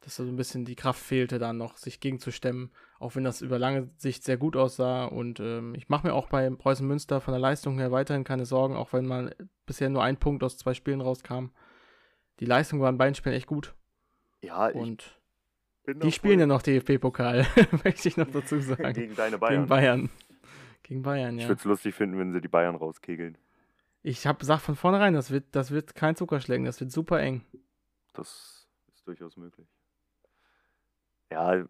Dass 0.00 0.16
da 0.16 0.24
so 0.24 0.30
ein 0.30 0.36
bisschen 0.36 0.64
die 0.64 0.76
Kraft 0.76 1.02
fehlte, 1.02 1.38
dann 1.38 1.58
noch 1.58 1.76
sich 1.76 2.00
gegenzustemmen, 2.00 2.70
auch 2.98 3.16
wenn 3.16 3.24
das 3.24 3.42
über 3.42 3.58
lange 3.58 3.90
Sicht 3.96 4.22
sehr 4.24 4.36
gut 4.36 4.56
aussah. 4.56 5.06
Und 5.06 5.40
ähm, 5.40 5.74
ich 5.74 5.88
mache 5.88 6.06
mir 6.06 6.14
auch 6.14 6.28
bei 6.28 6.48
Preußen 6.48 6.86
Münster 6.86 7.20
von 7.20 7.32
der 7.32 7.40
Leistung 7.40 7.78
her 7.78 7.90
weiterhin 7.90 8.24
keine 8.24 8.46
Sorgen, 8.46 8.76
auch 8.76 8.92
wenn 8.92 9.06
mal 9.06 9.34
bisher 9.66 9.88
nur 9.88 10.02
ein 10.02 10.16
Punkt 10.16 10.44
aus 10.44 10.56
zwei 10.56 10.74
Spielen 10.74 11.00
rauskam. 11.00 11.46
Die 12.40 12.46
Leistung 12.46 12.80
war 12.80 12.90
in 12.90 12.98
beiden 12.98 13.16
Spielen 13.16 13.34
echt 13.34 13.48
gut. 13.48 13.74
Ja, 14.40 14.70
ich 14.70 14.76
Und 14.76 15.20
die 15.86 16.12
spielen 16.12 16.38
ja 16.38 16.46
noch 16.46 16.62
DFB-Pokal, 16.62 17.46
möchte 17.84 18.08
ich 18.08 18.16
noch 18.16 18.30
dazu 18.30 18.60
sagen. 18.60 18.92
gegen 18.92 19.16
deine 19.16 19.38
Bayern. 19.38 19.54
Gegen 19.56 19.68
Bayern. 19.68 20.10
Gegen 20.82 21.02
Bayern, 21.02 21.36
Ich 21.36 21.42
ja. 21.42 21.48
würde 21.48 21.58
es 21.58 21.64
lustig 21.64 21.94
finden, 21.94 22.18
wenn 22.18 22.32
sie 22.32 22.40
die 22.40 22.48
Bayern 22.48 22.76
rauskegeln. 22.76 23.36
Ich 24.02 24.26
habe 24.26 24.38
gesagt 24.38 24.62
von 24.62 24.76
vornherein, 24.76 25.14
das 25.14 25.30
wird, 25.30 25.44
das 25.52 25.70
wird 25.70 25.94
kein 25.94 26.16
Zuckerschlägen, 26.16 26.64
das 26.64 26.80
wird 26.80 26.92
super 26.92 27.20
eng. 27.20 27.44
Das 28.14 28.68
ist 28.92 29.06
durchaus 29.06 29.36
möglich. 29.36 29.68
Ja, 31.30 31.64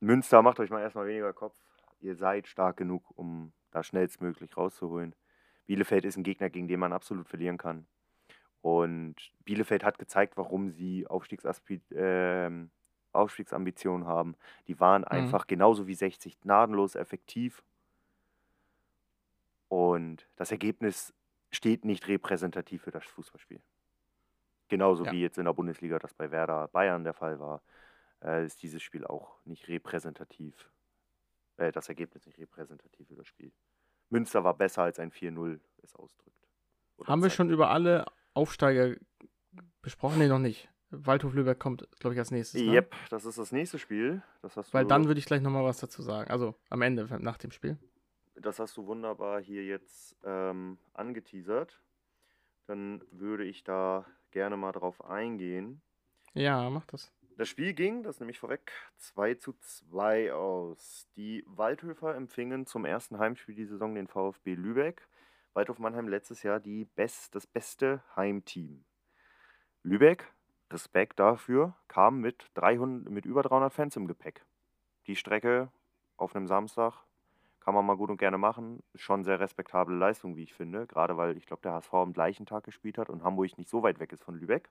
Münster, 0.00 0.42
macht 0.42 0.58
euch 0.60 0.70
mal 0.70 0.80
erstmal 0.80 1.06
weniger 1.06 1.32
Kopf. 1.32 1.56
Ihr 2.00 2.16
seid 2.16 2.48
stark 2.48 2.78
genug, 2.78 3.04
um 3.16 3.52
da 3.70 3.82
schnellstmöglich 3.82 4.56
rauszuholen. 4.56 5.14
Bielefeld 5.66 6.04
ist 6.04 6.16
ein 6.16 6.24
Gegner, 6.24 6.50
gegen 6.50 6.66
den 6.66 6.80
man 6.80 6.92
absolut 6.92 7.28
verlieren 7.28 7.58
kann. 7.58 7.86
Und 8.62 9.16
Bielefeld 9.44 9.84
hat 9.84 9.98
gezeigt, 9.98 10.36
warum 10.36 10.70
sie 10.70 11.06
ähm, 11.94 12.70
Aufstiegsambitionen 13.12 14.06
haben. 14.06 14.36
Die 14.66 14.80
waren 14.80 15.04
einfach 15.04 15.46
genauso 15.46 15.86
wie 15.86 15.94
60 15.94 16.40
gnadenlos 16.40 16.94
effektiv. 16.94 17.62
Und 19.68 20.28
das 20.36 20.50
Ergebnis 20.50 21.14
steht 21.50 21.84
nicht 21.84 22.06
repräsentativ 22.08 22.82
für 22.82 22.90
das 22.90 23.04
Fußballspiel. 23.04 23.60
Genauso 24.68 25.04
Ja. 25.04 25.12
wie 25.12 25.20
jetzt 25.20 25.38
in 25.38 25.44
der 25.46 25.52
Bundesliga 25.52 25.98
das 25.98 26.14
bei 26.14 26.30
Werder 26.30 26.68
Bayern 26.68 27.02
der 27.04 27.14
Fall 27.14 27.40
war, 27.40 27.62
äh, 28.22 28.44
ist 28.46 28.62
dieses 28.62 28.82
Spiel 28.82 29.04
auch 29.04 29.38
nicht 29.44 29.68
repräsentativ. 29.68 30.70
Äh, 31.56 31.72
das 31.72 31.88
Ergebnis 31.88 32.24
nicht 32.26 32.38
repräsentativ 32.38 33.08
für 33.08 33.16
das 33.16 33.26
Spiel. 33.26 33.52
Münster 34.10 34.44
war 34.44 34.54
besser 34.54 34.82
als 34.82 34.98
ein 34.98 35.10
4-0 35.10 35.60
es 35.82 35.94
ausdrückt. 35.94 36.36
Oder 36.96 37.08
Haben 37.08 37.22
wir 37.22 37.30
schon 37.30 37.50
über 37.50 37.70
alle 37.70 38.06
Aufsteiger 38.34 38.94
besprochen? 39.82 40.18
Nee, 40.18 40.28
noch 40.28 40.38
nicht. 40.38 40.68
Waldhof 40.90 41.34
Lübeck 41.34 41.58
kommt, 41.60 41.86
glaube 42.00 42.14
ich, 42.14 42.18
als 42.18 42.30
nächstes. 42.32 42.60
Ne? 42.60 42.72
Yep, 42.72 42.94
das 43.10 43.24
ist 43.24 43.38
das 43.38 43.52
nächste 43.52 43.78
Spiel. 43.78 44.22
Das 44.42 44.56
Weil 44.74 44.84
dann 44.86 45.06
würde 45.06 45.18
ich 45.20 45.26
gleich 45.26 45.40
nochmal 45.40 45.64
was 45.64 45.78
dazu 45.78 46.02
sagen. 46.02 46.30
Also 46.30 46.54
am 46.68 46.82
Ende, 46.82 47.06
nach 47.20 47.38
dem 47.38 47.52
Spiel. 47.52 47.78
Das 48.40 48.58
hast 48.58 48.76
du 48.76 48.86
wunderbar 48.86 49.40
hier 49.40 49.64
jetzt 49.64 50.16
ähm, 50.24 50.78
angeteasert. 50.94 51.80
Dann 52.66 53.02
würde 53.10 53.44
ich 53.44 53.64
da 53.64 54.06
gerne 54.30 54.56
mal 54.56 54.72
drauf 54.72 55.04
eingehen. 55.04 55.82
Ja, 56.34 56.68
mach 56.70 56.86
das. 56.86 57.12
Das 57.36 57.48
Spiel 57.48 57.72
ging, 57.72 58.02
das 58.02 58.20
nehme 58.20 58.32
ich 58.32 58.38
vorweg, 58.38 58.70
2 58.98 59.34
zu 59.34 59.54
2 59.58 60.32
aus. 60.34 61.08
Die 61.16 61.42
Waldhöfer 61.46 62.14
empfingen 62.14 62.66
zum 62.66 62.84
ersten 62.84 63.18
Heimspiel 63.18 63.54
die 63.54 63.64
Saison 63.64 63.94
den 63.94 64.08
VfB 64.08 64.54
Lübeck. 64.54 65.08
Waldhof 65.54 65.78
Mannheim 65.78 66.06
letztes 66.06 66.42
Jahr 66.42 66.60
die 66.60 66.84
best, 66.84 67.34
das 67.34 67.46
beste 67.46 68.02
Heimteam. 68.14 68.84
Lübeck, 69.82 70.32
Respekt 70.70 71.18
dafür, 71.18 71.74
kam 71.88 72.20
mit, 72.20 72.50
300, 72.54 73.10
mit 73.10 73.24
über 73.24 73.42
300 73.42 73.72
Fans 73.72 73.96
im 73.96 74.06
Gepäck. 74.06 74.44
Die 75.06 75.16
Strecke 75.16 75.72
auf 76.16 76.36
einem 76.36 76.46
Samstag 76.46 77.04
kann 77.70 77.76
man 77.76 77.86
mal 77.86 77.96
gut 77.96 78.10
und 78.10 78.16
gerne 78.16 78.36
machen. 78.36 78.82
Schon 78.96 79.22
sehr 79.22 79.38
respektable 79.38 79.94
Leistung, 79.94 80.34
wie 80.34 80.42
ich 80.42 80.54
finde. 80.54 80.88
Gerade 80.88 81.16
weil 81.16 81.36
ich 81.36 81.46
glaube, 81.46 81.62
der 81.62 81.74
HSV 81.74 81.94
am 81.94 82.12
gleichen 82.12 82.44
Tag 82.44 82.64
gespielt 82.64 82.98
hat 82.98 83.08
und 83.08 83.22
Hamburg 83.22 83.56
nicht 83.58 83.70
so 83.70 83.84
weit 83.84 84.00
weg 84.00 84.10
ist 84.12 84.24
von 84.24 84.34
Lübeck. 84.34 84.68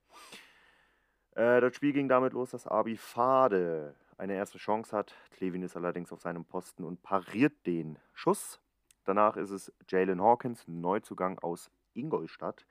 Äh, 1.33 1.61
das 1.61 1.73
Spiel 1.73 1.93
ging 1.93 2.09
damit 2.09 2.33
los, 2.33 2.51
dass 2.51 2.67
Abi 2.67 2.97
Fade 2.97 3.95
eine 4.17 4.33
erste 4.33 4.57
Chance 4.57 4.97
hat. 4.97 5.15
Klevin 5.31 5.63
ist 5.63 5.77
allerdings 5.77 6.11
auf 6.11 6.19
seinem 6.19 6.43
Posten 6.43 6.83
und 6.83 7.01
pariert 7.01 7.65
den 7.65 7.97
Schuss. 8.13 8.59
Danach 9.05 9.37
ist 9.37 9.51
es 9.51 9.71
Jalen 9.87 10.21
Hawkins, 10.21 10.67
Neuzugang 10.67 11.39
aus 11.39 11.71
Ingolstadt. 11.93 12.65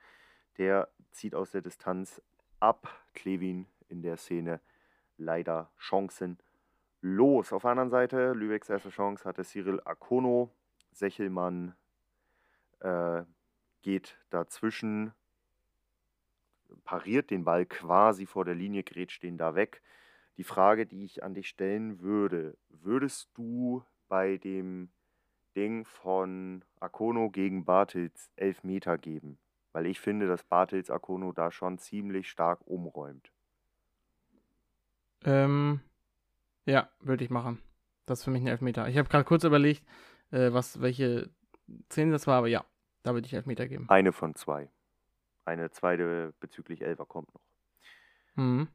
Der 0.59 0.89
zieht 1.09 1.33
aus 1.33 1.49
der 1.49 1.61
Distanz 1.61 2.21
ab. 2.59 2.87
Klevin 3.15 3.65
in 3.87 4.03
der 4.03 4.17
Szene 4.17 4.61
leider 5.17 5.71
Chancen 5.79 6.37
los. 7.01 7.53
Auf 7.53 7.63
der 7.63 7.71
anderen 7.71 7.89
Seite, 7.89 8.33
Lübecks 8.33 8.69
erste 8.69 8.89
Chance 8.89 9.25
hatte 9.25 9.43
Cyril 9.43 9.81
Akono. 9.85 10.51
Sechelmann 10.91 11.75
äh, 12.79 13.23
geht 13.81 14.17
dazwischen, 14.29 15.13
pariert 16.83 17.31
den 17.31 17.45
Ball 17.45 17.65
quasi 17.65 18.25
vor 18.25 18.45
der 18.45 18.55
Linie, 18.55 18.83
grätscht 18.83 19.23
den 19.23 19.37
da 19.37 19.55
weg. 19.55 19.81
Die 20.37 20.43
Frage, 20.43 20.85
die 20.85 21.03
ich 21.03 21.23
an 21.23 21.33
dich 21.33 21.49
stellen 21.49 21.99
würde, 21.99 22.57
würdest 22.69 23.29
du 23.33 23.83
bei 24.07 24.37
dem 24.37 24.89
Ding 25.55 25.85
von 25.85 26.63
Akono 26.79 27.29
gegen 27.29 27.65
Bartels 27.65 28.31
elf 28.35 28.63
Meter 28.63 28.97
geben? 28.97 29.37
Weil 29.71 29.85
ich 29.85 29.99
finde, 29.99 30.27
dass 30.27 30.43
Bartels 30.43 30.89
Akono 30.89 31.31
da 31.31 31.51
schon 31.51 31.77
ziemlich 31.77 32.29
stark 32.29 32.65
umräumt. 32.65 33.31
Ähm, 35.25 35.81
ja, 36.69 36.89
würde 36.99 37.23
ich 37.23 37.29
machen. 37.29 37.61
Das 38.05 38.19
ist 38.19 38.25
für 38.25 38.31
mich 38.31 38.41
ein 38.41 38.47
Elfmeter. 38.47 38.87
Ich 38.87 38.97
habe 38.97 39.09
gerade 39.09 39.25
kurz 39.25 39.43
überlegt, 39.43 39.83
äh, 40.31 40.51
was, 40.53 40.81
welche 40.81 41.29
Szene 41.91 42.11
das 42.11 42.27
war, 42.27 42.37
aber 42.37 42.47
ja, 42.47 42.63
da 43.03 43.13
würde 43.13 43.27
ich 43.27 43.33
Elfmeter 43.33 43.67
geben. 43.67 43.85
Eine 43.89 44.11
von 44.11 44.35
zwei. 44.35 44.69
Eine 45.45 45.71
zweite 45.71 46.33
bezüglich 46.39 46.81
Elfer 46.81 47.05
kommt 47.05 47.33
noch. 47.33 47.41
Mhm. 48.35 48.67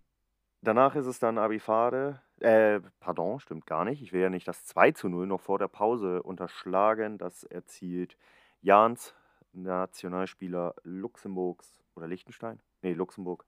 Danach 0.60 0.96
ist 0.96 1.06
es 1.06 1.18
dann 1.18 1.38
Abifade. 1.38 2.22
Äh, 2.40 2.80
pardon, 2.98 3.38
stimmt 3.38 3.66
gar 3.66 3.84
nicht. 3.84 4.02
Ich 4.02 4.12
will 4.12 4.22
ja 4.22 4.30
nicht 4.30 4.48
das 4.48 4.64
2 4.64 4.92
zu 4.92 5.08
0 5.08 5.26
noch 5.26 5.40
vor 5.40 5.58
der 5.58 5.68
Pause 5.68 6.22
unterschlagen. 6.22 7.18
Das 7.18 7.44
erzielt 7.44 8.16
Jans, 8.62 9.14
Nationalspieler 9.52 10.74
Luxemburgs 10.82 11.82
oder 11.94 12.08
Liechtenstein? 12.08 12.60
Nee, 12.82 12.94
Luxemburg. 12.94 13.44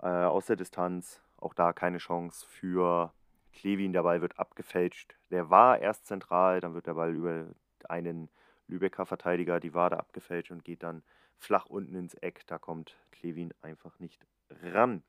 Äh, 0.00 0.08
aus 0.08 0.46
der 0.46 0.56
Distanz. 0.56 1.22
Auch 1.36 1.54
da 1.54 1.72
keine 1.72 1.98
Chance 1.98 2.44
für 2.44 3.12
Klevin. 3.52 3.92
Der 3.92 4.02
Ball 4.02 4.20
wird 4.20 4.38
abgefälscht. 4.38 5.16
Der 5.30 5.50
war 5.50 5.78
erst 5.78 6.06
zentral, 6.06 6.60
dann 6.60 6.74
wird 6.74 6.86
der 6.86 6.94
Ball 6.94 7.14
über 7.14 7.46
einen 7.88 8.28
Lübecker 8.66 9.06
Verteidiger 9.06 9.60
die 9.60 9.74
Wade 9.74 9.98
abgefälscht 9.98 10.50
und 10.50 10.64
geht 10.64 10.82
dann 10.82 11.02
flach 11.36 11.66
unten 11.66 11.94
ins 11.94 12.14
Eck. 12.14 12.46
Da 12.46 12.58
kommt 12.58 12.96
Klevin 13.10 13.52
einfach 13.62 13.98
nicht 13.98 14.26
ran. 14.62 15.02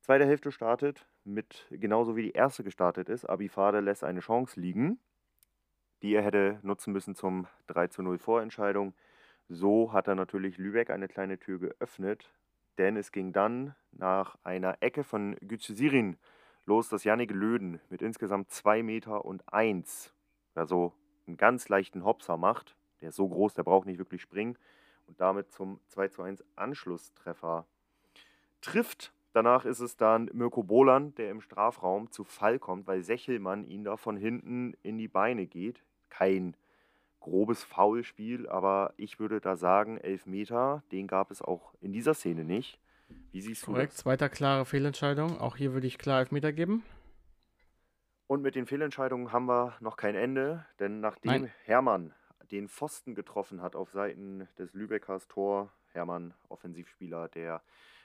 Zweite 0.00 0.26
Hälfte 0.26 0.50
startet 0.50 1.06
mit, 1.24 1.66
genauso 1.70 2.16
wie 2.16 2.22
die 2.22 2.32
erste 2.32 2.64
gestartet 2.64 3.08
ist. 3.08 3.26
Abifade 3.26 3.80
lässt 3.80 4.02
eine 4.02 4.20
Chance 4.20 4.58
liegen, 4.58 4.98
die 6.02 6.14
er 6.14 6.22
hätte 6.22 6.58
nutzen 6.62 6.92
müssen 6.92 7.14
zum 7.14 7.46
3 7.66 7.88
zu 7.88 8.02
0 8.02 8.18
Vorentscheidung. 8.18 8.94
So 9.48 9.92
hat 9.92 10.08
er 10.08 10.14
natürlich 10.14 10.58
Lübeck 10.58 10.90
eine 10.90 11.08
kleine 11.08 11.38
Tür 11.38 11.58
geöffnet, 11.58 12.32
denn 12.78 12.96
es 12.96 13.12
ging 13.12 13.32
dann 13.32 13.74
nach 13.92 14.38
einer 14.42 14.78
Ecke 14.80 15.04
von 15.04 15.36
Gütschesirin 15.40 16.16
los, 16.70 16.88
dass 16.88 17.02
Janik 17.02 17.32
Löden 17.32 17.80
mit 17.90 18.00
insgesamt 18.00 18.50
2 18.50 18.84
Meter 18.84 19.24
und 19.24 19.42
1, 19.52 20.14
also 20.54 20.92
einen 21.26 21.36
ganz 21.36 21.68
leichten 21.68 22.04
Hopser 22.04 22.36
macht. 22.36 22.76
Der 23.00 23.08
ist 23.08 23.16
so 23.16 23.28
groß, 23.28 23.54
der 23.54 23.64
braucht 23.64 23.86
nicht 23.86 23.98
wirklich 23.98 24.22
springen 24.22 24.56
und 25.08 25.20
damit 25.20 25.50
zum 25.50 25.80
2 25.88 26.08
zu 26.08 26.22
1 26.22 26.44
Anschlusstreffer 26.54 27.66
trifft. 28.60 29.12
Danach 29.32 29.64
ist 29.64 29.80
es 29.80 29.96
dann 29.96 30.30
Mirko 30.32 30.62
Bolan, 30.62 31.12
der 31.16 31.30
im 31.30 31.40
Strafraum 31.40 32.12
zu 32.12 32.22
Fall 32.22 32.60
kommt, 32.60 32.86
weil 32.86 33.02
Sechelmann 33.02 33.64
ihn 33.64 33.82
da 33.82 33.96
von 33.96 34.16
hinten 34.16 34.74
in 34.84 34.96
die 34.96 35.08
Beine 35.08 35.46
geht. 35.46 35.82
Kein 36.08 36.56
grobes 37.18 37.64
Foulspiel, 37.64 38.48
aber 38.48 38.94
ich 38.96 39.18
würde 39.18 39.40
da 39.40 39.56
sagen, 39.56 39.98
Elfmeter, 39.98 40.84
den 40.92 41.08
gab 41.08 41.32
es 41.32 41.42
auch 41.42 41.74
in 41.80 41.92
dieser 41.92 42.14
Szene 42.14 42.44
nicht. 42.44 42.78
Wie 43.32 43.40
siehst 43.40 43.62
du 43.66 43.72
Korrekt, 43.72 43.92
das? 43.92 43.98
zweiter 43.98 44.28
klare 44.28 44.64
Fehlentscheidung. 44.64 45.38
Auch 45.38 45.56
hier 45.56 45.72
würde 45.72 45.86
ich 45.86 45.98
klar 45.98 46.20
Elfmeter 46.20 46.52
geben. 46.52 46.82
Und 48.26 48.42
mit 48.42 48.54
den 48.54 48.66
Fehlentscheidungen 48.66 49.32
haben 49.32 49.46
wir 49.46 49.74
noch 49.80 49.96
kein 49.96 50.14
Ende, 50.14 50.64
denn 50.78 51.00
nachdem 51.00 51.30
Nein. 51.30 51.52
Hermann 51.64 52.14
den 52.50 52.68
Pfosten 52.68 53.14
getroffen 53.14 53.62
hat 53.62 53.76
auf 53.76 53.90
Seiten 53.90 54.48
des 54.58 54.74
Lübeckers 54.74 55.28
Tor, 55.28 55.72
Hermann, 55.92 56.34
Offensivspieler 56.48 57.28
der 57.28 57.62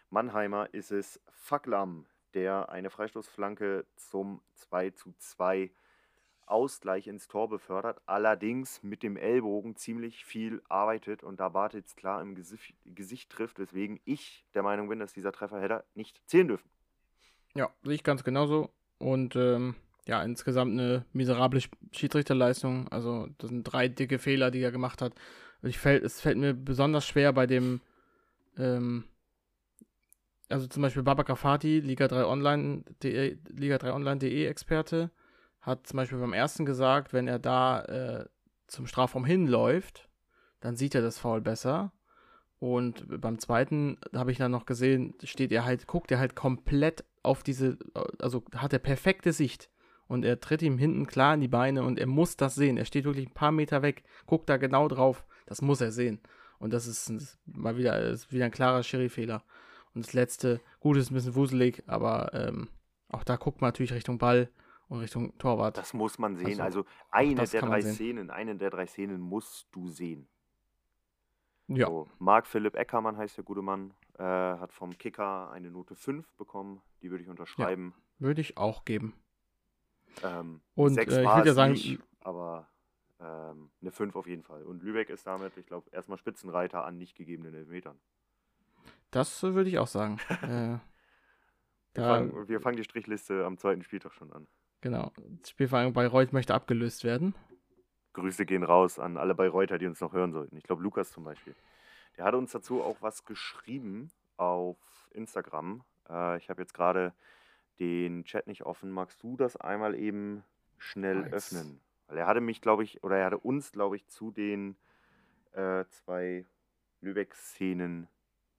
Mannheimer, 0.10 0.74
ist 0.74 0.91
es 0.91 1.20
Faklam, 1.32 2.06
der 2.34 2.70
eine 2.70 2.89
Freistoßflanke 2.89 3.86
zum 3.95 4.41
2 4.53 4.91
zu 4.91 5.14
2 5.18 5.72
Ausgleich 6.48 7.08
ins 7.08 7.28
Tor 7.28 7.50
befördert, 7.50 8.02
allerdings 8.06 8.84
mit 8.84 9.04
dem 9.04 9.18
Ellbogen 9.18 9.76
ziemlich 9.76 10.26
viel 10.26 10.62
arbeitet 10.70 11.24
und 11.24 11.39
da 11.39 11.50
Bartels 11.50 11.96
klar 11.96 12.22
im 12.22 12.36
Gesicht, 12.36 12.76
Gesicht 12.86 13.32
trifft, 13.32 13.60
weswegen 13.60 14.00
ich 14.06 14.46
der 14.54 14.64
Meinung 14.64 14.89
bin, 14.89 15.00
dass 15.00 15.14
dieser 15.14 15.32
Treffer 15.32 15.60
hätte 15.62 15.84
nicht 15.96 16.22
zählen 16.28 16.48
dürfen. 16.48 16.70
Ja, 17.56 17.70
sehe 17.84 17.96
ich 17.96 18.04
ganz 18.04 18.24
genauso. 18.24 18.70
Und 18.98 19.36
ähm, 19.36 19.76
ja, 20.08 20.22
insgesamt 20.24 20.74
eine 20.74 21.06
miserable 21.14 21.60
Sch- 21.60 21.72
Schiedsrichterleistung. 21.91 22.88
Also, 22.89 23.28
das 23.38 23.50
sind 23.50 23.64
drei 23.64 23.88
dicke 23.88 24.20
Fehler, 24.20 24.52
die 24.52 24.62
er 24.62 24.72
gemacht 24.72 25.02
hat. 25.02 25.14
Und 25.62 25.70
ich 25.70 25.80
fällt, 25.80 26.04
es 26.04 26.22
fällt 26.22 26.38
mir 26.38 26.54
besonders 26.54 27.08
schwer 27.08 27.34
bei 27.34 27.48
dem, 27.48 27.82
ähm, 28.58 29.06
also 30.50 30.68
zum 30.68 30.84
Beispiel 30.84 31.04
Babak 31.04 31.36
Fati, 31.38 31.80
Liga 31.80 32.08
3 32.08 32.26
Online.de, 32.26 33.38
Liga 33.50 33.78
3 33.78 33.93
Online.de 33.93 34.46
Experte, 34.46 35.12
hat 35.66 35.88
zum 35.88 35.97
Beispiel 35.97 36.20
beim 36.20 36.34
ersten 36.34 36.66
gesagt, 36.66 37.11
wenn 37.11 37.28
er 37.28 37.39
da 37.39 37.82
äh, 37.82 38.26
zum 38.68 38.86
Strafraum 38.86 39.26
hinläuft, 39.26 40.07
dann 40.59 40.76
sieht 40.76 40.95
er 40.95 41.01
das 41.01 41.18
Foul 41.18 41.41
besser. 41.41 41.91
Und 42.59 43.20
beim 43.22 43.39
zweiten 43.39 43.97
habe 44.13 44.32
ich 44.32 44.38
dann 44.38 44.51
noch 44.51 44.66
gesehen, 44.66 45.16
steht 45.24 45.51
er 45.51 45.66
halt, 45.66 45.88
guckt 45.88 46.11
er 46.11 46.20
halt 46.20 46.36
komplett 46.36 47.03
auf 47.24 47.43
diese, 47.43 47.78
also 48.20 48.43
hat 48.55 48.74
er 48.74 48.80
perfekte 48.80 49.34
Sicht. 49.34 49.70
Und 50.07 50.24
er 50.24 50.39
tritt 50.39 50.61
ihm 50.61 50.78
hinten 50.78 51.07
klar 51.07 51.34
in 51.34 51.41
die 51.41 51.47
Beine 51.47 51.84
und 51.84 51.97
er 51.97 52.05
muss 52.05 52.38
das 52.38 52.53
sehen. 52.53 52.78
Er 52.78 52.86
steht 52.86 53.05
wirklich 53.05 53.28
ein 53.28 53.34
paar 53.34 53.51
Meter 53.51 53.82
weg, 53.82 54.03
guckt 54.28 54.49
da 54.49 54.57
genau 54.57 54.88
drauf. 54.88 55.26
Das 55.47 55.63
muss 55.63 55.82
er 55.82 55.91
sehen. 55.91 56.20
Und 56.59 56.74
das 56.74 56.86
ist, 56.86 57.09
ist 57.09 57.39
mal 57.45 57.76
wieder, 57.76 57.99
ist 57.99 58.32
wieder 58.32 58.45
ein 58.45 58.51
klarer 58.51 58.84
Schiri-Fehler. 58.84 59.43
Und 59.95 60.05
das 60.05 60.13
letzte, 60.13 60.61
gut, 60.80 60.97
ist 60.97 61.09
ein 61.09 61.16
bisschen 61.16 61.36
wuselig, 61.36 61.84
aber 61.88 62.34
ähm, 62.34 62.70
auch 63.09 63.24
da 63.24 63.36
guckt 63.36 63.61
man 63.61 63.70
natürlich 63.70 63.93
Richtung 63.93 64.20
Ball 64.20 64.49
und 64.88 65.00
Richtung 65.00 65.38
Torwart. 65.38 65.78
Das 65.78 65.94
muss 65.94 66.18
man 66.20 66.36
sehen. 66.36 66.62
Also, 66.62 66.80
Also, 66.82 66.86
eine 67.10 67.44
der 67.46 67.62
drei. 67.62 67.82
Szenen, 67.82 68.30
eine 68.30 68.56
der 68.56 68.70
drei 68.70 68.86
Szenen 68.86 69.20
musst 69.22 69.68
du 69.72 69.88
sehen. 69.90 70.28
ja, 71.68 71.88
So, 71.88 72.08
Marc 72.20 72.48
Philipp 72.48 72.76
Eckermann 72.76 73.18
heißt 73.18 73.38
der 73.38 73.44
gute 73.44 73.62
Mann, 73.62 73.94
äh, 74.18 74.24
hat 74.24 74.72
vom 74.74 74.98
Kicker 74.98 75.50
eine 75.52 75.72
Note 75.72 75.96
5 75.96 76.32
bekommen. 76.36 76.82
Die 77.02 77.10
würde 77.12 77.24
ich 77.24 77.30
unterschreiben. 77.30 77.94
würde 78.20 78.42
ich 78.42 78.58
auch 78.58 78.86
geben. 78.86 79.14
Ähm, 80.24 80.62
Und, 80.76 80.94
sechs 80.94 81.14
äh, 81.14 81.22
ich 81.22 81.26
war 81.26 81.38
würd 81.38 81.48
ja 81.48 81.54
sagen, 81.54 81.74
nicht, 81.74 82.00
aber 82.22 82.70
ähm, 83.20 83.72
eine 83.82 83.92
5 83.92 84.16
auf 84.16 84.28
jeden 84.28 84.44
Fall. 84.44 84.64
Und 84.64 84.84
Lübeck 84.84 85.10
ist 85.10 85.26
damit, 85.28 85.58
ich 85.58 85.66
glaube, 85.66 85.90
erstmal 85.92 86.18
Spitzenreiter 86.18 86.86
an 86.86 86.98
nicht 86.98 87.16
gegebenen 87.16 87.54
Elfmetern. 87.54 88.00
Das 89.12 89.42
würde 89.44 89.70
ich 89.70 89.80
auch 89.80 89.88
sagen. 89.88 90.20
äh, 90.44 90.78
Wir, 91.94 92.04
fangen, 92.04 92.48
wir 92.48 92.62
fangen 92.62 92.78
die 92.78 92.84
Strichliste 92.84 93.46
am 93.46 93.58
zweiten 93.58 93.82
Spieltag 93.84 94.14
schon 94.14 94.32
an. 94.32 94.48
Genau. 94.82 95.11
Die 95.17 95.49
Spielvereinigung 95.49 95.93
Bayreuth 95.93 96.34
möchte 96.34 96.53
abgelöst 96.53 97.03
werden. 97.03 97.36
Grüße 98.13 98.45
gehen 98.45 98.63
raus 98.63 98.97
an 98.97 99.17
alle 99.17 99.36
Bayreuther, 99.36 99.78
die 99.78 99.88
uns 99.88 99.99
noch 99.99 100.13
hören 100.13 100.32
sollten. 100.32 100.55
Ich 100.57 100.63
glaube, 100.63 100.82
Lukas 100.82 101.11
zum 101.11 101.23
Beispiel. 101.26 101.55
Der 102.17 102.26
hat 102.26 102.34
uns 102.34 102.51
dazu 102.51 102.82
auch 102.82 103.01
was 103.01 103.26
geschrieben 103.26 104.09
auf 104.38 104.78
Instagram. 105.11 105.84
Äh, 106.09 106.38
ich 106.38 106.49
habe 106.49 106.61
jetzt 106.61 106.73
gerade 106.73 107.13
den 107.80 108.23
Chat 108.23 108.47
nicht 108.47 108.63
offen. 108.65 108.89
Magst 108.89 109.21
du 109.21 109.36
das 109.36 109.57
einmal 109.57 109.95
eben 109.95 110.43
schnell 110.78 111.21
Nice. 111.21 111.34
öffnen? 111.34 111.82
Weil 112.07 112.17
er 112.19 112.28
hatte 112.28 112.41
mich, 112.41 112.61
glaube 112.61 112.84
ich, 112.84 113.03
oder 113.03 113.17
er 113.17 113.26
hatte 113.26 113.39
uns, 113.39 113.71
glaube 113.71 113.97
ich, 113.97 114.07
zu 114.07 114.32
den 114.32 114.78
äh, 115.51 115.84
zwei 115.89 116.45
Lübeck-Szenen 117.01 118.07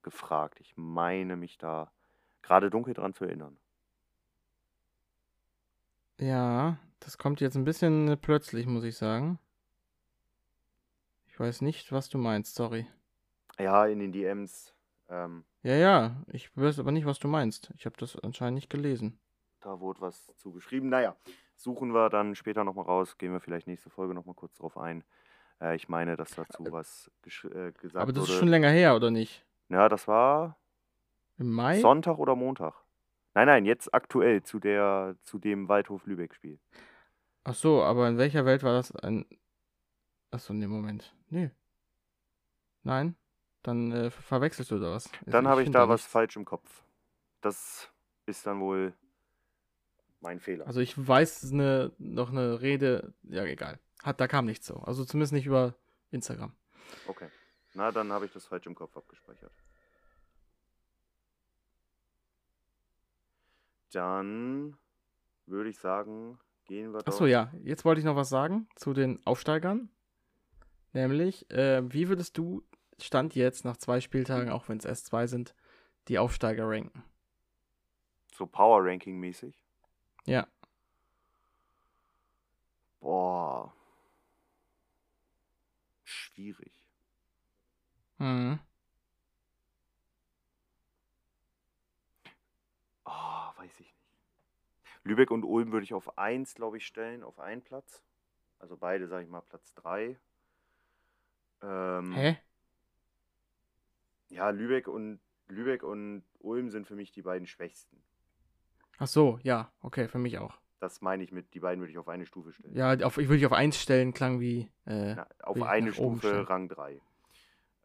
gefragt. 0.03 0.59
Ich 0.59 0.73
meine 0.77 1.35
mich 1.35 1.57
da 1.57 1.91
gerade 2.41 2.69
dunkel 2.69 2.93
dran 2.93 3.13
zu 3.13 3.25
erinnern. 3.25 3.57
Ja, 6.19 6.77
das 6.99 7.17
kommt 7.17 7.41
jetzt 7.41 7.55
ein 7.55 7.63
bisschen 7.63 8.07
äh, 8.07 8.17
plötzlich, 8.17 8.65
muss 8.65 8.83
ich 8.83 8.97
sagen. 8.97 9.39
Ich 11.27 11.39
weiß 11.39 11.61
nicht, 11.61 11.91
was 11.91 12.09
du 12.09 12.17
meinst, 12.17 12.55
sorry. 12.55 12.87
Ja, 13.59 13.85
in 13.85 13.99
den 13.99 14.11
DMs. 14.11 14.73
Ähm, 15.09 15.45
Ja, 15.61 15.75
ja, 15.75 16.23
ich 16.27 16.55
weiß 16.57 16.79
aber 16.79 16.91
nicht, 16.91 17.05
was 17.05 17.19
du 17.19 17.27
meinst. 17.27 17.71
Ich 17.75 17.85
habe 17.85 17.95
das 17.97 18.17
anscheinend 18.17 18.55
nicht 18.55 18.69
gelesen. 18.69 19.19
Da 19.59 19.79
wurde 19.79 20.01
was 20.01 20.33
zugeschrieben. 20.37 20.89
Naja, 20.89 21.15
suchen 21.55 21.93
wir 21.93 22.09
dann 22.09 22.35
später 22.35 22.63
nochmal 22.63 22.85
raus. 22.85 23.17
Gehen 23.17 23.31
wir 23.33 23.39
vielleicht 23.39 23.67
nächste 23.67 23.89
Folge 23.89 24.13
nochmal 24.13 24.35
kurz 24.35 24.55
drauf 24.57 24.77
ein. 24.77 25.03
Äh, 25.61 25.75
ich 25.75 25.89
meine, 25.89 26.15
dass 26.15 26.31
dazu 26.31 26.63
was 26.71 27.11
gesch- 27.23 27.49
äh, 27.51 27.71
gesagt 27.73 28.01
aber 28.03 28.11
das 28.13 28.23
wurde. 28.23 28.31
ist 28.33 28.39
schon 28.39 28.47
länger 28.47 28.69
her, 28.69 28.95
oder 28.95 29.11
nicht? 29.11 29.45
ja, 29.69 29.89
das 29.89 30.07
war 30.07 30.57
Im 31.37 31.51
Mai? 31.51 31.79
Sonntag 31.79 32.17
oder 32.17 32.35
Montag. 32.35 32.73
Nein, 33.37 33.45
nein, 33.45 33.65
jetzt 33.65 33.93
aktuell 33.93 34.41
zu, 34.41 34.59
der, 34.59 35.15
zu 35.21 35.37
dem 35.37 35.69
Waldhof-Lübeck-Spiel. 35.69 36.57
Ach 37.43 37.53
so, 37.53 37.83
aber 37.83 38.07
in 38.07 38.17
welcher 38.17 38.45
Welt 38.45 38.63
war 38.63 38.73
das 38.73 38.91
ein. 38.95 39.27
Ach 40.31 40.39
so, 40.39 40.53
nee, 40.53 40.65
Moment. 40.65 41.15
Nee. 41.29 41.51
Nein? 42.81 43.15
Dann 43.61 43.91
äh, 43.91 44.09
verwechselst 44.09 44.71
du 44.71 44.79
da 44.79 44.89
was. 44.89 45.07
Dann 45.27 45.47
habe 45.47 45.61
ich 45.61 45.67
find 45.67 45.75
da 45.75 45.87
was 45.87 46.03
falsch 46.03 46.35
im 46.35 46.45
Kopf. 46.45 46.83
Das 47.41 47.91
ist 48.25 48.47
dann 48.47 48.59
wohl 48.59 48.95
mein 50.19 50.39
Fehler. 50.39 50.65
Also 50.65 50.79
ich 50.79 50.97
weiß 50.97 51.51
eine, 51.51 51.91
noch 51.99 52.31
eine 52.31 52.59
Rede, 52.61 53.13
ja 53.21 53.43
egal. 53.43 53.77
Hat, 54.01 54.19
da 54.19 54.27
kam 54.27 54.47
nichts 54.47 54.65
so. 54.65 54.77
Also 54.77 55.05
zumindest 55.05 55.33
nicht 55.33 55.45
über 55.45 55.75
Instagram. 56.09 56.55
Okay. 57.05 57.27
Na, 57.75 57.91
dann 57.91 58.11
habe 58.11 58.25
ich 58.25 58.33
das 58.33 58.47
falsch 58.47 58.65
im 58.65 58.73
Kopf 58.73 58.97
abgespeichert. 58.97 59.53
Dann 63.91 64.77
würde 65.45 65.69
ich 65.69 65.79
sagen, 65.79 66.39
gehen 66.65 66.93
wir. 66.93 67.07
Achso, 67.07 67.25
ja. 67.25 67.51
Jetzt 67.63 67.85
wollte 67.85 67.99
ich 67.99 68.05
noch 68.05 68.15
was 68.15 68.29
sagen 68.29 68.67
zu 68.75 68.93
den 68.93 69.25
Aufsteigern. 69.25 69.89
Nämlich, 70.93 71.49
äh, 71.51 71.81
wie 71.91 72.09
würdest 72.09 72.37
du 72.37 72.63
Stand 72.99 73.35
jetzt 73.35 73.63
nach 73.65 73.77
zwei 73.77 74.01
Spieltagen, 74.01 74.49
auch 74.49 74.67
wenn 74.69 74.77
es 74.77 74.85
erst 74.85 75.05
zwei 75.05 75.27
sind, 75.27 75.55
die 76.07 76.17
Aufsteiger 76.17 76.67
ranken? 76.67 77.03
So 78.33 78.45
Power 78.45 78.83
Ranking 78.83 79.19
mäßig. 79.19 79.63
Ja. 80.25 80.47
Boah. 82.99 83.73
Schwierig. 86.03 86.73
Mhm. 88.17 88.59
Lübeck 95.07 95.31
und 95.31 95.43
Ulm 95.43 95.71
würde 95.71 95.83
ich 95.83 95.93
auf 95.93 96.17
1, 96.17 96.55
glaube 96.55 96.77
ich, 96.77 96.85
stellen, 96.85 97.23
auf 97.23 97.39
einen 97.39 97.61
Platz. 97.61 98.03
Also 98.59 98.77
beide, 98.77 99.07
sage 99.07 99.23
ich 99.23 99.29
mal, 99.29 99.41
Platz 99.41 99.73
3. 99.75 100.17
Ähm, 101.63 102.11
Hä? 102.13 102.37
Ja, 104.29 104.49
Lübeck 104.49 104.87
und, 104.87 105.19
Lübeck 105.47 105.83
und 105.83 106.23
Ulm 106.39 106.69
sind 106.69 106.87
für 106.87 106.95
mich 106.95 107.11
die 107.11 107.21
beiden 107.21 107.47
schwächsten. 107.47 108.01
Ach 108.99 109.07
so, 109.07 109.39
ja, 109.43 109.71
okay, 109.81 110.07
für 110.07 110.17
mich 110.17 110.37
auch. 110.39 110.57
Das 110.79 111.01
meine 111.01 111.23
ich 111.23 111.31
mit, 111.31 111.53
die 111.53 111.59
beiden 111.59 111.79
würde 111.79 111.91
ich 111.91 111.97
auf 111.97 112.09
eine 112.09 112.25
Stufe 112.25 112.51
stellen. 112.51 112.75
Ja, 112.75 112.93
auf, 113.05 113.17
ich 113.17 113.27
würde 113.27 113.37
dich 113.37 113.45
auf 113.45 113.53
1 113.53 113.79
stellen, 113.79 114.13
klang 114.13 114.39
wie. 114.39 114.69
Äh, 114.85 115.15
Na, 115.15 115.27
auf 115.41 115.57
ich 115.57 115.63
eine 115.63 115.93
Stufe. 115.93 116.47
Rang 116.49 116.67
3. 116.67 117.01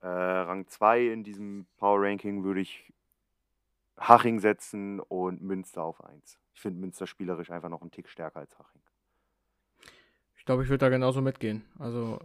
Äh, 0.01 0.07
Rang 0.09 0.67
2 0.67 1.07
in 1.07 1.25
diesem 1.25 1.67
Power 1.77 2.03
Ranking 2.03 2.43
würde 2.45 2.61
ich 2.61 2.93
Haching 3.99 4.41
setzen 4.41 5.01
und 5.01 5.41
Münster 5.43 5.85
auf 5.85 6.03
1. 6.05 6.42
Ich 6.55 6.61
finde 6.61 6.81
Münster 6.81 7.07
spielerisch 7.07 7.51
einfach 7.51 7.69
noch 7.69 7.83
einen 7.83 7.91
Tick 7.91 8.09
stärker 8.09 8.41
als 8.41 8.59
Haching. 8.59 8.83
ich 10.37 10.45
glaube, 10.45 10.63
ich 10.63 10.69
würde 10.69 10.79
da 10.85 10.89
genauso 10.89 11.21
mitgehen. 11.21 11.65
Also 11.79 12.21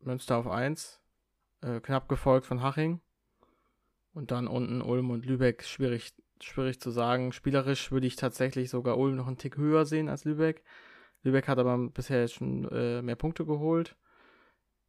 Münster 0.00 0.36
auf 0.36 0.46
1, 0.46 1.00
äh, 1.62 1.80
knapp 1.80 2.08
gefolgt 2.08 2.46
von 2.46 2.62
Haching. 2.62 3.00
Und 4.12 4.30
dann 4.30 4.46
unten 4.46 4.80
Ulm 4.80 5.10
und 5.10 5.26
Lübeck, 5.26 5.64
schwierig, 5.64 6.14
schwierig 6.40 6.80
zu 6.80 6.90
sagen. 6.90 7.32
Spielerisch 7.32 7.90
würde 7.90 8.06
ich 8.06 8.14
tatsächlich 8.16 8.70
sogar 8.70 8.96
Ulm 8.96 9.16
noch 9.16 9.26
einen 9.26 9.38
Tick 9.38 9.56
höher 9.56 9.86
sehen 9.86 10.08
als 10.08 10.24
Lübeck. 10.24 10.62
Lübeck 11.22 11.48
hat 11.48 11.58
aber 11.58 11.76
bisher 11.88 12.20
jetzt 12.20 12.34
schon 12.34 12.68
äh, 12.70 13.02
mehr 13.02 13.16
Punkte 13.16 13.44
geholt. 13.44 13.96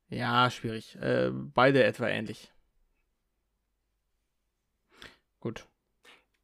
Ja, 0.09 0.49
schwierig. 0.51 0.95
Äh, 0.97 1.31
beide 1.33 1.83
etwa 1.83 2.07
ähnlich. 2.07 2.53
Gut. 5.39 5.67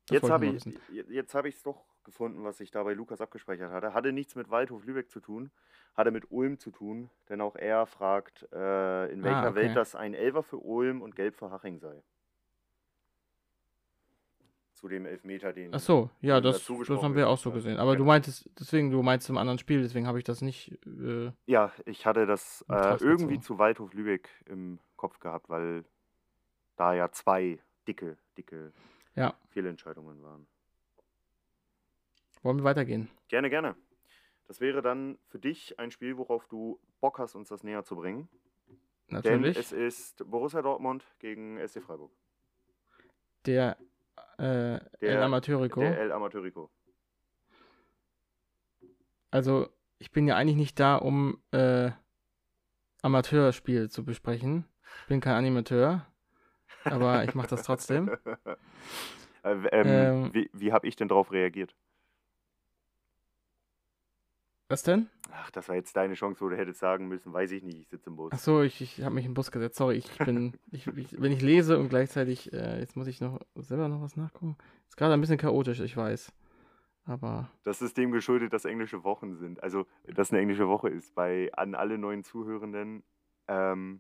Das 0.07 0.22
Jetzt 0.22 0.30
habe 0.30 0.47
ich 0.47 0.53
wissen. 0.53 0.80
jetzt 1.09 1.36
habe 1.36 1.49
ich 1.49 1.55
es 1.55 1.64
doch 1.64 1.86
gefunden, 2.04 2.43
was 2.43 2.60
ich 2.60 2.72
da 2.72 2.84
bei 2.84 2.93
Lukas 2.93 3.22
abgespeichert 3.22 3.72
hatte. 3.72 3.93
Hatte 3.93 4.12
nichts 4.12 4.36
mit 4.36 4.49
Waldhof 4.49 4.86
Lübeck 4.86 5.10
zu 5.12 5.20
tun, 5.20 5.52
hatte 5.95 6.12
mit 6.12 6.32
Ulm 6.32 6.60
zu 6.60 6.72
tun, 6.72 7.10
denn 7.30 7.41
auch 7.41 7.56
er 7.56 7.86
fragt, 7.86 8.47
äh, 8.54 9.08
in 9.12 9.24
welcher 9.24 9.36
Ah, 9.36 9.49
okay. 9.49 9.56
Welt 9.56 9.76
das 9.76 9.95
ein 9.95 10.14
Elfer 10.14 10.43
für 10.43 10.58
Ulm 10.58 11.02
und 11.02 11.16
Gelb 11.16 11.36
für 11.36 11.52
Haching 11.52 11.80
sei. 11.80 12.02
Zu 14.74 14.88
dem 14.88 15.06
Elfmeter, 15.06 15.54
den 15.54 15.74
Ach 15.76 15.80
so, 15.80 16.10
ja, 16.22 16.41
das, 16.41 16.66
das 16.66 16.89
haben 17.04 17.14
wir 17.16 17.30
auch 17.30 17.38
so 17.38 17.52
gesehen. 17.52 17.78
Aber 17.78 17.91
du 17.91 17.97
genau. 17.99 18.08
meintest, 18.08 18.49
deswegen, 18.60 18.89
du 18.89 19.04
meinst 19.04 19.30
im 19.30 19.38
anderen 19.38 19.60
Spiel, 19.60 19.84
deswegen 19.84 20.08
habe 20.08 20.18
ich 20.18 20.24
das 20.24 20.41
nicht. 20.41 20.72
Äh, 20.88 21.32
Ja, 21.45 21.72
ich 21.86 22.08
hatte 22.08 22.26
das 22.26 22.66
äh, 22.68 22.74
irgendwie 22.74 23.38
gezogen. 23.38 23.41
zu 23.41 23.60
Waldhof 23.60 23.93
Lübeck 23.93 24.30
im 24.47 24.80
Kopf 24.95 25.20
gehabt, 25.20 25.49
weil 25.49 25.86
da 26.78 26.95
ja 26.95 27.12
zwei 27.12 27.60
dicke, 27.88 28.18
dicke 28.38 28.74
Ja. 29.16 29.36
Fehlentscheidungen 29.49 30.24
waren. 30.24 30.47
Wollen 32.43 32.57
wir 32.57 32.63
weitergehen? 32.63 33.09
Gerne, 33.27 33.49
gerne. 33.49 33.75
Das 34.47 34.59
wäre 34.59 34.81
dann 34.81 35.17
für 35.27 35.39
dich 35.39 35.79
ein 35.79 35.91
Spiel, 35.91 36.17
worauf 36.17 36.47
du 36.47 36.79
Bock 36.99 37.19
hast, 37.19 37.35
uns 37.35 37.49
das 37.49 37.63
näher 37.63 37.83
zu 37.83 37.95
bringen. 37.95 38.27
Natürlich. 39.07 39.53
Denn 39.55 39.61
es 39.61 39.71
ist 39.71 40.29
Borussia 40.29 40.61
Dortmund 40.61 41.05
gegen 41.19 41.57
SC 41.65 41.81
Freiburg. 41.81 42.11
der 43.45 43.77
äh, 44.37 44.73
El 44.75 44.81
Der- 45.01 45.23
Amateurico. 45.23 45.79
Der 45.81 45.97
El 45.99 46.11
Amateurico. 46.11 46.69
Also, 49.31 49.69
ich 49.99 50.11
bin 50.11 50.27
ja 50.27 50.35
eigentlich 50.35 50.57
nicht 50.57 50.79
da, 50.79 50.95
um 50.97 51.41
äh, 51.51 51.91
Amateurspiel 53.01 53.89
zu 53.89 54.03
besprechen. 54.03 54.65
Ich 55.03 55.07
bin 55.07 55.21
kein 55.21 55.35
Animateur, 55.35 56.05
aber 56.83 57.23
ich 57.23 57.33
mache 57.35 57.47
das 57.49 57.63
trotzdem. 57.63 58.11
Äh, 59.43 59.53
ähm, 59.71 59.87
Ähm. 59.87 60.33
wie 60.35 60.51
wie 60.53 60.71
habe 60.71 60.85
ich 60.87 60.95
denn 60.95 61.07
darauf 61.07 61.31
reagiert? 61.31 61.75
Was 64.72 64.84
denn? 64.84 65.09
Ach, 65.34 65.51
das 65.51 65.67
war 65.67 65.76
jetzt 65.76 65.95
deine 65.97 66.13
Chance, 66.13 66.39
wo 66.41 66.47
du 66.49 66.57
hättest 66.57 66.80
sagen 66.80 67.07
müssen, 67.07 67.34
weiß 67.34 67.51
ich 67.51 67.61
nicht, 67.63 67.78
ich 67.78 67.88
sitze 67.89 68.09
im 68.09 68.15
Bus. 68.15 68.32
Ach 68.34 68.39
so, 68.39 68.61
ich, 68.61 68.82
ich 68.82 69.03
habe 69.03 69.15
mich 69.15 69.26
im 69.26 69.34
Bus 69.34 69.51
gesetzt. 69.51 69.76
Sorry, 69.76 69.97
ich 69.97 70.17
bin, 70.17 70.53
ich, 70.72 70.88
ich, 70.88 71.22
wenn 71.22 71.32
ich 71.32 71.41
lese 71.41 71.78
und 71.78 71.89
gleichzeitig, 71.89 72.53
äh, 72.53 72.80
jetzt 72.80 72.95
muss 72.95 73.07
ich 73.07 73.19
noch 73.19 73.39
selber 73.55 73.89
noch 73.89 74.01
was 74.01 74.15
nachgucken. 74.15 74.57
Ist 74.88 74.95
gerade 74.95 75.13
ein 75.13 75.19
bisschen 75.22 75.38
chaotisch, 75.38 75.82
ich 75.82 75.97
weiß. 75.97 76.32
Aber 77.05 77.49
Das 77.63 77.82
ist 77.82 77.97
dem 77.97 78.11
geschuldet, 78.11 78.53
dass 78.53 78.63
englische 78.63 79.03
Wochen 79.03 79.36
sind. 79.36 79.61
Also, 79.61 79.88
dass 80.05 80.32
eine 80.32 80.39
englische 80.39 80.67
Woche 80.67 80.88
ist. 80.89 81.15
Bei 81.15 81.51
an 81.53 81.76
alle 81.76 81.97
neuen 81.97 82.24
Zuhörenden. 82.24 83.03
Ähm, 83.47 83.99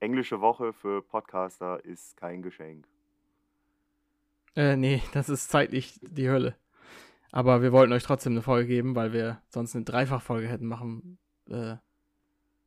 englische 0.00 0.40
Woche 0.40 0.72
für 0.72 1.00
Podcaster 1.02 1.82
ist 1.84 2.16
kein 2.16 2.42
Geschenk. 2.42 2.86
Äh, 4.56 4.76
nee, 4.76 5.02
das 5.14 5.28
ist 5.30 5.48
zeitlich 5.48 5.98
die 6.02 6.28
Hölle. 6.28 6.56
Aber 7.32 7.62
wir 7.62 7.72
wollten 7.72 7.92
euch 7.92 8.02
trotzdem 8.04 8.34
eine 8.34 8.42
Folge 8.42 8.68
geben, 8.68 8.94
weil 8.94 9.12
wir 9.12 9.42
sonst 9.48 9.74
eine 9.74 9.84
Dreifachfolge 9.84 10.46
hätten 10.46 10.66
machen 10.66 11.18
äh, 11.48 11.76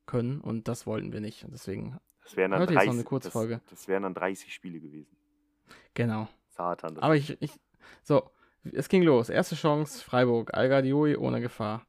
können 0.08 0.42
und 0.42 0.68
das 0.68 0.86
wollten 0.88 1.14
wir 1.14 1.22
nicht. 1.22 1.46
Und 1.46 1.54
deswegen, 1.54 1.98
Das 2.24 2.36
wären 2.36 2.52
dann 2.52 2.62
Heute 2.62 2.74
ist 2.74 2.78
noch 2.78 2.84
30, 2.84 2.94
eine 3.00 3.04
Kurzfolge. 3.04 3.62
Das, 3.66 3.80
das 3.80 3.88
wären 3.88 4.04
dann 4.04 4.14
30 4.16 4.54
Spiele 4.54 4.80
gewesen. 4.80 5.16
genau. 5.94 6.28
Satan. 6.50 6.96
Das 6.96 7.04
Aber 7.04 7.16
ich, 7.16 7.40
ich, 7.42 7.52
so, 8.02 8.32
es 8.64 8.90
ging 8.90 9.04
los. 9.04 9.30
Erste 9.30 9.56
Chance, 9.56 10.04
Freiburg, 10.04 10.54
Algardioi 10.54 11.16
ohne 11.18 11.42
Gefahr. 11.42 11.86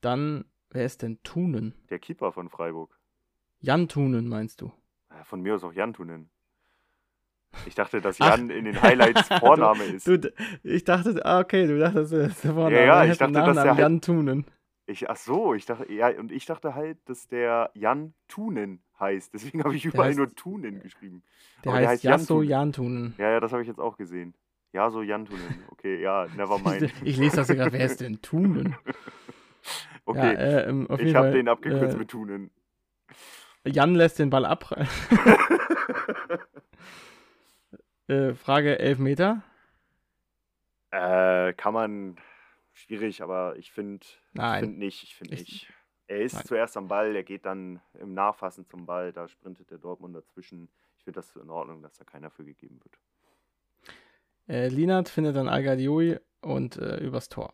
Dann, 0.00 0.44
wer 0.70 0.84
ist 0.86 1.02
denn 1.02 1.22
Thunen? 1.22 1.74
der 1.90 1.98
Keeper 1.98 2.32
von 2.32 2.48
Freiburg. 2.48 2.98
Jan 3.58 3.88
Thunen, 3.88 4.28
meinst 4.28 4.60
du? 4.60 4.72
Von 5.24 5.40
mir 5.42 5.54
aus 5.54 5.64
auch 5.64 5.72
Jan 5.72 5.92
Tunen. 5.92 6.30
Ich 7.64 7.74
dachte, 7.74 8.00
dass 8.00 8.20
Ach. 8.20 8.30
Jan 8.36 8.50
in 8.50 8.64
den 8.66 8.80
Highlights 8.82 9.28
Vorname 9.40 9.84
ist. 9.84 10.06
Du, 10.06 10.18
ich 10.62 10.84
dachte, 10.84 11.24
ah, 11.24 11.40
okay, 11.40 11.66
du 11.66 11.78
dachtest, 11.78 12.12
das 12.12 12.28
ist 12.32 12.44
der 12.44 12.52
Vorname. 12.52 12.76
Ja, 12.76 13.04
ja, 13.04 13.10
ich 13.12 13.18
dachte, 13.18 13.32
dass 13.32 13.54
der 13.54 13.64
halt- 13.70 13.78
Jan 13.78 14.00
Thunen. 14.00 14.44
Ich, 14.88 15.10
ach 15.10 15.16
so, 15.16 15.52
ich 15.54 15.66
dachte, 15.66 15.92
ja, 15.92 16.08
und 16.10 16.30
ich 16.30 16.46
dachte 16.46 16.74
halt, 16.76 16.98
dass 17.06 17.26
der 17.26 17.70
Jan 17.74 18.14
Tunen 18.28 18.80
heißt. 19.00 19.34
Deswegen 19.34 19.64
habe 19.64 19.74
ich 19.74 19.84
überall 19.84 20.12
heißt- 20.12 20.16
nur 20.16 20.32
Tunen 20.34 20.80
geschrieben. 20.80 21.22
Der 21.64 21.72
Aber 21.72 21.80
der 21.80 21.88
heißt 21.88 21.94
heißt 21.98 22.04
Jan 22.04 22.12
Jasso 22.20 22.34
Thunen. 22.34 22.48
Jan 22.48 22.72
Thunen. 22.72 23.14
Ja, 23.18 23.30
ja, 23.30 23.40
das 23.40 23.50
habe 23.52 23.62
ich 23.62 23.68
jetzt 23.68 23.80
auch 23.80 23.96
gesehen. 23.96 24.34
Ja, 24.72 24.90
so 24.90 25.02
Jan 25.02 25.24
Tunen. 25.24 25.64
Okay, 25.70 26.00
ja, 26.00 26.26
never 26.36 26.58
mind. 26.58 26.92
Ich 27.02 27.16
lese 27.16 27.36
das 27.36 27.48
gerade, 27.48 27.72
wer 27.72 27.84
ist 27.86 28.00
denn 28.00 28.20
Thunen? 28.22 28.76
Okay, 30.04 30.18
Ja, 30.34 30.38
äh, 30.40 30.68
ähm, 30.68 30.86
ich 30.98 31.14
habe 31.16 31.32
den 31.32 31.48
abgekürzt 31.48 31.96
äh, 31.96 31.98
mit 31.98 32.08
Tunen. 32.08 32.50
Jan 33.64 33.96
lässt 33.96 34.20
den 34.20 34.30
Ball 34.30 34.44
ab. 34.44 34.72
Äh, 38.08 38.34
Frage 38.34 38.78
11 38.78 38.98
Meter. 38.98 39.42
Äh, 40.90 41.52
kann 41.54 41.74
man, 41.74 42.16
schwierig, 42.72 43.22
aber 43.22 43.56
ich 43.56 43.72
finde 43.72 44.06
find 44.34 44.78
nicht. 44.78 45.02
Ich 45.02 45.14
finde 45.16 45.34
Ich- 45.34 45.40
nicht. 45.40 45.72
Er 46.08 46.20
ist 46.20 46.34
Nein. 46.34 46.44
zuerst 46.44 46.76
am 46.76 46.86
Ball, 46.86 47.16
er 47.16 47.24
geht 47.24 47.44
dann 47.46 47.80
im 47.94 48.14
Nachfassen 48.14 48.64
zum 48.64 48.86
Ball, 48.86 49.12
da 49.12 49.26
sprintet 49.26 49.72
der 49.72 49.78
Dortmund 49.78 50.14
dazwischen. 50.14 50.68
Ich 50.98 51.02
finde 51.04 51.18
das 51.18 51.34
in 51.34 51.50
Ordnung, 51.50 51.82
dass 51.82 51.96
da 51.96 52.04
keiner 52.04 52.30
für 52.30 52.44
gegeben 52.44 52.78
wird. 52.84 52.96
Äh, 54.48 54.68
Linat 54.68 55.08
findet 55.08 55.34
dann 55.34 55.48
Algardioi 55.48 56.20
und 56.42 56.76
äh, 56.76 56.98
übers 56.98 57.28
Tor. 57.28 57.52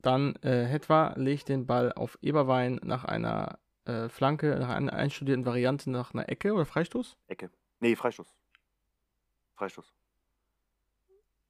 Dann 0.00 0.36
äh, 0.42 0.66
Hetwa 0.66 1.14
legt 1.16 1.48
den 1.48 1.66
Ball 1.66 1.92
auf 1.92 2.16
Eberwein 2.22 2.78
nach 2.84 3.04
einer 3.04 3.58
äh, 3.84 4.08
Flanke, 4.08 4.56
nach 4.60 4.68
einer 4.68 4.92
einstudierten 4.92 5.44
Variante 5.44 5.90
nach 5.90 6.14
einer 6.14 6.28
Ecke 6.28 6.52
oder 6.54 6.64
Freistoß? 6.64 7.16
Ecke. 7.26 7.50
Nee, 7.80 7.96
Freistoß. 7.96 8.32
Freistoß. 9.58 9.92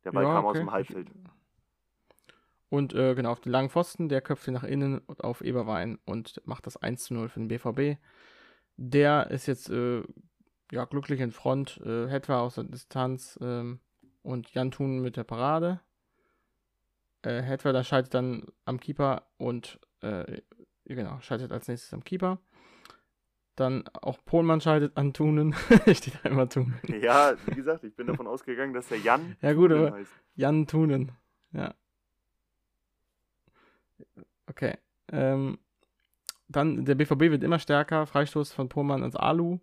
Der 0.05 0.13
Ball 0.13 0.25
Ja, 0.25 0.35
kam 0.35 0.47
aus 0.47 0.51
okay. 0.51 0.59
dem 0.61 0.73
Halbfeld. 0.73 1.11
Und 2.71 2.95
äh, 2.95 3.15
genau, 3.15 3.33
auf 3.33 3.41
den 3.41 3.53
langen 3.53 3.71
Pfosten, 3.71 4.09
der 4.09 4.21
köpft 4.21 4.47
ihn 4.49 4.55
nach 4.55 4.65
innen 4.65 4.99
und 4.99 5.25
auf 5.25 5.41
Eberwein 5.43 5.99
und 6.05 6.41
macht 6.45 6.67
das 6.67 6.77
1 6.77 7.05
zu 7.05 7.15
0 7.15 7.29
für 7.29 7.41
den 7.41 7.49
BVB. 7.49 8.01
Der 8.77 9.31
ist 9.31 9.47
jetzt 9.47 9.71
äh, 9.71 10.03
ja, 10.71 10.85
glücklich 10.85 11.21
in 11.21 11.33
Front, 11.33 11.81
äh, 11.85 12.09
Hetwa 12.09 12.41
aus 12.41 12.57
der 12.57 12.65
Distanz 12.65 13.39
ähm, 13.43 13.81
und 14.23 14.53
Jan 14.53 14.71
Thun 14.71 15.01
mit 15.01 15.17
der 15.17 15.25
Parade. 15.25 15.81
Äh, 17.23 17.43
Hetwa 17.43 17.73
da 17.73 17.83
schaltet 17.85 18.15
dann 18.15 18.47
am 18.65 18.81
Keeper 18.81 19.29
und 19.39 19.81
äh, 20.01 20.43
genau, 20.85 21.21
schaltet 21.21 21.53
als 21.53 21.69
nächstes 21.69 21.93
am 21.95 22.05
Keeper. 22.05 22.39
Dann 23.59 23.89
auch 24.03 24.19
Pohlmann 24.25 24.61
schaltet 24.61 24.97
an 24.97 25.13
Thunen. 25.13 25.53
Steht 25.93 26.21
da 26.23 26.29
immer 26.29 26.49
Thunen. 26.49 26.79
Ja, 27.03 27.35
wie 27.47 27.55
gesagt, 27.57 27.83
ich 27.83 27.95
bin 27.97 28.07
davon 28.07 28.29
ausgegangen, 28.29 28.73
dass 28.73 28.87
der 28.87 28.99
Jan 28.99 29.37
Ja, 29.43 29.53
gut, 29.53 29.71
Tunen 29.71 29.87
aber- 29.89 29.97
heißt. 29.97 30.13
Jan 30.37 30.67
Thunen. 30.69 31.11
Ja. 31.51 31.75
Okay. 34.47 34.77
Ähm, 35.11 35.59
dann, 36.49 36.85
der 36.85 36.95
BVB 36.95 37.21
wird 37.33 37.43
immer 37.43 37.59
stärker. 37.59 38.07
Freistoß 38.07 38.53
von 38.53 38.69
Pohlmann 38.69 39.03
ans 39.03 39.17
Alu. 39.17 39.59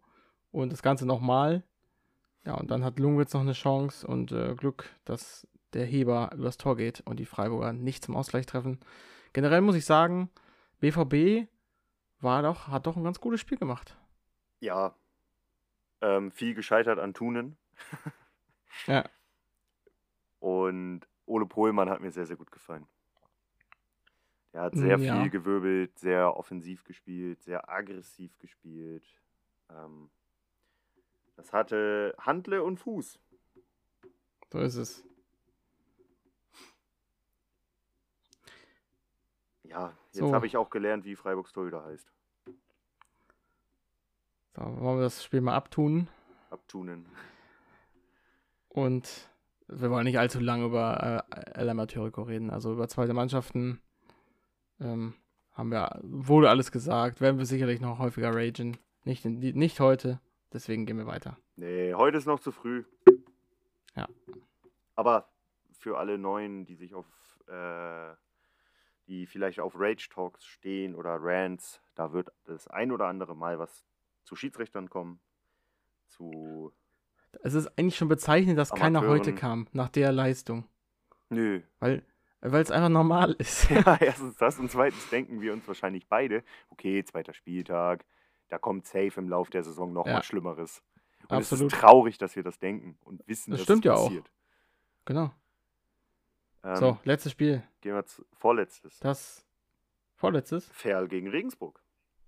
Und 0.51 0.71
das 0.71 0.81
Ganze 0.83 1.05
nochmal. 1.05 1.63
Ja, 2.45 2.55
und 2.55 2.69
dann 2.71 2.83
hat 2.83 2.99
Lungwitz 2.99 3.33
noch 3.33 3.41
eine 3.41 3.53
Chance 3.53 4.05
und 4.05 4.31
äh, 4.31 4.55
Glück, 4.55 4.89
dass 5.05 5.47
der 5.73 5.85
Heber 5.85 6.31
übers 6.35 6.57
Tor 6.57 6.77
geht 6.77 7.01
und 7.05 7.17
die 7.19 7.25
Freiburger 7.25 7.73
nicht 7.73 8.03
zum 8.03 8.15
Ausgleich 8.15 8.45
treffen. 8.45 8.79
Generell 9.33 9.61
muss 9.61 9.75
ich 9.75 9.85
sagen, 9.85 10.29
BVB 10.79 11.47
war 12.25 12.41
doch, 12.41 12.67
hat 12.67 12.85
doch 12.87 12.97
ein 12.97 13.03
ganz 13.05 13.21
gutes 13.21 13.39
Spiel 13.39 13.57
gemacht. 13.57 13.95
Ja. 14.59 14.93
Ähm, 16.01 16.31
viel 16.31 16.53
gescheitert 16.53 16.99
an 16.99 17.13
Tunen. 17.13 17.57
Ja. 18.87 19.05
Und 20.39 21.07
Ole 21.25 21.45
Pohlmann 21.45 21.89
hat 21.89 22.01
mir 22.01 22.11
sehr, 22.11 22.25
sehr 22.25 22.35
gut 22.35 22.51
gefallen. 22.51 22.85
Er 24.51 24.63
hat 24.63 24.75
sehr 24.75 24.97
Mm, 24.97 25.03
ja. 25.03 25.21
viel 25.21 25.29
gewirbelt, 25.29 25.97
sehr 25.97 26.35
offensiv 26.35 26.83
gespielt, 26.83 27.41
sehr 27.41 27.69
aggressiv 27.69 28.37
gespielt. 28.37 29.05
Ähm, 29.69 30.11
das 31.37 31.53
hatte 31.53 32.13
Handle 32.19 32.63
und 32.63 32.77
Fuß. 32.81 33.17
So 34.51 34.59
ist 34.59 34.75
es. 34.75 35.05
Ja, 39.63 39.97
jetzt 40.11 40.17
So. 40.19 40.33
habe 40.33 40.45
ich 40.47 40.57
auch 40.57 40.69
gelernt, 40.69 41.05
wie 41.05 41.15
Freiburgs 41.15 41.53
Torhüter 41.53 41.83
heißt. 41.83 42.11
So, 44.55 44.61
wollen 44.61 44.99
wir 44.99 45.03
das 45.03 45.21
Spiel 45.21 45.41
mal 45.41 45.53
abtun. 45.55 46.07
Abtunen. 46.49 47.05
Und 48.69 49.29
wir 49.67 49.91
wollen 49.91 50.05
nicht 50.05 50.17
allzu 50.17 50.39
lange 50.39 50.65
über 50.65 51.25
äh, 51.29 51.59
El 51.59 51.69
Amateurico 51.69 52.21
reden. 52.21 52.49
Also 52.49 52.71
über 52.71 52.87
zweite 52.87 53.13
Mannschaften 53.13 53.81
ähm, 54.79 55.13
haben 55.51 55.71
wir 55.71 55.99
wohl 56.03 56.47
alles 56.47 56.71
gesagt. 56.71 57.19
Werden 57.19 57.37
wir 57.37 57.45
sicherlich 57.45 57.81
noch 57.81 57.99
häufiger 57.99 58.33
ragen. 58.33 58.77
Nicht, 59.03 59.25
in, 59.25 59.39
nicht 59.39 59.81
heute. 59.81 60.21
Deswegen 60.53 60.85
gehen 60.85 60.97
wir 60.97 61.07
weiter. 61.07 61.37
Nee, 61.57 61.93
heute 61.93 62.17
ist 62.17 62.25
noch 62.25 62.39
zu 62.39 62.53
früh. 62.53 62.85
Ja. 63.95 64.07
Aber 64.95 65.27
für 65.73 65.97
alle 65.97 66.17
Neuen, 66.17 66.65
die 66.65 66.75
sich 66.75 66.93
auf, 66.93 67.05
äh, 67.47 68.13
die 69.07 69.25
vielleicht 69.25 69.59
auf 69.59 69.73
Rage 69.77 70.07
Talks 70.09 70.45
stehen 70.45 70.95
oder 70.95 71.17
Rants, 71.19 71.81
da 71.93 72.13
wird 72.13 72.31
das 72.45 72.69
ein 72.69 72.93
oder 72.93 73.07
andere 73.07 73.35
Mal 73.35 73.59
was 73.59 73.85
zu 74.25 74.35
Schiedsrichtern 74.35 74.89
kommen. 74.89 75.19
Zu. 76.07 76.73
Es 77.43 77.53
ist 77.53 77.67
eigentlich 77.77 77.95
schon 77.97 78.07
bezeichnend, 78.07 78.57
dass 78.57 78.71
keiner 78.71 79.01
heute 79.01 79.31
Amateuren. 79.31 79.35
kam, 79.35 79.67
nach 79.71 79.89
der 79.89 80.11
Leistung. 80.11 80.65
Nö. 81.29 81.61
Weil 81.79 82.03
weil 82.41 82.61
es 82.61 82.69
einfach 82.69 82.89
normal 82.89 83.31
ist. 83.39 83.69
Ja, 83.71 83.97
erstens 83.99 84.35
das 84.37 84.59
und 84.59 84.69
zweitens 84.69 85.09
denken 85.09 85.41
wir 85.41 85.51
uns 85.51 85.67
wahrscheinlich 85.67 86.07
beide, 86.07 86.43
okay, 86.69 87.03
zweiter 87.03 87.33
Spieltag, 87.33 88.05
da 88.49 88.59
kommt 88.59 88.85
safe 88.85 89.13
im 89.19 89.29
Lauf 89.29 89.49
der 89.49 89.63
Saison 89.63 89.91
noch 89.93 90.05
Ja. 90.05 90.17
was 90.17 90.25
Schlimmeres. 90.27 90.83
Und 91.23 91.31
Absolut. 91.37 91.67
es 91.67 91.73
ist 91.73 91.79
traurig, 91.81 92.17
dass 92.19 92.35
wir 92.35 92.43
das 92.43 92.59
denken 92.59 92.99
und 93.03 93.27
wissen, 93.27 93.49
Das 93.51 93.61
dass 93.61 93.63
stimmt 93.65 93.85
es 93.85 93.89
ja 93.89 93.95
auch. 93.95 94.11
genau. 95.05 95.31
Ähm, 96.63 96.75
so, 96.75 96.99
letztes 97.03 97.31
Spiel. 97.31 97.63
Gehen 97.81 97.95
wir 97.95 98.05
zu 98.05 98.23
vorletztes. 98.33 98.99
Das 98.99 99.43
vorletztes. 100.15 100.67
Ferl 100.71 101.07
gegen 101.07 101.27
Regensburg. 101.29 101.81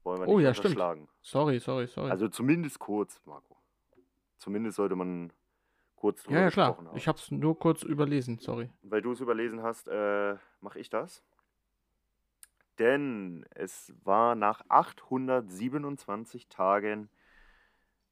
Wollen 0.07 0.21
wir 0.21 0.27
Oh, 0.29 0.37
nicht 0.37 0.45
ja, 0.45 0.53
stimmt. 0.53 0.77
Sorry, 1.21 1.59
sorry, 1.59 1.87
sorry. 1.87 2.09
Also 2.09 2.29
zumindest 2.29 2.79
kurz, 2.79 3.21
Marco. 3.25 3.57
Zumindest 4.37 4.77
sollte 4.77 4.95
man 4.95 5.33
kurz 5.97 6.23
drüber 6.23 6.37
ja, 6.37 6.43
ja, 6.45 6.49
klar. 6.49 6.77
haben. 6.77 6.87
Ich 6.95 7.09
hab's 7.09 7.29
nur 7.29 7.59
kurz 7.59 7.83
überlesen, 7.83 8.37
sorry. 8.39 8.69
Weil 8.83 9.01
du 9.01 9.11
es 9.11 9.19
überlesen 9.19 9.63
hast, 9.63 9.89
äh, 9.89 10.35
mache 10.61 10.79
ich 10.79 10.89
das. 10.89 11.23
Denn 12.79 13.45
es 13.53 13.93
war 14.03 14.35
nach 14.35 14.61
827 14.69 16.47
Tagen 16.47 17.09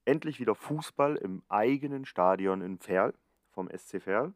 endlich 0.04 0.40
wieder 0.42 0.56
Fußball 0.56 1.16
im 1.16 1.44
eigenen 1.48 2.06
Stadion 2.06 2.62
in 2.62 2.78
Ferl 2.80 3.14
vom 3.52 3.70
SC 3.70 4.02
Ferl. 4.02 4.34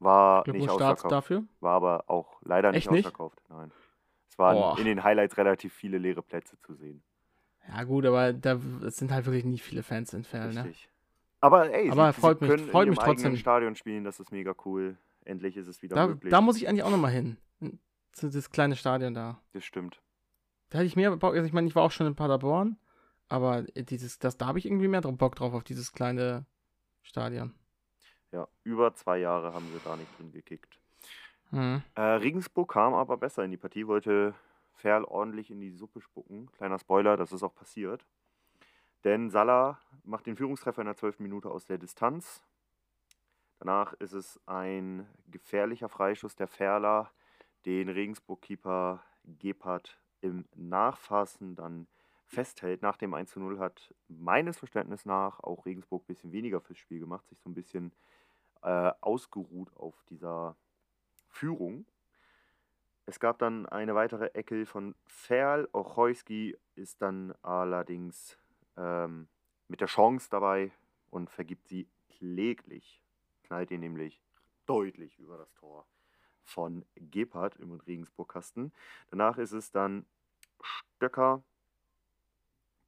War 0.00 0.40
nicht 0.40 0.44
Glückwunsch 0.44 0.72
Start 0.74 0.92
ausverkauft. 0.98 1.12
dafür. 1.12 1.44
War 1.60 1.74
aber 1.76 2.04
auch 2.08 2.40
leider 2.42 2.70
nicht 2.72 2.84
Echt 2.86 2.90
nicht? 2.90 3.06
ausverkauft. 3.06 3.40
Nein. 3.48 3.72
Es 4.28 4.38
waren 4.38 4.56
Boah. 4.56 4.78
in 4.78 4.84
den 4.84 5.02
Highlights 5.04 5.36
relativ 5.36 5.72
viele 5.72 5.98
leere 5.98 6.22
Plätze 6.22 6.58
zu 6.60 6.74
sehen. 6.74 7.02
Ja, 7.68 7.84
gut, 7.84 8.06
aber 8.06 8.32
da 8.32 8.60
es 8.84 8.96
sind 8.96 9.10
halt 9.12 9.26
wirklich 9.26 9.44
nicht 9.44 9.62
viele 9.62 9.82
Fans 9.82 10.12
in 10.14 10.24
Ferl, 10.24 10.52
ne? 10.54 10.64
Richtig. 10.64 10.88
Aber 11.40 11.70
ey, 11.72 11.90
Aber 11.90 12.12
sie, 12.12 12.20
freut 12.20 12.38
sie 12.40 12.46
mich- 12.46 12.62
freut 12.70 12.84
in 12.84 12.90
mich 12.90 12.98
trotzdem. 12.98 13.36
Stadion 13.36 13.74
spielen, 13.76 14.04
das 14.04 14.20
ist 14.20 14.32
mega 14.32 14.54
cool. 14.64 14.96
Endlich 15.24 15.56
ist 15.56 15.68
es 15.68 15.82
wieder 15.82 15.94
Da, 15.94 16.06
möglich. 16.06 16.30
da 16.30 16.40
muss 16.40 16.56
ich 16.56 16.68
eigentlich 16.68 16.82
auch 16.82 16.90
nochmal 16.90 17.10
hin. 17.12 17.36
Zu 18.12 18.30
das 18.30 18.50
kleine 18.50 18.74
Stadion 18.74 19.14
da. 19.14 19.40
das 19.52 19.64
stimmt. 19.64 20.00
Da 20.70 20.78
hätte 20.78 20.86
ich 20.86 20.96
mehr 20.96 21.14
Bock, 21.16 21.34
also 21.34 21.46
ich 21.46 21.52
meine, 21.52 21.66
ich 21.68 21.74
war 21.76 21.82
auch 21.84 21.90
schon 21.92 22.06
in 22.06 22.14
Paderborn, 22.16 22.76
aber 23.28 23.62
dieses, 23.62 24.18
das, 24.18 24.36
da 24.36 24.46
habe 24.46 24.58
ich 24.58 24.66
irgendwie 24.66 24.88
mehr 24.88 25.00
Bock 25.02 25.36
drauf, 25.36 25.52
auf 25.54 25.62
dieses 25.64 25.92
kleine 25.92 26.46
Stadion. 27.02 27.54
Ja, 28.32 28.48
über 28.64 28.94
zwei 28.94 29.18
Jahre 29.18 29.52
haben 29.54 29.66
sie 29.72 29.80
da 29.84 29.96
nicht 29.96 30.18
drin 30.18 30.32
gekickt. 30.32 30.78
Mhm. 31.50 31.82
Äh, 31.94 32.00
Regensburg 32.00 32.72
kam 32.72 32.94
aber 32.94 33.16
besser 33.16 33.44
in 33.44 33.50
die 33.50 33.56
Partie, 33.56 33.86
wollte 33.86 34.34
Ferl 34.74 35.04
ordentlich 35.04 35.50
in 35.50 35.60
die 35.60 35.70
Suppe 35.70 36.00
spucken. 36.00 36.50
Kleiner 36.52 36.78
Spoiler, 36.78 37.16
das 37.16 37.32
ist 37.32 37.42
auch 37.42 37.54
passiert. 37.54 38.06
Denn 39.04 39.30
Salah 39.30 39.80
macht 40.04 40.26
den 40.26 40.36
Führungstreffer 40.36 40.82
in 40.82 40.86
der 40.86 40.96
12. 40.96 41.20
Minute 41.20 41.50
aus 41.50 41.64
der 41.64 41.78
Distanz. 41.78 42.42
Danach 43.58 43.92
ist 43.94 44.12
es 44.12 44.40
ein 44.46 45.08
gefährlicher 45.26 45.88
Freischuss 45.88 46.36
der 46.36 46.46
Ferler, 46.46 47.10
den 47.66 47.88
Regensburg-Keeper 47.88 49.02
Gebhardt 49.24 50.00
im 50.20 50.44
Nachfassen 50.54 51.54
dann 51.54 51.86
festhält. 52.26 52.82
Nach 52.82 52.96
dem 52.96 53.14
1 53.14 53.30
zu 53.30 53.40
0 53.40 53.58
hat 53.58 53.94
meines 54.08 54.58
Verständnisses 54.58 55.06
nach 55.06 55.40
auch 55.40 55.66
Regensburg 55.66 56.04
ein 56.04 56.06
bisschen 56.06 56.32
weniger 56.32 56.60
fürs 56.60 56.78
Spiel 56.78 57.00
gemacht, 57.00 57.26
sich 57.28 57.40
so 57.40 57.48
ein 57.48 57.54
bisschen 57.54 57.92
äh, 58.62 58.92
ausgeruht 59.00 59.74
auf 59.76 59.94
dieser 60.08 60.56
Führung. 61.28 61.86
Es 63.06 63.20
gab 63.20 63.38
dann 63.38 63.66
eine 63.66 63.94
weitere 63.94 64.26
Ecke 64.34 64.66
von 64.66 64.94
Ferl. 65.06 65.68
Ochojski 65.72 66.56
ist 66.74 67.00
dann 67.00 67.34
allerdings 67.42 68.38
ähm, 68.76 69.28
mit 69.68 69.80
der 69.80 69.88
Chance 69.88 70.28
dabei 70.30 70.72
und 71.10 71.30
vergibt 71.30 71.68
sie 71.68 71.88
kläglich. 72.18 73.02
Knallt 73.44 73.70
ihn 73.70 73.80
nämlich 73.80 74.22
deutlich 74.66 75.18
über 75.18 75.38
das 75.38 75.52
Tor 75.54 75.86
von 76.44 76.84
Gebhardt 76.96 77.56
im 77.56 77.72
Regensburg-Kasten. 77.72 78.72
Danach 79.10 79.38
ist 79.38 79.52
es 79.52 79.70
dann 79.70 80.06
Stöcker, 80.60 81.42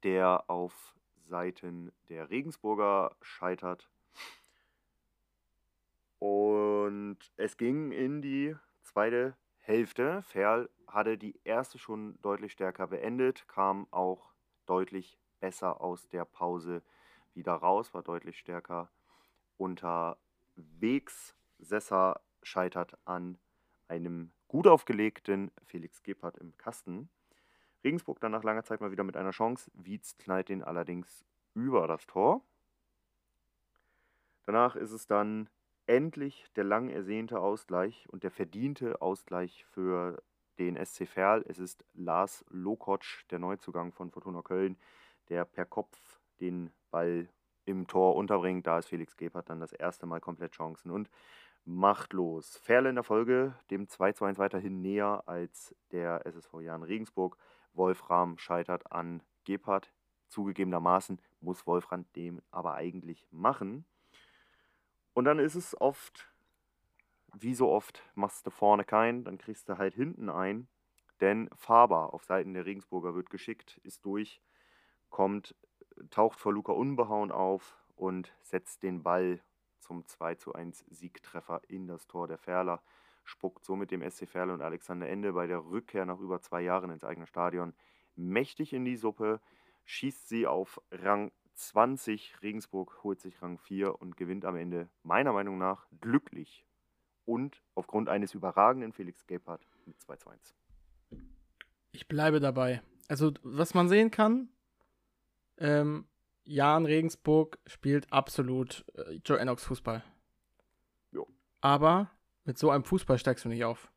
der 0.03 0.49
auf 0.49 0.95
Seiten 1.15 1.91
der 2.09 2.29
Regensburger 2.29 3.15
scheitert. 3.21 3.89
Und 6.21 7.17
es 7.35 7.57
ging 7.57 7.91
in 7.91 8.21
die 8.21 8.55
zweite 8.83 9.35
Hälfte. 9.57 10.21
Ferl 10.21 10.69
hatte 10.85 11.17
die 11.17 11.39
erste 11.45 11.79
schon 11.79 12.21
deutlich 12.21 12.51
stärker 12.51 12.85
beendet, 12.85 13.47
kam 13.47 13.87
auch 13.89 14.31
deutlich 14.67 15.17
besser 15.39 15.81
aus 15.81 16.07
der 16.09 16.25
Pause 16.25 16.83
wieder 17.33 17.53
raus, 17.53 17.95
war 17.95 18.03
deutlich 18.03 18.37
stärker 18.37 18.91
unterwegs. 19.57 21.33
Sessa 21.57 22.21
scheitert 22.43 22.99
an 23.05 23.39
einem 23.87 24.31
gut 24.47 24.67
aufgelegten 24.67 25.49
Felix 25.65 26.03
Gebhardt 26.03 26.37
im 26.37 26.55
Kasten. 26.55 27.09
Regensburg 27.83 28.19
dann 28.19 28.31
nach 28.31 28.43
langer 28.43 28.63
Zeit 28.63 28.79
mal 28.79 28.91
wieder 28.91 29.03
mit 29.03 29.17
einer 29.17 29.31
Chance. 29.31 29.71
Wietz 29.73 30.15
knallt 30.19 30.49
den 30.49 30.63
allerdings 30.63 31.25
über 31.55 31.87
das 31.87 32.05
Tor. 32.05 32.45
Danach 34.45 34.75
ist 34.75 34.91
es 34.91 35.07
dann 35.07 35.49
endlich 35.87 36.45
der 36.55 36.63
lang 36.63 36.89
ersehnte 36.89 37.39
Ausgleich 37.39 38.07
und 38.09 38.23
der 38.23 38.31
verdiente 38.31 39.01
Ausgleich 39.01 39.65
für 39.65 40.21
den 40.59 40.83
SC 40.83 41.07
Verl. 41.07 41.43
Es 41.47 41.59
ist 41.59 41.83
Lars 41.93 42.45
Lokotsch, 42.49 43.25
der 43.31 43.39
Neuzugang 43.39 43.91
von 43.91 44.11
Fortuna 44.11 44.41
Köln, 44.41 44.77
der 45.29 45.45
per 45.45 45.65
Kopf 45.65 45.97
den 46.39 46.71
Ball 46.91 47.27
im 47.65 47.87
Tor 47.87 48.15
unterbringt. 48.15 48.67
Da 48.67 48.79
ist 48.79 48.87
Felix 48.87 49.17
Gebhardt 49.17 49.49
dann 49.49 49.59
das 49.59 49.73
erste 49.73 50.05
Mal 50.05 50.19
komplett 50.19 50.53
chancen 50.53 50.91
und 50.91 51.09
machtlos. 51.65 52.57
Ferl 52.57 52.87
in 52.87 52.95
der 52.95 53.03
Folge 53.03 53.55
dem 53.69 53.87
2 53.87 54.13
zu 54.13 54.25
1 54.25 54.37
weiterhin 54.39 54.81
näher 54.81 55.23
als 55.27 55.75
der 55.91 56.25
SSV 56.25 56.61
Jan 56.61 56.83
Regensburg. 56.83 57.37
Wolfram 57.73 58.37
scheitert 58.37 58.91
an 58.91 59.23
Gebhardt. 59.45 59.91
Zugegebenermaßen 60.27 61.19
muss 61.41 61.67
Wolfram 61.67 62.05
dem 62.15 62.41
aber 62.51 62.75
eigentlich 62.75 63.27
machen. 63.31 63.85
Und 65.13 65.25
dann 65.25 65.39
ist 65.39 65.55
es 65.55 65.79
oft, 65.79 66.29
wie 67.33 67.53
so 67.53 67.69
oft, 67.69 68.03
machst 68.15 68.45
du 68.45 68.49
vorne 68.49 68.83
keinen, 68.83 69.23
dann 69.23 69.37
kriegst 69.37 69.69
du 69.69 69.77
halt 69.77 69.93
hinten 69.93 70.29
ein. 70.29 70.67
Denn 71.19 71.49
Faber 71.55 72.13
auf 72.13 72.23
Seiten 72.23 72.53
der 72.53 72.65
Regensburger 72.65 73.13
wird 73.13 73.29
geschickt, 73.29 73.79
ist 73.83 74.05
durch, 74.05 74.41
kommt, 75.09 75.55
taucht 76.09 76.39
vor 76.39 76.53
Luca 76.53 76.71
unbehauen 76.71 77.31
auf 77.31 77.77
und 77.95 78.33
setzt 78.41 78.83
den 78.83 79.03
Ball 79.03 79.39
zum 79.79 80.05
2 80.05 80.35
zu 80.35 80.53
1 80.53 80.85
Siegtreffer 80.89 81.61
in 81.67 81.87
das 81.87 82.07
Tor 82.07 82.27
der 82.27 82.37
Ferler. 82.37 82.81
Spuckt 83.23 83.63
somit 83.63 83.91
dem 83.91 84.01
SC 84.09 84.27
Ferl 84.27 84.49
und 84.49 84.61
Alexander 84.61 85.07
Ende 85.07 85.33
bei 85.33 85.45
der 85.45 85.63
Rückkehr 85.63 86.05
nach 86.05 86.19
über 86.19 86.41
zwei 86.41 86.61
Jahren 86.61 86.89
ins 86.89 87.03
eigene 87.03 87.27
Stadion 87.27 87.73
mächtig 88.15 88.73
in 88.73 88.85
die 88.85 88.95
Suppe, 88.95 89.39
schießt 89.85 90.27
sie 90.27 90.47
auf 90.47 90.81
Rang 90.91 91.31
20. 91.67 92.41
Regensburg 92.41 93.03
holt 93.03 93.21
sich 93.21 93.41
Rang 93.41 93.57
4 93.57 94.01
und 94.01 94.17
gewinnt 94.17 94.45
am 94.45 94.55
Ende 94.55 94.89
meiner 95.03 95.33
Meinung 95.33 95.57
nach 95.57 95.87
glücklich 96.01 96.65
und 97.25 97.61
aufgrund 97.75 98.09
eines 98.09 98.33
überragenden 98.33 98.93
Felix 98.93 99.25
Gebhardt 99.27 99.65
mit 99.85 99.99
2 100.01 100.15
zu 100.17 100.29
1. 100.29 100.55
Ich 101.91 102.07
bleibe 102.07 102.39
dabei. 102.39 102.81
Also, 103.07 103.33
was 103.43 103.73
man 103.73 103.89
sehen 103.89 104.11
kann, 104.11 104.49
ähm, 105.57 106.07
Jan 106.43 106.85
Regensburg 106.85 107.59
spielt 107.67 108.11
absolut 108.11 108.83
äh, 108.95 109.19
Joe 109.25 109.39
Enox 109.39 109.63
Fußball. 109.65 110.03
Jo. 111.11 111.27
Aber 111.61 112.09
Mit 112.43 112.57
so 112.57 112.71
einem 112.71 112.83
Fußball 112.83 113.19
steigst 113.19 113.45
du 113.45 113.49
nicht 113.49 113.63
auf. 113.63 113.91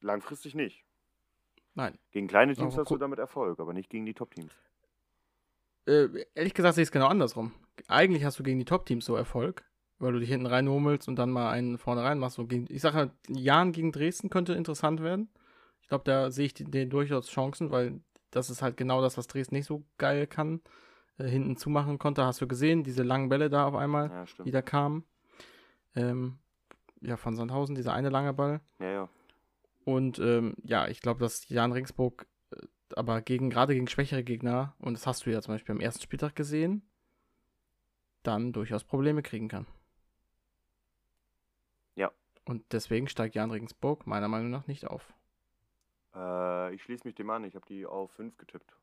Langfristig 0.00 0.54
nicht. 0.54 0.84
Nein. 1.74 1.98
Gegen 2.12 2.28
kleine 2.28 2.54
Teams 2.54 2.76
hast 2.76 2.90
du 2.90 2.96
damit 2.96 3.18
Erfolg, 3.18 3.58
aber 3.58 3.72
nicht 3.72 3.90
gegen 3.90 4.06
die 4.06 4.14
Top-Teams. 4.14 4.54
Äh, 5.86 6.08
ehrlich 6.34 6.54
gesagt 6.54 6.74
sehe 6.74 6.82
ich 6.82 6.88
es 6.88 6.92
genau 6.92 7.08
andersrum. 7.08 7.52
Eigentlich 7.88 8.24
hast 8.24 8.38
du 8.38 8.42
gegen 8.42 8.58
die 8.58 8.64
Top-Teams 8.64 9.04
so 9.04 9.16
Erfolg, 9.16 9.64
weil 9.98 10.12
du 10.12 10.20
dich 10.20 10.28
hinten 10.28 10.46
reinhummelst 10.46 11.08
und 11.08 11.16
dann 11.16 11.30
mal 11.30 11.50
einen 11.50 11.78
vorne 11.78 12.02
rein 12.02 12.18
machst. 12.18 12.36
So 12.36 12.46
gegen, 12.46 12.66
ich 12.68 12.80
sage 12.82 12.96
halt, 12.96 13.12
Jan 13.28 13.72
gegen 13.72 13.92
Dresden 13.92 14.30
könnte 14.30 14.54
interessant 14.54 15.02
werden. 15.02 15.28
Ich 15.82 15.88
glaube, 15.88 16.04
da 16.04 16.30
sehe 16.30 16.46
ich 16.46 16.54
den, 16.54 16.88
durchaus 16.90 17.28
Chancen, 17.28 17.70
weil 17.70 18.00
das 18.30 18.50
ist 18.50 18.62
halt 18.62 18.76
genau 18.76 19.02
das, 19.02 19.18
was 19.18 19.26
Dresden 19.26 19.54
nicht 19.54 19.66
so 19.66 19.84
geil 19.98 20.26
kann. 20.26 20.60
Äh, 21.18 21.28
hinten 21.28 21.56
zumachen 21.56 21.98
konnte, 21.98 22.24
hast 22.24 22.40
du 22.40 22.48
gesehen, 22.48 22.82
diese 22.82 23.02
langen 23.02 23.28
Bälle 23.28 23.50
da 23.50 23.66
auf 23.66 23.74
einmal, 23.74 24.10
Ja, 24.10 24.44
die 24.44 24.50
da 24.50 24.62
kamen. 24.62 25.04
Ähm, 25.94 26.38
ja, 27.00 27.16
von 27.16 27.36
Sandhausen, 27.36 27.74
dieser 27.74 27.92
eine 27.92 28.08
lange 28.08 28.32
Ball. 28.32 28.60
Ja, 28.80 28.90
ja. 28.90 29.08
Und 29.84 30.18
ähm, 30.18 30.54
ja, 30.64 30.88
ich 30.88 31.00
glaube, 31.00 31.20
dass 31.20 31.48
Jan 31.48 31.72
Ringsburg 31.72 32.26
aber 32.96 33.22
gegen, 33.22 33.50
gerade 33.50 33.74
gegen 33.74 33.88
schwächere 33.88 34.24
Gegner, 34.24 34.74
und 34.78 34.94
das 34.94 35.06
hast 35.06 35.26
du 35.26 35.30
ja 35.30 35.40
zum 35.42 35.54
Beispiel 35.54 35.74
am 35.74 35.80
ersten 35.80 36.02
Spieltag 36.02 36.34
gesehen, 36.34 36.82
dann 38.22 38.52
durchaus 38.52 38.84
Probleme 38.84 39.22
kriegen 39.22 39.48
kann. 39.48 39.66
Ja. 41.94 42.10
Und 42.44 42.64
deswegen 42.72 43.08
steigt 43.08 43.34
Jan 43.34 43.50
Regensburg 43.50 44.06
meiner 44.06 44.28
Meinung 44.28 44.50
nach 44.50 44.66
nicht 44.66 44.86
auf. 44.86 45.12
Äh, 46.14 46.74
ich 46.74 46.82
schließe 46.82 47.06
mich 47.06 47.14
dem 47.14 47.30
an. 47.30 47.44
Ich 47.44 47.54
habe 47.54 47.66
die 47.66 47.86
auf 47.86 48.10
5 48.12 48.36
getippt. 48.36 48.74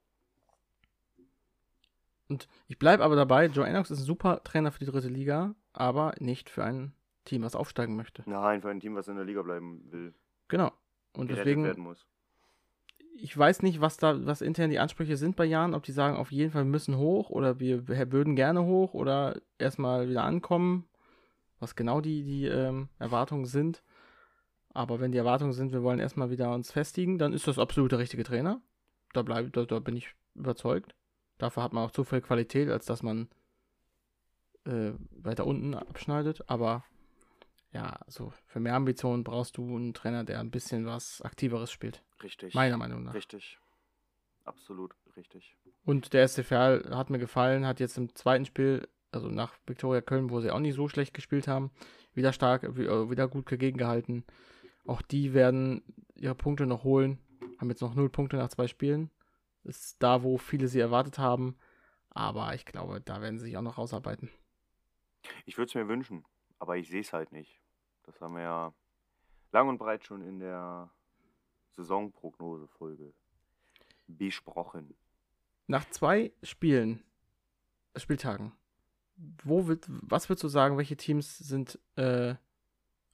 Und 2.29 2.47
ich 2.67 2.79
bleibe 2.79 3.03
aber 3.03 3.17
dabei, 3.17 3.47
Joe 3.47 3.67
Ennox 3.67 3.91
ist 3.91 3.99
ein 3.99 4.05
super 4.05 4.41
Trainer 4.43 4.71
für 4.71 4.79
die 4.79 4.85
dritte 4.85 5.09
Liga, 5.09 5.53
aber 5.73 6.13
nicht 6.19 6.49
für 6.49 6.63
ein 6.63 6.93
Team, 7.25 7.43
was 7.43 7.55
aufsteigen 7.55 7.97
möchte. 7.97 8.23
Nein, 8.25 8.61
für 8.61 8.69
ein 8.69 8.79
Team, 8.79 8.95
was 8.95 9.09
in 9.09 9.17
der 9.17 9.25
Liga 9.25 9.41
bleiben 9.41 9.91
will. 9.91 10.13
Genau. 10.47 10.71
Und 11.13 11.29
deswegen, 11.29 11.65
werden 11.65 11.83
muss. 11.83 12.07
Ich 13.15 13.37
weiß 13.37 13.61
nicht, 13.61 13.81
was 13.81 13.97
da, 13.97 14.25
was 14.25 14.41
intern 14.41 14.69
die 14.69 14.79
Ansprüche 14.79 15.17
sind 15.17 15.35
bei 15.35 15.45
Jan, 15.45 15.73
ob 15.73 15.83
die 15.83 15.91
sagen, 15.91 16.17
auf 16.17 16.31
jeden 16.31 16.51
Fall 16.51 16.65
müssen 16.65 16.97
hoch 16.97 17.29
oder 17.29 17.59
wir 17.59 17.87
wir 17.87 18.11
würden 18.11 18.35
gerne 18.35 18.65
hoch 18.65 18.93
oder 18.93 19.39
erstmal 19.57 20.09
wieder 20.09 20.23
ankommen, 20.23 20.87
was 21.59 21.75
genau 21.75 22.01
die, 22.01 22.23
die 22.23 22.45
ähm, 22.45 22.89
Erwartungen 22.99 23.45
sind. 23.45 23.83
Aber 24.73 24.99
wenn 24.99 25.11
die 25.11 25.17
Erwartungen 25.17 25.53
sind, 25.53 25.71
wir 25.71 25.83
wollen 25.83 25.99
erstmal 25.99 26.29
wieder 26.29 26.53
uns 26.53 26.71
festigen, 26.71 27.17
dann 27.17 27.33
ist 27.33 27.47
das 27.47 27.59
absolut 27.59 27.91
der 27.91 27.99
richtige 27.99 28.23
Trainer. 28.23 28.61
Da, 29.13 29.21
bleib, 29.21 29.51
da, 29.53 29.65
da 29.65 29.79
bin 29.79 29.97
ich 29.97 30.15
überzeugt. 30.33 30.95
Dafür 31.37 31.63
hat 31.63 31.73
man 31.73 31.83
auch 31.83 31.91
zu 31.91 32.03
viel 32.03 32.21
Qualität, 32.21 32.69
als 32.69 32.85
dass 32.85 33.03
man 33.03 33.27
äh, 34.65 34.91
weiter 35.11 35.45
unten 35.45 35.73
abschneidet. 35.73 36.49
Aber 36.49 36.83
ja, 37.73 37.97
also 38.05 38.33
für 38.45 38.59
mehr 38.59 38.75
Ambitionen 38.75 39.23
brauchst 39.23 39.57
du 39.57 39.63
einen 39.63 39.93
Trainer, 39.93 40.23
der 40.23 40.39
ein 40.39 40.51
bisschen 40.51 40.85
was 40.85 41.21
Aktiveres 41.21 41.71
spielt. 41.71 42.03
Richtig. 42.21 42.53
Meiner 42.53 42.77
Meinung 42.77 43.03
nach. 43.03 43.13
Richtig. 43.13 43.59
Absolut 44.43 44.93
richtig. 45.15 45.55
Und 45.85 46.13
der 46.13 46.27
SCFL 46.27 46.91
hat 46.91 47.09
mir 47.09 47.19
gefallen, 47.19 47.65
hat 47.65 47.79
jetzt 47.79 47.97
im 47.97 48.13
zweiten 48.15 48.45
Spiel, 48.45 48.87
also 49.11 49.27
nach 49.27 49.53
Viktoria 49.65 50.01
Köln, 50.01 50.29
wo 50.29 50.41
sie 50.41 50.51
auch 50.51 50.59
nicht 50.59 50.75
so 50.75 50.87
schlecht 50.87 51.13
gespielt 51.13 51.47
haben, 51.47 51.71
wieder 52.13 52.33
stark, 52.33 52.63
äh, 52.63 53.09
wieder 53.09 53.27
gut 53.27 53.47
gegengehalten. 53.47 54.25
Auch 54.85 55.01
die 55.01 55.33
werden 55.33 55.83
ihre 56.15 56.35
Punkte 56.35 56.65
noch 56.65 56.83
holen, 56.83 57.19
haben 57.59 57.69
jetzt 57.69 57.81
noch 57.81 57.95
null 57.95 58.09
Punkte 58.09 58.37
nach 58.37 58.49
zwei 58.49 58.67
Spielen. 58.67 59.09
Ist 59.63 60.01
da, 60.01 60.23
wo 60.23 60.37
viele 60.37 60.67
sie 60.67 60.79
erwartet 60.79 61.19
haben. 61.19 61.57
Aber 62.09 62.53
ich 62.55 62.65
glaube, 62.65 62.99
da 62.99 63.21
werden 63.21 63.37
sie 63.37 63.45
sich 63.45 63.57
auch 63.57 63.61
noch 63.61 63.77
rausarbeiten. 63.77 64.29
Ich 65.45 65.57
würde 65.57 65.69
es 65.69 65.75
mir 65.75 65.87
wünschen, 65.87 66.25
aber 66.59 66.77
ich 66.77 66.89
sehe 66.89 67.01
es 67.01 67.13
halt 67.13 67.31
nicht. 67.31 67.60
Das 68.11 68.19
haben 68.21 68.35
wir 68.35 68.43
ja 68.43 68.73
lang 69.51 69.69
und 69.69 69.77
breit 69.77 70.05
schon 70.05 70.21
in 70.21 70.39
der 70.39 70.89
Saisonprognose-Folge 71.71 73.13
besprochen. 74.07 74.93
Nach 75.67 75.89
zwei 75.89 76.33
Spielen, 76.43 77.01
Spieltagen, 77.95 78.51
wo 79.43 79.67
wird, 79.67 79.85
was 79.87 80.27
würdest 80.27 80.43
du 80.43 80.49
sagen, 80.49 80.77
welche 80.77 80.97
Teams 80.97 81.37
sind 81.37 81.79
äh, 81.95 82.35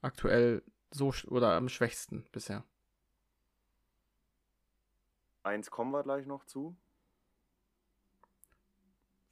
aktuell 0.01 0.63
so 0.89 1.13
oder 1.27 1.53
am 1.55 1.69
schwächsten 1.69 2.25
bisher? 2.31 2.63
Eins 5.43 5.69
kommen 5.69 5.91
wir 5.91 6.03
gleich 6.03 6.25
noch 6.25 6.43
zu. 6.45 6.75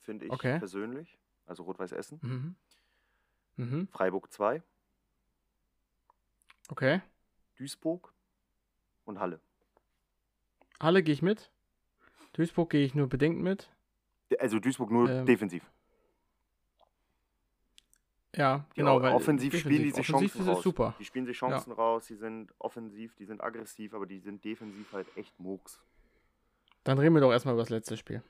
Finde 0.02 0.26
ich 0.26 0.32
Okay. 0.32 0.60
persönlich. 0.60 1.18
Also 1.48 1.64
Rot-Weiß 1.64 1.92
Essen. 1.92 2.20
Mhm. 2.22 2.56
Mhm. 3.58 3.88
Freiburg 3.88 4.32
2, 4.32 4.62
Okay. 6.70 7.02
Duisburg 7.58 8.14
und 9.06 9.20
Halle. 9.20 9.40
Halle 10.80 11.04
gehe 11.04 11.14
ich 11.14 11.22
mit. 11.22 11.52
Duisburg 12.34 12.70
gehe 12.72 12.86
ich 12.86 12.96
nur 12.96 13.08
bedingt 13.08 13.40
mit. 13.40 13.72
Also 14.40 14.60
Duisburg 14.60 14.92
nur 14.92 15.10
Ähm, 15.10 15.26
defensiv. 15.26 15.64
Ja, 18.36 18.66
genau. 18.74 18.98
au- 18.98 19.02
weil 19.02 19.14
offensiv 19.14 19.58
spielen 19.58 19.84
die 19.84 19.92
sich 19.92 20.06
Chancen 20.06 20.46
raus. 20.50 20.62
super. 20.62 20.94
Die 21.00 21.06
spielen 21.06 21.26
sich 21.26 21.38
Chancen 21.38 21.72
raus, 21.72 22.08
die 22.08 22.16
sind 22.16 22.54
offensiv, 22.60 23.16
die 23.16 23.24
sind 23.26 23.42
aggressiv, 23.42 23.94
aber 23.94 24.06
die 24.06 24.20
sind 24.20 24.44
defensiv 24.44 24.92
halt 24.92 25.08
echt 25.16 25.40
Murks. 25.40 25.82
Dann 26.84 27.00
reden 27.00 27.14
wir 27.16 27.22
doch 27.22 27.32
erstmal 27.32 27.54
über 27.54 27.62
das 27.62 27.70
letzte 27.70 27.96
Spiel. 27.98 28.22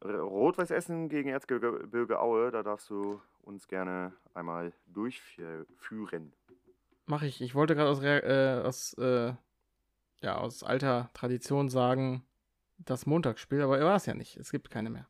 R- 0.00 0.20
Rot-Weiß 0.20 0.70
Essen 0.70 1.08
gegen 1.08 1.30
Erzgebirge 1.30 2.20
Aue, 2.20 2.50
da 2.50 2.62
darfst 2.62 2.90
du 2.90 3.22
uns 3.40 3.66
gerne 3.68 4.12
einmal 4.34 4.74
durchführen. 4.84 6.34
Mache 7.06 7.26
ich. 7.26 7.40
Ich 7.40 7.54
wollte 7.54 7.74
gerade 7.74 7.90
aus, 7.90 8.02
äh, 8.02 8.62
aus, 8.64 8.94
äh, 8.94 9.34
ja, 10.22 10.36
aus 10.36 10.62
alter 10.62 11.10
Tradition 11.12 11.68
sagen, 11.68 12.24
das 12.78 13.06
Montagsspiel, 13.06 13.62
aber 13.62 13.80
war 13.80 13.96
es 13.96 14.06
ja 14.06 14.14
nicht. 14.14 14.36
Es 14.36 14.50
gibt 14.50 14.70
keine 14.70 14.90
mehr. 14.90 15.06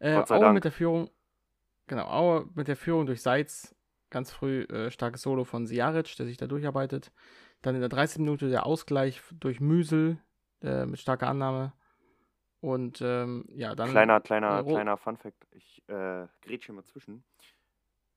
Äh, 0.00 0.14
Aue 0.16 0.24
Dank. 0.26 0.54
mit 0.54 0.64
der 0.64 0.72
Führung, 0.72 1.10
genau, 1.86 2.06
Aue 2.08 2.48
mit 2.54 2.68
der 2.68 2.76
Führung 2.76 3.06
durch 3.06 3.22
Seitz, 3.22 3.74
ganz 4.10 4.32
früh 4.32 4.62
äh, 4.62 4.90
starkes 4.90 5.22
Solo 5.22 5.44
von 5.44 5.66
Siaric, 5.66 6.16
der 6.16 6.26
sich 6.26 6.36
da 6.36 6.46
durcharbeitet. 6.46 7.12
Dann 7.62 7.74
in 7.74 7.80
der 7.80 7.88
30. 7.88 8.18
Minute 8.18 8.50
der 8.50 8.66
Ausgleich 8.66 9.22
durch 9.40 9.60
Müsel 9.60 10.18
äh, 10.62 10.84
mit 10.84 11.00
starker 11.00 11.28
Annahme. 11.28 11.72
Und 12.60 13.00
ähm, 13.00 13.44
ja, 13.54 13.74
dann. 13.74 13.90
kleiner, 13.90 14.20
kleiner, 14.20 14.64
kleiner 14.64 14.96
Funfact, 14.96 15.46
ich 15.52 15.82
äh, 15.88 16.26
grätsche 16.42 16.72
mal 16.72 16.84
zwischen. 16.84 17.24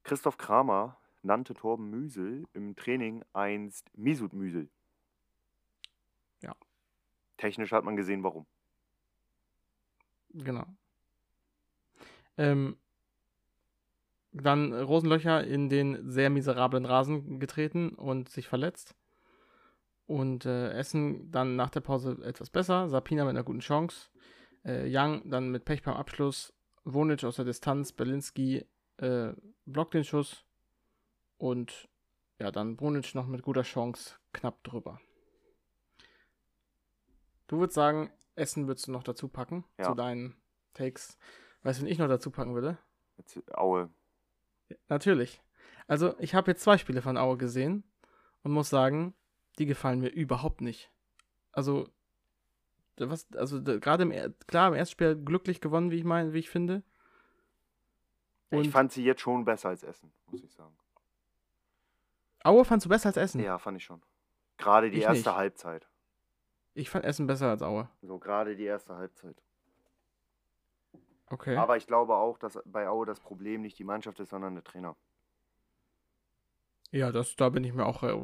Christoph 0.03 0.38
Kramer 0.38 0.97
nannte 1.22 1.53
Torben 1.53 1.89
Müsel 1.89 2.45
im 2.53 2.76
Training 2.76 3.24
einst 3.34 3.89
Misut 3.97 4.34
Müsel. 4.34 4.70
Ja. 6.41 6.55
Technisch 7.38 7.72
hat 7.72 7.84
man 7.84 7.95
gesehen, 7.95 8.24
warum. 8.24 8.45
Genau. 10.32 10.65
Ähm, 12.38 12.78
dann 14.32 14.74
Rosenlöcher 14.74 15.43
in 15.43 15.70
den 15.70 16.09
sehr 16.09 16.30
miserablen 16.30 16.86
Rasen 16.86 17.39
getreten 17.39 17.89
und 17.89 18.30
sich 18.30 18.47
verletzt. 18.47 18.95
Und 20.05 20.45
äh, 20.45 20.72
Essen 20.72 21.32
dann 21.32 21.55
nach 21.55 21.70
der 21.70 21.82
Pause 21.82 22.17
etwas 22.24 22.49
besser. 22.49 22.89
Sapina 22.89 23.26
mit 23.26 23.32
einer 23.32 23.43
guten 23.43 23.59
Chance. 23.59 24.09
Äh, 24.63 24.88
Young 24.88 25.30
dann 25.30 25.49
mit 25.49 25.65
Pech 25.65 25.84
beim 25.84 25.95
Abschluss. 25.95 26.53
Wonic 26.84 27.24
aus 27.24 27.36
der 27.36 27.45
Distanz. 27.45 27.91
Berlinski 27.91 28.65
äh, 28.97 29.34
blockt 29.65 29.93
den 29.93 30.03
Schuss. 30.03 30.45
Und 31.39 31.89
ja, 32.37 32.51
dann 32.51 32.75
Brunic 32.75 33.15
noch 33.15 33.25
mit 33.25 33.41
guter 33.41 33.63
Chance 33.63 34.15
knapp 34.33 34.61
drüber. 34.63 34.99
Du 37.47 37.57
würdest 37.59 37.75
sagen, 37.75 38.11
Essen 38.35 38.67
würdest 38.67 38.87
du 38.87 38.91
noch 38.91 39.03
dazu 39.03 39.29
packen 39.29 39.65
Ja. 39.79 39.85
zu 39.85 39.95
deinen 39.95 40.35
Takes. 40.73 41.17
Weißt 41.63 41.79
du, 41.79 41.85
wen 41.85 41.91
ich 41.91 41.97
noch 41.97 42.09
dazu 42.09 42.29
packen 42.29 42.53
würde? 42.53 42.77
Aue. 43.53 43.89
Natürlich. 44.89 45.41
Also, 45.87 46.13
ich 46.19 46.35
habe 46.35 46.51
jetzt 46.51 46.61
zwei 46.61 46.77
Spiele 46.77 47.01
von 47.01 47.17
Aue 47.17 47.37
gesehen 47.37 47.83
und 48.43 48.51
muss 48.51 48.69
sagen, 48.69 49.15
die 49.57 49.65
gefallen 49.65 49.99
mir 49.99 50.09
überhaupt 50.09 50.61
nicht. 50.61 50.91
Also, 51.51 51.89
was, 52.97 53.31
also 53.33 53.63
gerade 53.63 54.03
im, 54.03 54.35
klar, 54.45 54.67
im 54.67 54.73
ersten 54.73 54.91
Spiel 54.91 55.15
glücklich 55.15 55.61
gewonnen, 55.61 55.89
wie 55.89 55.97
ich 55.97 56.03
meine, 56.03 56.33
wie 56.33 56.39
ich 56.39 56.49
finde. 56.49 56.83
Und 58.51 58.61
ich 58.61 58.69
fand 58.69 58.91
sie 58.91 59.03
jetzt 59.03 59.21
schon 59.21 59.45
besser 59.45 59.69
als 59.69 59.83
Essen, 59.83 60.11
muss 60.27 60.43
ich 60.43 60.51
sagen. 60.53 60.75
Aue 62.43 62.65
fandst 62.65 62.85
du 62.85 62.89
besser 62.89 63.07
als 63.09 63.17
Essen? 63.17 63.41
Ja, 63.41 63.57
fand 63.57 63.77
ich 63.77 63.83
schon. 63.85 64.01
Gerade 64.57 64.91
die 64.91 64.97
Ich 64.97 65.03
erste 65.03 65.29
nicht. 65.29 65.37
Halbzeit. 65.37 65.87
Ich 66.73 66.89
fand 66.89 67.05
Essen 67.05 67.27
besser 67.27 67.49
als 67.49 67.61
Aue. 67.61 67.89
So, 68.01 68.19
gerade 68.19 68.55
die 68.55 68.65
erste 68.65 68.95
Halbzeit. 68.95 69.35
Okay. 71.31 71.55
Aber 71.55 71.77
ich 71.77 71.85
glaube 71.87 72.15
auch, 72.15 72.37
dass 72.39 72.59
bei 72.65 72.87
Aue 72.87 73.05
das 73.05 73.19
Problem 73.19 73.61
nicht 73.61 73.77
die 73.77 73.83
Mannschaft 73.83 74.19
ist, 74.19 74.29
sondern 74.29 74.55
der 74.55 74.63
Trainer. 74.63 74.95
Ja, 76.91 77.11
das, 77.11 77.35
da 77.35 77.49
bin 77.49 77.63
ich 77.63 77.73
mir 77.73 77.85
auch 77.85 78.01
äh, 78.03 78.15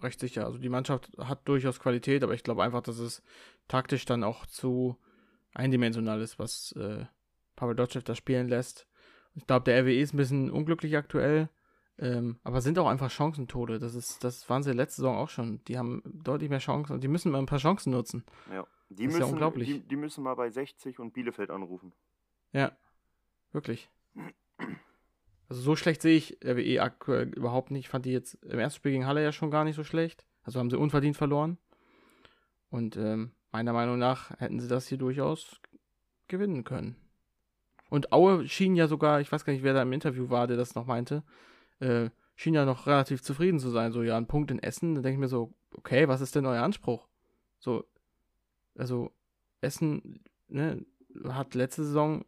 recht 0.00 0.20
sicher. 0.20 0.44
Also 0.46 0.58
die 0.58 0.68
Mannschaft 0.68 1.10
hat 1.18 1.48
durchaus 1.48 1.80
Qualität, 1.80 2.22
aber 2.22 2.34
ich 2.34 2.44
glaube 2.44 2.62
einfach, 2.62 2.82
dass 2.82 2.98
es 2.98 3.22
taktisch 3.66 4.04
dann 4.04 4.22
auch 4.22 4.46
zu 4.46 4.96
eindimensional 5.54 6.20
ist, 6.20 6.38
was 6.38 6.72
äh, 6.72 7.06
Pavel 7.56 7.74
Dotschew 7.74 8.00
da 8.02 8.14
spielen 8.14 8.48
lässt. 8.48 8.86
Ich 9.34 9.46
glaube, 9.46 9.64
der 9.64 9.82
RWE 9.82 10.00
ist 10.00 10.14
ein 10.14 10.18
bisschen 10.18 10.50
unglücklich 10.50 10.96
aktuell. 10.96 11.48
Ähm, 11.98 12.38
aber 12.44 12.60
sind 12.60 12.78
auch 12.78 12.88
einfach 12.88 13.10
Chancentode. 13.10 13.78
Das 13.78 13.94
ist, 13.94 14.22
das 14.22 14.48
waren 14.50 14.62
sie 14.62 14.72
letzte 14.72 14.96
Saison 14.96 15.16
auch 15.16 15.30
schon. 15.30 15.64
Die 15.64 15.78
haben 15.78 16.02
deutlich 16.04 16.50
mehr 16.50 16.58
Chancen 16.58 16.92
und 16.92 17.02
die 17.02 17.08
müssen 17.08 17.32
mal 17.32 17.38
ein 17.38 17.46
paar 17.46 17.58
Chancen 17.58 17.90
nutzen. 17.92 18.24
Ja. 18.52 18.66
Die 18.88 19.04
Das 19.04 19.14
ist 19.14 19.18
ja 19.18 19.24
müssen, 19.24 19.32
unglaublich. 19.32 19.68
Die, 19.68 19.80
die 19.80 19.96
müssen 19.96 20.22
mal 20.22 20.34
bei 20.34 20.50
60 20.50 20.98
und 20.98 21.12
Bielefeld 21.12 21.50
anrufen. 21.50 21.92
Ja, 22.52 22.72
wirklich. 23.52 23.90
Also 25.48 25.62
so 25.62 25.76
schlecht 25.76 26.02
sehe 26.02 26.16
ich 26.16 26.38
RWE 26.44 26.82
aktuell 26.82 27.28
überhaupt 27.28 27.70
nicht. 27.70 27.86
Ich 27.86 27.88
fand 27.88 28.04
die 28.04 28.12
jetzt 28.12 28.34
im 28.44 28.58
ersten 28.58 28.76
Spiel 28.76 28.92
gegen 28.92 29.06
Halle 29.06 29.22
ja 29.22 29.32
schon 29.32 29.50
gar 29.50 29.64
nicht 29.64 29.76
so 29.76 29.84
schlecht. 29.84 30.26
Also 30.42 30.60
haben 30.60 30.70
sie 30.70 30.78
unverdient 30.78 31.16
verloren. 31.16 31.58
Und 32.70 32.96
ähm, 32.96 33.32
meiner 33.52 33.72
Meinung 33.72 33.98
nach 33.98 34.30
hätten 34.38 34.60
sie 34.60 34.68
das 34.68 34.86
hier 34.86 34.98
durchaus 34.98 35.60
gewinnen 36.28 36.64
können. 36.64 36.96
Und 37.88 38.12
Aue 38.12 38.48
schien 38.48 38.74
ja 38.74 38.88
sogar, 38.88 39.20
ich 39.20 39.30
weiß 39.30 39.44
gar 39.44 39.52
nicht, 39.52 39.62
wer 39.62 39.74
da 39.74 39.82
im 39.82 39.92
Interview 39.92 40.28
war, 40.30 40.46
der 40.46 40.56
das 40.56 40.74
noch 40.74 40.86
meinte, 40.86 41.22
äh, 41.80 42.10
schien 42.34 42.54
ja 42.54 42.64
noch 42.64 42.86
relativ 42.86 43.22
zufrieden 43.22 43.58
zu 43.58 43.70
sein. 43.70 43.92
So, 43.92 44.02
ja, 44.02 44.16
ein 44.16 44.26
Punkt 44.28 44.50
in 44.50 44.58
Essen. 44.62 44.94
Da 44.94 45.00
denke 45.02 45.14
ich 45.14 45.20
mir 45.20 45.28
so, 45.28 45.54
okay, 45.74 46.08
was 46.08 46.20
ist 46.20 46.34
denn 46.34 46.46
euer 46.46 46.62
Anspruch? 46.62 47.08
So, 47.58 47.84
also 48.76 49.12
Essen 49.60 50.22
ne, 50.48 50.84
hat 51.28 51.54
letzte 51.54 51.84
Saison 51.84 52.24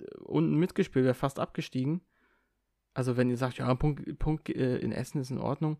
äh, 0.00 0.16
unten 0.18 0.56
mitgespielt, 0.56 1.04
wäre 1.04 1.14
fast 1.14 1.38
abgestiegen. 1.38 2.02
Also 2.94 3.16
wenn 3.16 3.30
ihr 3.30 3.36
sagt, 3.36 3.58
ja, 3.58 3.68
ein 3.68 3.78
Punkt, 3.78 4.18
Punkt 4.18 4.48
äh, 4.48 4.78
in 4.78 4.92
Essen 4.92 5.20
ist 5.20 5.30
in 5.30 5.38
Ordnung. 5.38 5.78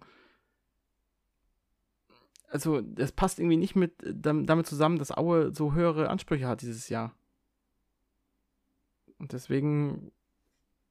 Also 2.51 2.81
das 2.81 3.13
passt 3.13 3.39
irgendwie 3.39 3.59
nicht 3.59 3.77
mit 3.77 3.93
dam- 4.03 4.47
damit 4.47 4.67
zusammen, 4.67 4.99
dass 4.99 5.15
Aue 5.15 5.55
so 5.55 5.75
höhere 5.75 6.09
Ansprüche 6.09 6.49
hat 6.49 6.63
dieses 6.63 6.89
Jahr. 6.89 7.15
Und 9.19 9.33
deswegen 9.33 10.13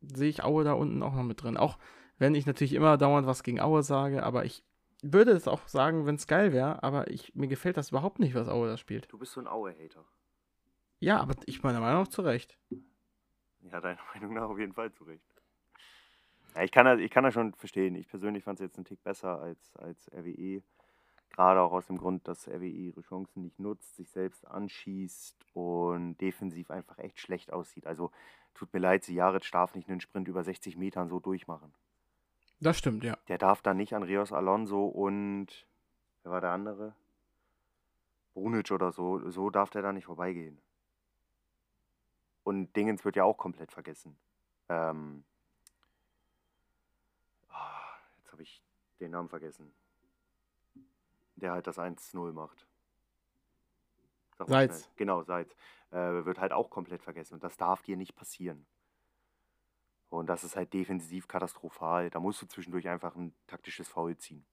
sehe 0.01 0.29
ich 0.29 0.43
Aue 0.43 0.63
da 0.63 0.73
unten 0.73 1.01
auch 1.01 1.15
noch 1.15 1.23
mit 1.23 1.41
drin. 1.41 1.57
Auch 1.57 1.79
wenn 2.17 2.35
ich 2.35 2.45
natürlich 2.45 2.73
immer 2.73 2.97
dauernd 2.97 3.27
was 3.27 3.43
gegen 3.43 3.59
Aue 3.59 3.83
sage, 3.83 4.23
aber 4.23 4.45
ich 4.45 4.63
würde 5.01 5.31
es 5.31 5.47
auch 5.47 5.67
sagen, 5.67 6.05
wenn 6.05 6.15
es 6.15 6.27
geil 6.27 6.53
wäre, 6.53 6.81
aber 6.83 7.09
ich, 7.09 7.35
mir 7.35 7.47
gefällt 7.47 7.77
das 7.77 7.89
überhaupt 7.89 8.19
nicht, 8.19 8.33
was 8.35 8.47
Aue 8.47 8.67
da 8.67 8.77
spielt. 8.77 9.11
Du 9.11 9.17
bist 9.17 9.33
so 9.33 9.41
ein 9.41 9.47
Aue-Hater. 9.47 10.03
Ja, 10.99 11.19
aber 11.19 11.35
ich 11.45 11.61
meiner 11.61 11.79
Meinung 11.79 12.03
nach 12.03 12.07
zu 12.07 12.21
Recht. 12.23 12.57
Ja, 13.61 13.79
deiner 13.81 13.99
Meinung 14.13 14.33
nach 14.33 14.49
auf 14.49 14.59
jeden 14.59 14.73
Fall 14.73 14.91
zurecht. 14.91 15.23
Ja, 16.55 16.63
ich, 16.63 16.71
kann 16.71 16.85
das, 16.85 16.99
ich 16.99 17.11
kann 17.11 17.23
das 17.23 17.33
schon 17.33 17.53
verstehen. 17.53 17.95
Ich 17.95 18.07
persönlich 18.07 18.43
fand 18.43 18.59
es 18.59 18.63
jetzt 18.63 18.77
einen 18.77 18.85
Tick 18.85 19.03
besser 19.03 19.39
als, 19.39 19.75
als 19.77 20.11
RWE. 20.11 20.63
Gerade 21.29 21.61
auch 21.61 21.71
aus 21.71 21.85
dem 21.85 21.99
Grund, 21.99 22.27
dass 22.27 22.47
RWE 22.47 22.65
ihre 22.65 23.01
Chancen 23.01 23.43
nicht 23.43 23.59
nutzt, 23.59 23.95
sich 23.95 24.09
selbst 24.09 24.47
anschießt 24.47 25.45
und 25.53 26.17
defensiv 26.17 26.71
einfach 26.71 26.97
echt 26.97 27.19
schlecht 27.19 27.53
aussieht. 27.53 27.85
Also 27.85 28.11
tut 28.55 28.73
mir 28.73 28.79
leid, 28.79 29.03
Sijaric 29.03 29.51
darf 29.51 29.75
nicht 29.75 29.87
einen 29.87 30.01
Sprint 30.01 30.27
über 30.27 30.43
60 30.43 30.77
Metern 30.77 31.09
so 31.09 31.19
durchmachen. 31.19 31.73
Das 32.59 32.77
stimmt, 32.77 33.03
ja. 33.03 33.17
Der 33.27 33.37
darf 33.37 33.61
dann 33.61 33.77
nicht 33.77 33.93
Andreas 33.93 34.31
Alonso 34.31 34.85
und 34.85 35.67
wer 36.23 36.31
war 36.31 36.41
der 36.41 36.51
andere? 36.51 36.95
Brunic 38.33 38.71
oder 38.71 38.91
so, 38.91 39.29
so 39.29 39.49
darf 39.49 39.69
der 39.69 39.81
da 39.81 39.91
nicht 39.91 40.05
vorbeigehen. 40.05 40.61
Und 42.43 42.75
Dingens 42.75 43.03
wird 43.03 43.15
ja 43.15 43.23
auch 43.23 43.37
komplett 43.37 43.71
vergessen. 43.71 44.17
Ähm, 44.69 45.23
ah, 47.49 47.83
jetzt 48.17 48.31
habe 48.31 48.43
ich 48.43 48.63
den 48.99 49.11
Namen 49.11 49.27
vergessen. 49.27 49.73
Der 51.35 51.51
halt 51.51 51.67
das 51.67 51.77
1-0 51.77 52.31
macht. 52.31 52.65
Sag 54.37 54.49
Seitz. 54.49 54.89
Genau, 54.95 55.23
Seitz. 55.23 55.55
Äh, 55.91 56.25
wird 56.25 56.39
halt 56.39 56.53
auch 56.53 56.69
komplett 56.69 57.03
vergessen. 57.03 57.33
Und 57.33 57.43
das 57.43 57.57
darf 57.57 57.81
dir 57.81 57.97
nicht 57.97 58.15
passieren. 58.15 58.65
Und 60.09 60.27
das 60.27 60.43
ist 60.43 60.55
halt 60.55 60.73
defensiv 60.73 61.27
katastrophal. 61.27 62.09
Da 62.09 62.19
musst 62.19 62.41
du 62.41 62.45
zwischendurch 62.45 62.87
einfach 62.87 63.15
ein 63.15 63.33
taktisches 63.45 63.87
Foul 63.87 64.17
ziehen. 64.17 64.45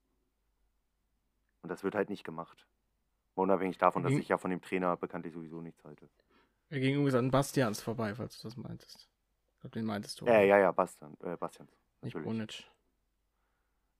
Und 1.61 1.69
das 1.69 1.83
wird 1.83 1.95
halt 1.95 2.09
nicht 2.09 2.23
gemacht. 2.23 2.67
Unabhängig 3.35 3.77
davon, 3.77 4.03
dass 4.03 4.13
ich 4.13 4.27
ja 4.29 4.37
von 4.37 4.51
dem 4.51 4.61
Trainer 4.61 4.95
bekanntlich 4.97 5.33
sowieso 5.33 5.61
nichts 5.61 5.83
halte. 5.83 6.09
Er 6.69 6.79
ging 6.79 6.95
übrigens 6.95 7.15
an 7.15 7.31
Bastians 7.31 7.81
vorbei, 7.81 8.15
falls 8.15 8.37
du 8.39 8.47
das 8.47 8.57
meintest. 8.57 9.09
Ich 9.55 9.59
glaube, 9.61 9.73
den 9.73 9.85
meintest 9.85 10.21
du. 10.21 10.25
Äh, 10.25 10.47
ja, 10.47 10.57
ja, 10.57 10.71
Bastian, 10.71 11.15
äh, 11.21 11.35
Bastians. 11.37 11.71
Nicht 12.01 12.15
Natürlich. 12.15 12.25
Brunic. 12.25 12.63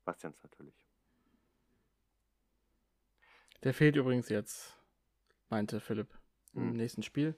Bastians 0.03 0.37
natürlich. 0.43 0.75
Der 3.63 3.73
fehlt 3.73 3.95
übrigens 3.95 4.29
jetzt, 4.29 4.77
meinte 5.49 5.79
Philipp 5.79 6.09
im 6.53 6.69
Mhm. 6.69 6.77
nächsten 6.77 7.01
Spiel. 7.03 7.35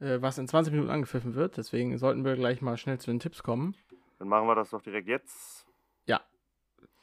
Äh, 0.00 0.20
was 0.22 0.38
in 0.38 0.48
20 0.48 0.72
Minuten 0.72 0.90
angepfiffen 0.90 1.34
wird. 1.34 1.56
Deswegen 1.56 1.96
sollten 1.98 2.24
wir 2.24 2.34
gleich 2.36 2.60
mal 2.62 2.76
schnell 2.76 2.98
zu 2.98 3.10
den 3.10 3.20
Tipps 3.20 3.42
kommen. 3.42 3.76
Dann 4.18 4.28
machen 4.28 4.46
wir 4.48 4.54
das 4.54 4.70
doch 4.70 4.82
direkt 4.82 5.08
jetzt. 5.08 5.66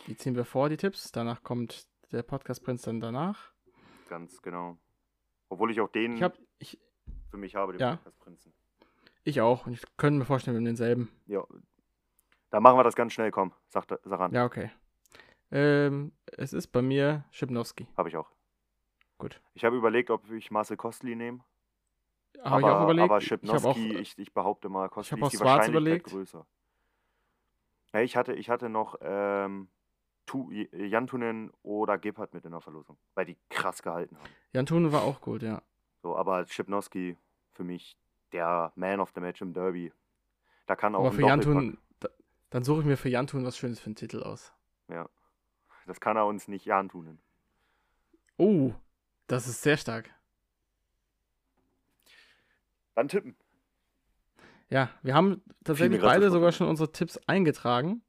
Die 0.06 0.16
ziehen 0.16 0.36
wir 0.36 0.46
vor, 0.46 0.70
die 0.70 0.78
Tipps. 0.78 1.12
Danach 1.12 1.42
kommt 1.44 1.88
der 2.12 2.22
Podcast-Prinz 2.24 2.84
dann 2.84 3.00
danach. 3.00 3.52
Ganz 4.10 4.42
genau. 4.42 4.78
Obwohl 5.50 5.72
ich 5.72 5.82
auch 5.82 5.90
den 5.90 6.14
Ich 6.16 6.24
hab, 6.24 6.38
ich, 6.60 6.80
für 7.32 7.38
mich 7.38 7.56
habe, 7.56 7.74
den 7.74 7.82
Ja. 7.82 7.96
Podcast-Prinzen. 7.96 8.54
ich 9.24 9.42
auch. 9.42 9.66
Und 9.66 9.74
ich 9.74 9.82
könnte 9.98 10.20
mir 10.20 10.26
vorstellen, 10.26 10.56
wir 10.56 10.60
haben 10.60 10.66
denselben. 10.66 11.10
Ja. 11.26 11.44
Dann 12.52 12.64
machen 12.64 12.78
wir 12.78 12.84
das 12.84 12.96
ganz 12.96 13.12
schnell, 13.14 13.32
komm. 13.32 13.54
Sagt 13.70 13.94
Saran. 14.04 14.32
Ja, 14.34 14.46
okay. 14.46 14.72
Ähm, 15.52 16.14
es 16.26 16.54
ist 16.54 16.68
bei 16.68 16.82
mir 16.82 17.26
Schipnowski. 17.32 17.88
Habe 17.98 18.10
ich 18.10 18.18
auch. 18.18 18.30
Gut. 19.18 19.42
Ich 19.56 19.66
habe 19.66 19.76
überlegt, 19.76 20.10
ob 20.12 20.30
ich 20.32 20.52
Marcel 20.52 20.78
Kostli 20.78 21.16
nehme. 21.16 21.40
Habe 22.44 22.62
ich 22.62 22.68
auch 22.68 22.84
überlegt. 22.84 23.04
Aber 23.04 23.18
ich 23.20 23.26
Schipnowski, 23.26 23.68
auch, 23.68 23.76
ich, 23.78 24.18
ich, 24.18 24.34
behaupte 24.34 24.70
mal, 24.70 24.90
Kostli 24.90 25.20
ist 25.22 25.32
die 25.34 25.38
Schwarz 25.38 25.60
Wahrscheinlichkeit 25.68 25.84
überlegt. 25.84 26.06
größer. 26.06 26.46
Ja, 27.94 28.02
ich, 28.02 28.16
hatte, 28.16 28.34
ich 28.34 28.50
hatte 28.50 28.70
noch 28.70 28.96
ähm, 29.02 29.70
Tu, 30.26 30.52
Jantunen 30.52 31.52
oder 31.64 31.98
Gebhardt 31.98 32.34
mit 32.34 32.46
in 32.46 32.52
der 32.52 32.62
Verlosung, 32.62 32.98
weil 33.16 33.26
die 33.26 33.38
krass 33.50 33.82
gehalten 33.82 34.18
haben. 34.18 34.30
Jan 34.54 34.66
Thune 34.66 34.92
war 34.92 35.04
auch 35.04 35.22
gut, 35.22 35.42
ja. 35.42 35.62
So, 36.04 36.16
aber 36.16 36.46
Schipnowski 36.46 37.18
für 37.54 37.64
mich 37.64 37.98
der 38.34 38.72
Man 38.76 39.00
of 39.00 39.12
the 39.16 39.22
Match 39.22 39.42
im 39.42 39.54
Derby. 39.54 39.92
Da 40.66 40.76
kann 40.76 40.96
auch 40.96 41.00
Aber 41.06 41.12
für 41.14 41.22
Jan 41.22 41.40
Doppelpack- 41.40 41.44
Thun, 41.44 41.78
da, 42.00 42.10
dann 42.50 42.64
suche 42.64 42.82
ich 42.82 42.86
mir 42.86 42.98
für 42.98 43.10
Jan 43.10 43.28
Thun 43.28 43.46
was 43.46 43.58
Schönes 43.58 43.80
für 43.80 43.88
einen 43.88 43.96
Titel 43.96 44.22
aus. 44.22 44.54
Das 45.88 46.02
kann 46.02 46.18
er 46.18 46.26
uns 46.26 46.50
nicht 46.50 46.72
antunen. 46.72 47.20
Oh, 48.38 48.74
das 49.28 49.48
ist 49.48 49.62
sehr 49.62 49.78
stark. 49.78 50.14
Dann 52.98 53.10
tippen. 53.10 53.36
Ja, 54.70 54.90
wir 55.04 55.14
haben 55.14 55.44
tatsächlich 55.64 56.02
beide 56.02 56.32
sogar 56.32 56.52
schon 56.52 56.68
unsere 56.68 56.92
Tipps 56.92 57.20
eingetragen. 57.28 58.02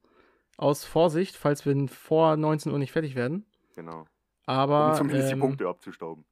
Aus 0.56 0.86
Vorsicht, 0.86 1.36
falls 1.36 1.66
wir 1.66 1.88
vor 1.88 2.38
19 2.38 2.72
Uhr 2.72 2.78
nicht 2.78 2.92
fertig 2.92 3.14
werden. 3.14 3.44
Genau. 3.76 4.06
Aber, 4.46 4.92
um 4.92 4.96
zumindest 4.96 5.28
die 5.28 5.34
ähm, 5.34 5.40
Punkte 5.40 5.68
abzustauben. 5.68 6.24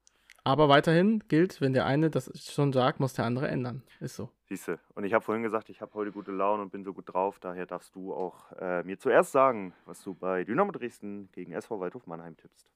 aber 0.43 0.71
weiterhin 0.71 1.23
gilt, 1.29 1.61
wenn 1.61 1.75
der 1.75 1.85
eine 1.85 2.09
das 2.09 2.33
schon 2.51 2.73
sagt, 2.73 2.99
muss 2.99 3.13
der 3.13 3.27
andere 3.27 3.49
ändern. 3.49 3.83
Ist 4.01 4.17
so. 4.17 4.31
Siehste. 4.49 4.81
Und 4.95 5.05
ich 5.05 5.13
habe 5.13 5.23
vorhin 5.23 5.43
gesagt, 5.43 5.69
ich 5.69 5.83
habe 5.83 5.93
heute 5.93 6.11
gute 6.11 6.33
Laune 6.33 6.63
und 6.63 6.73
bin 6.73 6.83
so 6.83 6.95
gut 6.95 7.13
drauf. 7.13 7.39
Daher 7.39 7.67
darfst 7.67 7.95
du 7.95 8.15
auch 8.15 8.53
äh, 8.53 8.83
mir 8.85 8.99
zuerst 8.99 9.33
sagen, 9.33 9.75
was 9.85 10.03
du 10.03 10.15
bei 10.15 10.45
Dynamo 10.45 10.73
Dresden 10.73 11.29
gegen 11.33 11.53
SV 11.53 11.79
Waldhof 11.79 12.07
Mannheim 12.07 12.39
tippst. 12.39 12.71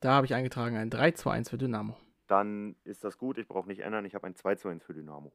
Da 0.00 0.14
habe 0.14 0.26
ich 0.26 0.34
eingetragen 0.34 0.76
ein 0.76 0.90
3 0.90 1.12
zu 1.12 1.30
1 1.30 1.48
für 1.48 1.58
Dynamo. 1.58 1.96
Dann 2.30 2.76
ist 2.84 3.02
das 3.02 3.18
gut. 3.18 3.38
Ich 3.38 3.48
brauche 3.48 3.66
nicht 3.66 3.80
ändern. 3.80 4.04
Ich 4.04 4.14
habe 4.14 4.28
ein 4.28 4.36
2 4.36 4.54
zu 4.54 4.68
1 4.68 4.84
für 4.84 4.94
Dynamo. 4.94 5.32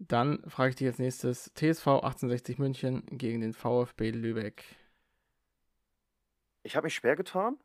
Dann 0.00 0.42
frage 0.50 0.70
ich 0.70 0.76
dich 0.76 0.88
als 0.88 0.98
nächstes 0.98 1.54
TSV 1.54 1.86
1860 1.86 2.58
München 2.58 3.06
gegen 3.06 3.40
den 3.40 3.52
VfB 3.52 4.10
Lübeck. 4.10 4.64
Ich 6.64 6.74
habe 6.74 6.86
mich 6.86 6.96
schwer 6.96 7.14
getan. 7.14 7.60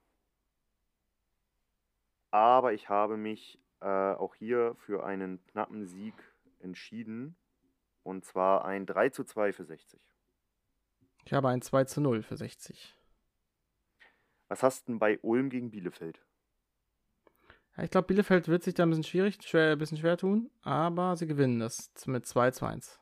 Aber 2.30 2.74
ich 2.74 2.88
habe 2.88 3.18
mich 3.18 3.60
äh, 3.80 3.86
auch 3.88 4.36
hier 4.36 4.76
für 4.76 5.04
einen 5.04 5.44
knappen 5.48 5.88
Sieg 5.88 6.14
entschieden. 6.60 7.36
Und 8.04 8.26
zwar 8.26 8.64
ein 8.66 8.86
3 8.86 9.10
zu 9.10 9.24
2 9.24 9.54
für 9.54 9.66
60. 9.66 10.00
Ich 11.26 11.34
habe 11.34 11.50
ein 11.50 11.64
2 11.64 11.86
zu 11.86 12.00
0 12.00 12.22
für 12.22 12.38
60. 12.38 12.96
Was 14.50 14.62
hast 14.62 14.84
du 14.84 14.92
denn 14.92 15.00
bei 15.00 15.18
Ulm 15.24 15.50
gegen 15.50 15.72
Bielefeld? 15.72 16.24
Ich 17.84 17.92
glaube, 17.92 18.08
Bielefeld 18.08 18.48
wird 18.48 18.64
sich 18.64 18.74
da 18.74 18.84
ein 18.84 18.90
bisschen 18.90 19.04
schwierig, 19.04 19.38
schwer, 19.42 19.74
ein 19.74 19.78
bisschen 19.78 19.98
schwer 19.98 20.18
tun, 20.18 20.50
aber 20.62 21.16
sie 21.16 21.28
gewinnen 21.28 21.60
das 21.60 21.92
mit 22.06 22.26
2 22.26 22.52
zu 22.52 22.66
1. 22.66 23.00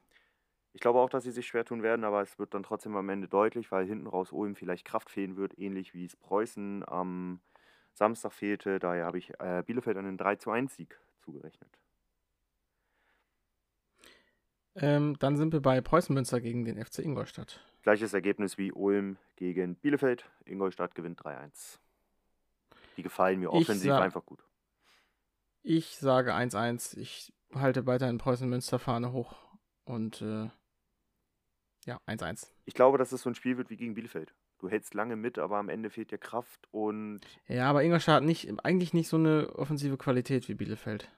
Ich 0.74 0.82
glaube 0.82 1.00
auch, 1.00 1.10
dass 1.10 1.24
sie 1.24 1.32
sich 1.32 1.48
schwer 1.48 1.66
tun 1.66 1.82
werden, 1.82 2.04
aber 2.04 2.22
es 2.22 2.38
wird 2.38 2.54
dann 2.54 2.64
trotzdem 2.64 2.96
am 2.96 3.10
Ende 3.10 3.28
deutlich, 3.28 3.72
weil 3.72 3.88
hinten 3.88 4.06
raus 4.08 4.32
Ulm 4.32 4.56
vielleicht 4.56 4.86
Kraft 4.86 5.10
fehlen 5.10 5.36
wird, 5.36 5.58
ähnlich 5.58 5.94
wie 5.94 6.06
es 6.06 6.16
Preußen 6.16 6.88
am 6.88 7.40
Samstag 7.94 8.32
fehlte. 8.34 8.78
Daher 8.78 9.06
habe 9.06 9.18
ich 9.18 9.32
äh, 9.40 9.64
Bielefeld 9.66 9.98
einen 9.98 10.18
3 10.18 10.36
zu 10.36 10.52
1 10.52 10.76
Sieg 10.76 11.00
zugerechnet. 11.22 11.80
Ähm, 14.76 15.18
dann 15.18 15.38
sind 15.38 15.54
wir 15.54 15.62
bei 15.62 15.82
Preußen 15.82 16.14
Münster 16.14 16.40
gegen 16.40 16.64
den 16.64 16.84
FC 16.84 17.00
Ingolstadt. 17.00 17.60
Gleiches 17.82 18.14
Ergebnis 18.14 18.60
wie 18.60 18.72
Ulm 18.72 19.18
gegen 19.36 19.76
Bielefeld. 19.76 20.30
Ingolstadt 20.46 20.94
gewinnt 20.94 21.20
3-1. 21.20 21.80
Die 22.98 23.02
gefallen 23.04 23.40
mir 23.40 23.52
offensiv 23.52 23.90
sag- 23.90 24.04
einfach 24.04 24.26
gut. 24.26 24.44
Ich 25.70 25.98
sage 25.98 26.34
1-1. 26.34 26.98
Ich 26.98 27.34
halte 27.54 27.86
weiterhin 27.86 28.20
Preußen 28.20 28.48
Münster 28.48 28.80
Fahne 28.80 29.12
hoch 29.12 29.36
und 29.84 30.22
äh, 30.22 30.50
Ja, 31.86 32.00
1-1. 32.08 32.54
Ich 32.64 32.74
glaube, 32.74 32.98
dass 32.98 33.12
es 33.12 33.24
so 33.24 33.30
ein 33.30 33.36
Spiel 33.36 33.58
wird 33.58 33.70
wie 33.70 33.76
gegen 33.76 33.94
Bielefeld. 33.94 34.34
Du 34.60 34.70
hältst 34.70 34.94
lange 34.94 35.18
mit, 35.18 35.38
aber 35.38 35.58
am 35.58 35.68
Ende 35.68 35.90
fehlt 35.90 36.12
dir 36.12 36.20
Kraft 36.20 36.70
und 36.72 37.20
Ja, 37.50 37.70
aber 37.70 37.84
Ingolstadt 37.84 38.16
hat 38.16 38.24
nicht, 38.24 38.50
eigentlich 38.64 38.94
nicht 38.94 39.10
so 39.10 39.18
eine 39.18 39.56
offensive 39.56 39.98
Qualität 39.98 40.48
wie 40.48 40.54
Bielefeld. 40.54 41.12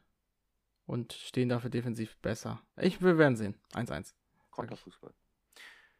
Und 0.87 1.13
stehen 1.13 1.49
dafür 1.49 1.69
defensiv 1.69 2.17
besser. 2.17 2.59
Ich, 2.75 3.03
wir 3.03 3.19
werden 3.19 3.37
sehen. 3.37 3.53
1-1. 3.75 4.15
Konterfußball. 4.49 5.13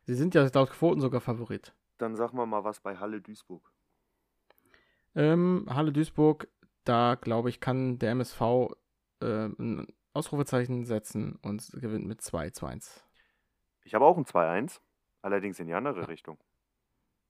Sie 0.06 0.16
sind 0.16 0.34
ja 0.34 0.50
laut 0.52 0.72
Quoten 0.72 1.02
sogar 1.02 1.22
Favorit. 1.22 1.76
Dann 2.00 2.16
sag 2.16 2.34
mal 2.34 2.48
mal 2.48 2.64
was 2.64 2.80
bei 2.80 2.98
Halle 2.98 3.22
Duisburg. 3.22 3.72
Ähm, 5.14 5.68
Halle 5.70 5.92
Duisburg, 5.92 6.48
da 6.84 7.16
glaube 7.16 7.50
ich, 7.50 7.60
kann 7.60 8.00
der 8.00 8.12
MSV 8.12 8.42
äh, 9.22 9.46
ein 9.46 9.88
Ausrufezeichen 10.14 10.86
setzen 10.86 11.38
und 11.42 11.72
gewinnt 11.74 12.06
mit 12.06 12.22
2 12.22 12.50
zu 12.52 12.66
1. 12.66 13.04
Ich 13.84 13.94
habe 13.94 14.06
auch 14.06 14.18
ein 14.18 14.26
2-1, 14.26 14.80
allerdings 15.22 15.60
in 15.60 15.68
die 15.68 15.74
andere 15.74 16.08
Richtung. 16.08 16.38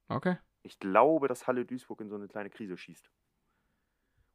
Okay. 0.07 0.37
Ich 0.61 0.79
glaube, 0.79 1.27
dass 1.27 1.47
Halle 1.47 1.65
Duisburg 1.65 2.01
in 2.01 2.09
so 2.09 2.15
eine 2.15 2.27
kleine 2.27 2.49
Krise 2.49 2.77
schießt. 2.77 3.09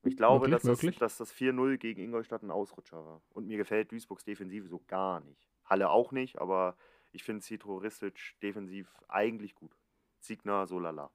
Und 0.03 0.11
ich 0.11 0.17
glaube, 0.17 0.49
Möglich, 0.49 0.63
dass, 0.63 0.63
das, 0.63 0.83
möglich. 0.83 0.99
dass 0.99 1.17
das 1.17 1.35
4-0 1.35 1.79
gegen 1.79 2.03
Ingolstadt 2.03 2.43
ein 2.43 2.51
Ausrutscher 2.51 3.05
war. 3.05 3.23
Und 3.31 3.47
mir 3.47 3.57
gefällt 3.57 3.91
Duisburgs 3.91 4.25
Defensive 4.25 4.69
so 4.69 4.83
gar 4.87 5.21
nicht. 5.21 5.49
Halle 5.65 5.91
auch 5.91 6.13
nicht, 6.13 6.39
aber 6.39 6.77
ich 7.13 7.25
finde 7.25 7.43
Citro 7.43 7.77
Ristic 7.77 8.35
defensiv 8.43 8.93
eigentlich 9.09 9.55
gut. 9.55 9.75
Signer, 10.19 10.67
so 10.67 10.79
lala. 10.79 11.11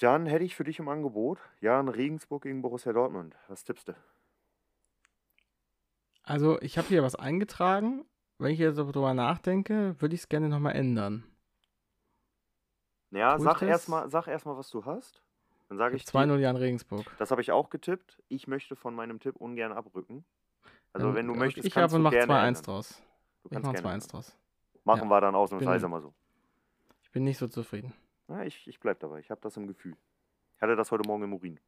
Dann 0.00 0.26
hätte 0.26 0.44
ich 0.44 0.54
für 0.56 0.64
dich 0.64 0.78
im 0.78 0.88
Angebot 0.88 1.38
Jan 1.60 1.88
Regensburg 1.88 2.42
gegen 2.42 2.62
Borussia 2.62 2.92
Dortmund. 2.92 3.36
Was 3.48 3.64
tippst 3.64 3.88
du? 3.88 3.94
Also, 6.22 6.60
ich 6.62 6.78
habe 6.78 6.88
hier 6.88 7.02
was 7.02 7.14
eingetragen. 7.14 8.04
Wenn 8.38 8.50
ich 8.52 8.58
jetzt 8.58 8.78
darüber 8.78 9.14
nachdenke, 9.14 9.94
würde 10.00 10.14
ich 10.14 10.22
es 10.22 10.28
gerne 10.28 10.48
nochmal 10.48 10.74
ändern. 10.74 11.22
Ja, 13.10 13.36
Tue 13.36 13.46
ich 13.46 13.52
sag 13.52 13.62
erstmal 13.62 14.10
sag 14.10 14.26
erst 14.26 14.44
mal, 14.46 14.56
was 14.56 14.70
du 14.70 14.84
hast. 14.84 15.22
Dann 15.68 15.78
sage 15.78 15.94
ich 15.96 16.02
Ich 16.02 16.06
dir- 16.06 16.18
2-0 16.18 16.38
Jan 16.40 16.56
Regensburg. 16.56 17.04
Das 17.18 17.30
habe 17.30 17.40
ich 17.40 17.52
auch 17.52 17.70
getippt. 17.70 18.20
Ich 18.28 18.48
möchte 18.48 18.74
von 18.74 18.94
meinem 18.94 19.20
Tipp 19.20 19.36
ungern 19.36 19.72
abrücken. 19.72 20.24
Also 20.92 21.08
Ähm, 21.08 21.14
wenn 21.14 21.26
du 21.28 21.34
möchtest, 21.34 21.66
ich 21.66 21.72
kannst 21.74 21.94
aber 21.94 21.98
du 22.00 22.04
mach 22.04 22.10
gerne 22.10 22.26
2-1 22.26 22.48
ändern. 22.48 22.62
draus. 22.64 23.02
Du 23.42 23.48
Ich 23.48 23.52
kannst 23.52 23.66
mach 23.66 23.72
gerne 23.74 23.88
2-1 23.88 23.94
ändern. 23.94 24.08
draus. 24.10 24.36
Machen 24.84 25.02
Ja. 25.04 25.08
wir 25.08 25.20
dann 25.20 25.34
ausnahmsweise 25.34 25.88
mal 25.88 26.00
so. 26.02 26.12
Ich 27.02 27.10
bin 27.12 27.24
nicht 27.24 27.38
so 27.38 27.46
zufrieden. 27.46 27.92
Ja, 28.28 28.42
ich, 28.42 28.66
ich 28.66 28.80
bleib 28.80 29.00
dabei. 29.00 29.20
Ich 29.20 29.30
habe 29.30 29.40
das 29.40 29.56
im 29.56 29.66
Gefühl. 29.66 29.96
Ich 30.56 30.62
hatte 30.62 30.76
das 30.76 30.90
heute 30.90 31.06
Morgen 31.06 31.24
im 31.24 31.32
Urin. 31.34 31.60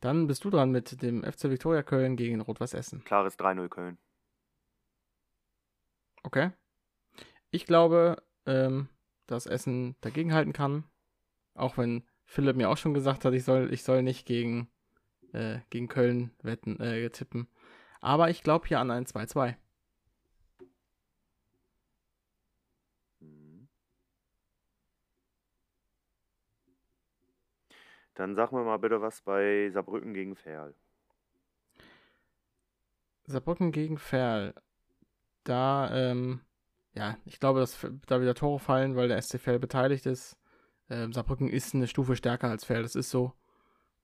Dann 0.00 0.26
bist 0.26 0.44
du 0.44 0.50
dran 0.50 0.70
mit 0.70 1.00
dem 1.02 1.22
FC 1.22 1.44
Viktoria 1.44 1.82
Köln 1.82 2.16
gegen 2.16 2.40
Rot-Weiß 2.40 2.74
Essen. 2.74 3.04
Klares 3.04 3.38
3-0 3.38 3.68
Köln. 3.68 3.98
Okay. 6.22 6.50
Ich 7.50 7.66
glaube, 7.66 8.22
ähm, 8.46 8.88
dass 9.26 9.46
Essen 9.46 9.96
dagegenhalten 10.00 10.52
kann. 10.52 10.84
Auch 11.54 11.78
wenn 11.78 12.04
Philipp 12.26 12.56
mir 12.56 12.68
auch 12.68 12.76
schon 12.76 12.94
gesagt 12.94 13.24
hat, 13.24 13.32
ich 13.32 13.44
soll, 13.44 13.72
ich 13.72 13.82
soll 13.82 14.02
nicht 14.02 14.26
gegen, 14.26 14.68
äh, 15.32 15.60
gegen 15.70 15.88
Köln 15.88 16.32
wetten, 16.42 16.80
äh, 16.80 17.08
tippen. 17.10 17.48
Aber 18.00 18.28
ich 18.28 18.42
glaube 18.42 18.66
hier 18.66 18.80
an 18.80 18.90
ein 18.90 19.06
2-2. 19.06 19.56
Dann 28.14 28.34
sag 28.36 28.52
mir 28.52 28.62
mal 28.62 28.78
bitte 28.78 29.00
was 29.00 29.22
bei 29.22 29.70
Saarbrücken 29.72 30.14
gegen 30.14 30.36
Ferl. 30.36 30.74
Saarbrücken 33.26 33.72
gegen 33.72 33.98
Ferl. 33.98 34.54
Da, 35.42 35.90
ähm, 35.92 36.40
ja, 36.92 37.18
ich 37.24 37.40
glaube, 37.40 37.60
dass 37.60 37.86
da 38.06 38.20
wieder 38.20 38.34
Tore 38.34 38.60
fallen, 38.60 38.96
weil 38.96 39.08
der 39.08 39.20
SC 39.20 39.38
Ferl 39.40 39.58
beteiligt 39.58 40.06
ist. 40.06 40.38
Ähm, 40.88 41.12
Saarbrücken 41.12 41.48
ist 41.48 41.74
eine 41.74 41.88
Stufe 41.88 42.16
stärker 42.16 42.48
als 42.48 42.64
Ferl, 42.64 42.82
das 42.82 42.94
ist 42.94 43.10
so. 43.10 43.32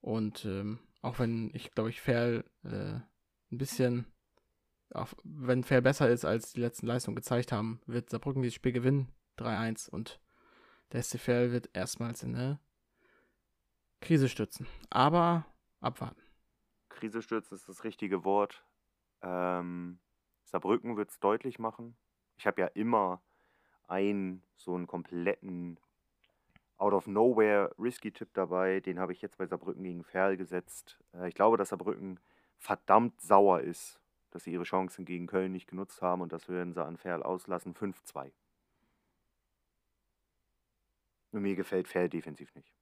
Und 0.00 0.44
ähm, 0.44 0.80
auch 1.02 1.18
wenn 1.18 1.50
ich, 1.54 1.70
glaube 1.70 1.90
ich, 1.90 2.00
Ferl 2.00 2.44
äh, 2.64 2.94
ein 3.52 3.58
bisschen, 3.58 4.06
auch 4.92 5.08
wenn 5.24 5.62
Ferl 5.62 5.82
besser 5.82 6.08
ist, 6.08 6.24
als 6.24 6.52
die 6.52 6.60
letzten 6.60 6.86
Leistungen 6.86 7.16
gezeigt 7.16 7.52
haben, 7.52 7.80
wird 7.86 8.10
Saarbrücken 8.10 8.42
dieses 8.42 8.54
Spiel 8.54 8.72
gewinnen. 8.72 9.12
3-1. 9.38 9.88
Und 9.88 10.20
der 10.92 11.02
SC 11.02 11.18
Ferl 11.18 11.52
wird 11.52 11.70
erstmals 11.74 12.22
in 12.22 12.34
eine 12.34 12.60
Krise 14.00 14.28
stürzen. 14.28 14.66
Aber 14.88 15.46
abwarten. 15.80 16.20
Krise 16.88 17.22
stürzen 17.22 17.54
ist 17.54 17.68
das 17.68 17.84
richtige 17.84 18.24
Wort. 18.24 18.64
Ähm, 19.22 19.98
Saarbrücken 20.44 20.96
wird 20.96 21.10
es 21.10 21.20
deutlich 21.20 21.58
machen. 21.58 21.96
Ich 22.36 22.46
habe 22.46 22.60
ja 22.60 22.66
immer 22.68 23.22
einen 23.86 24.42
so 24.56 24.74
einen 24.74 24.86
kompletten 24.86 25.78
out 26.78 26.94
of 26.94 27.06
nowhere 27.06 27.74
risky 27.78 28.10
Tipp 28.10 28.30
dabei. 28.32 28.80
Den 28.80 28.98
habe 28.98 29.12
ich 29.12 29.20
jetzt 29.20 29.36
bei 29.36 29.46
Saarbrücken 29.46 29.84
gegen 29.84 30.04
Ferl 30.04 30.36
gesetzt. 30.36 30.98
Äh, 31.14 31.28
ich 31.28 31.34
glaube, 31.34 31.56
dass 31.56 31.68
Saarbrücken 31.68 32.18
verdammt 32.58 33.20
sauer 33.20 33.60
ist, 33.60 34.00
dass 34.30 34.44
sie 34.44 34.52
ihre 34.52 34.64
Chancen 34.64 35.04
gegen 35.04 35.26
Köln 35.26 35.52
nicht 35.52 35.68
genutzt 35.68 36.02
haben 36.02 36.22
und 36.22 36.32
das 36.32 36.48
werden 36.48 36.72
sie 36.72 36.84
an 36.84 36.96
Ferl 36.96 37.22
auslassen. 37.22 37.74
5-2. 37.74 38.32
Und 41.32 41.42
mir 41.42 41.54
gefällt 41.54 41.86
Ferl 41.88 42.08
defensiv 42.08 42.54
nicht. 42.54 42.79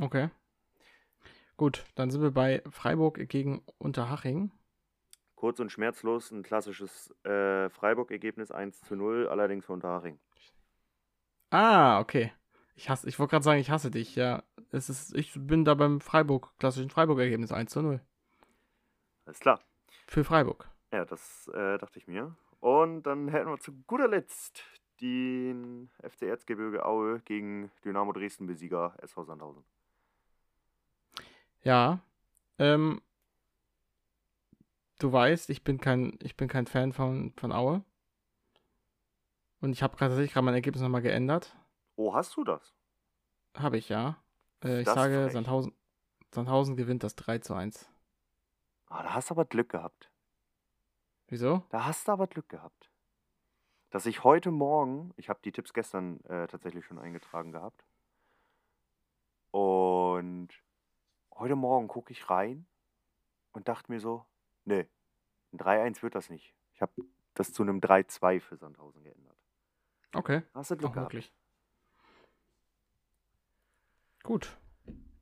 Okay. 0.00 0.30
Gut, 1.56 1.84
dann 1.96 2.10
sind 2.10 2.22
wir 2.22 2.30
bei 2.30 2.62
Freiburg 2.70 3.28
gegen 3.28 3.62
Unterhaching. 3.78 4.52
Kurz 5.34 5.58
und 5.60 5.70
schmerzlos 5.70 6.30
ein 6.30 6.42
klassisches 6.42 7.14
äh, 7.24 7.68
Freiburg-Ergebnis 7.68 8.50
1 8.50 8.80
zu 8.82 8.96
0, 8.96 9.28
allerdings 9.28 9.66
für 9.66 9.72
Unterhaching. 9.72 10.18
Ah, 11.50 12.00
okay. 12.00 12.32
Ich 12.74 12.88
hasse, 12.88 13.08
ich 13.08 13.18
wollte 13.18 13.32
gerade 13.32 13.44
sagen, 13.44 13.60
ich 13.60 13.70
hasse 13.70 13.90
dich, 13.90 14.14
ja. 14.14 14.44
Es 14.70 14.88
ist, 14.88 15.14
ich 15.16 15.32
bin 15.34 15.64
da 15.64 15.74
beim 15.74 16.00
Freiburg, 16.00 16.52
klassischen 16.58 16.90
Freiburg-Ergebnis 16.90 17.50
1 17.50 17.72
zu 17.72 17.82
0. 17.82 18.00
Alles 19.26 19.40
klar. 19.40 19.60
Für 20.06 20.24
Freiburg. 20.24 20.68
Ja, 20.92 21.04
das 21.04 21.48
äh, 21.48 21.78
dachte 21.78 21.98
ich 21.98 22.06
mir. 22.06 22.36
Und 22.60 23.02
dann 23.02 23.28
hätten 23.28 23.50
wir 23.50 23.58
zu 23.58 23.72
guter 23.86 24.08
Letzt 24.08 24.62
den 25.00 25.90
FC 26.02 26.22
Erzgebirge 26.22 26.84
Aue 26.84 27.20
gegen 27.20 27.70
Dynamo 27.84 28.12
Dresden-Besieger 28.12 28.94
SV 29.02 29.24
Sandhausen. 29.24 29.64
Ja. 31.68 32.00
Ähm, 32.58 33.02
du 34.98 35.12
weißt, 35.12 35.50
ich 35.50 35.64
bin 35.64 35.78
kein, 35.78 36.18
ich 36.22 36.34
bin 36.34 36.48
kein 36.48 36.66
Fan 36.66 36.94
von, 36.94 37.34
von 37.36 37.52
Aue. 37.52 37.84
Und 39.60 39.72
ich 39.72 39.82
habe 39.82 39.94
tatsächlich 39.98 40.32
gerade 40.32 40.46
mein 40.46 40.54
Ergebnis 40.54 40.80
nochmal 40.80 41.02
geändert. 41.02 41.54
Oh, 41.96 42.14
hast 42.14 42.34
du 42.38 42.44
das? 42.44 42.74
Habe 43.54 43.76
ich, 43.76 43.90
ja. 43.90 44.16
Äh, 44.64 44.78
ich 44.80 44.86
Das 44.86 44.94
sage. 44.94 45.28
Sandhausen, 45.30 45.74
Sandhausen 46.34 46.74
gewinnt 46.74 47.02
das 47.02 47.16
3 47.16 47.40
zu 47.40 47.52
1. 47.52 47.86
Ah, 48.86 49.02
da 49.02 49.12
hast 49.12 49.28
du 49.28 49.34
aber 49.34 49.44
Glück 49.44 49.68
gehabt. 49.68 50.10
Wieso? 51.26 51.64
Da 51.68 51.84
hast 51.84 52.08
du 52.08 52.12
aber 52.12 52.28
Glück 52.28 52.48
gehabt. 52.48 52.90
Dass 53.90 54.06
ich 54.06 54.24
heute 54.24 54.50
Morgen, 54.52 55.12
ich 55.18 55.28
habe 55.28 55.40
die 55.44 55.52
Tipps 55.52 55.74
gestern 55.74 56.24
äh, 56.24 56.46
tatsächlich 56.46 56.86
schon 56.86 56.98
eingetragen 56.98 57.52
gehabt. 57.52 57.84
Und 59.50 60.48
heute 61.38 61.56
Morgen 61.56 61.88
gucke 61.88 62.12
ich 62.12 62.28
rein 62.30 62.66
und 63.52 63.68
dachte 63.68 63.90
mir 63.90 64.00
so, 64.00 64.24
nee, 64.64 64.86
ein 65.52 65.58
3-1 65.58 66.02
wird 66.02 66.14
das 66.14 66.30
nicht. 66.30 66.54
Ich 66.74 66.82
habe 66.82 66.92
das 67.34 67.52
zu 67.52 67.62
einem 67.62 67.80
3-2 67.80 68.40
für 68.40 68.56
Sandhausen 68.56 69.02
geändert. 69.02 69.36
Okay. 70.14 70.42
Hast 70.54 70.70
du 70.70 70.76
Glück 70.76 70.90
Auch 70.90 70.94
gehabt. 70.94 71.12
möglich. 71.14 71.32
Gut. 74.22 74.56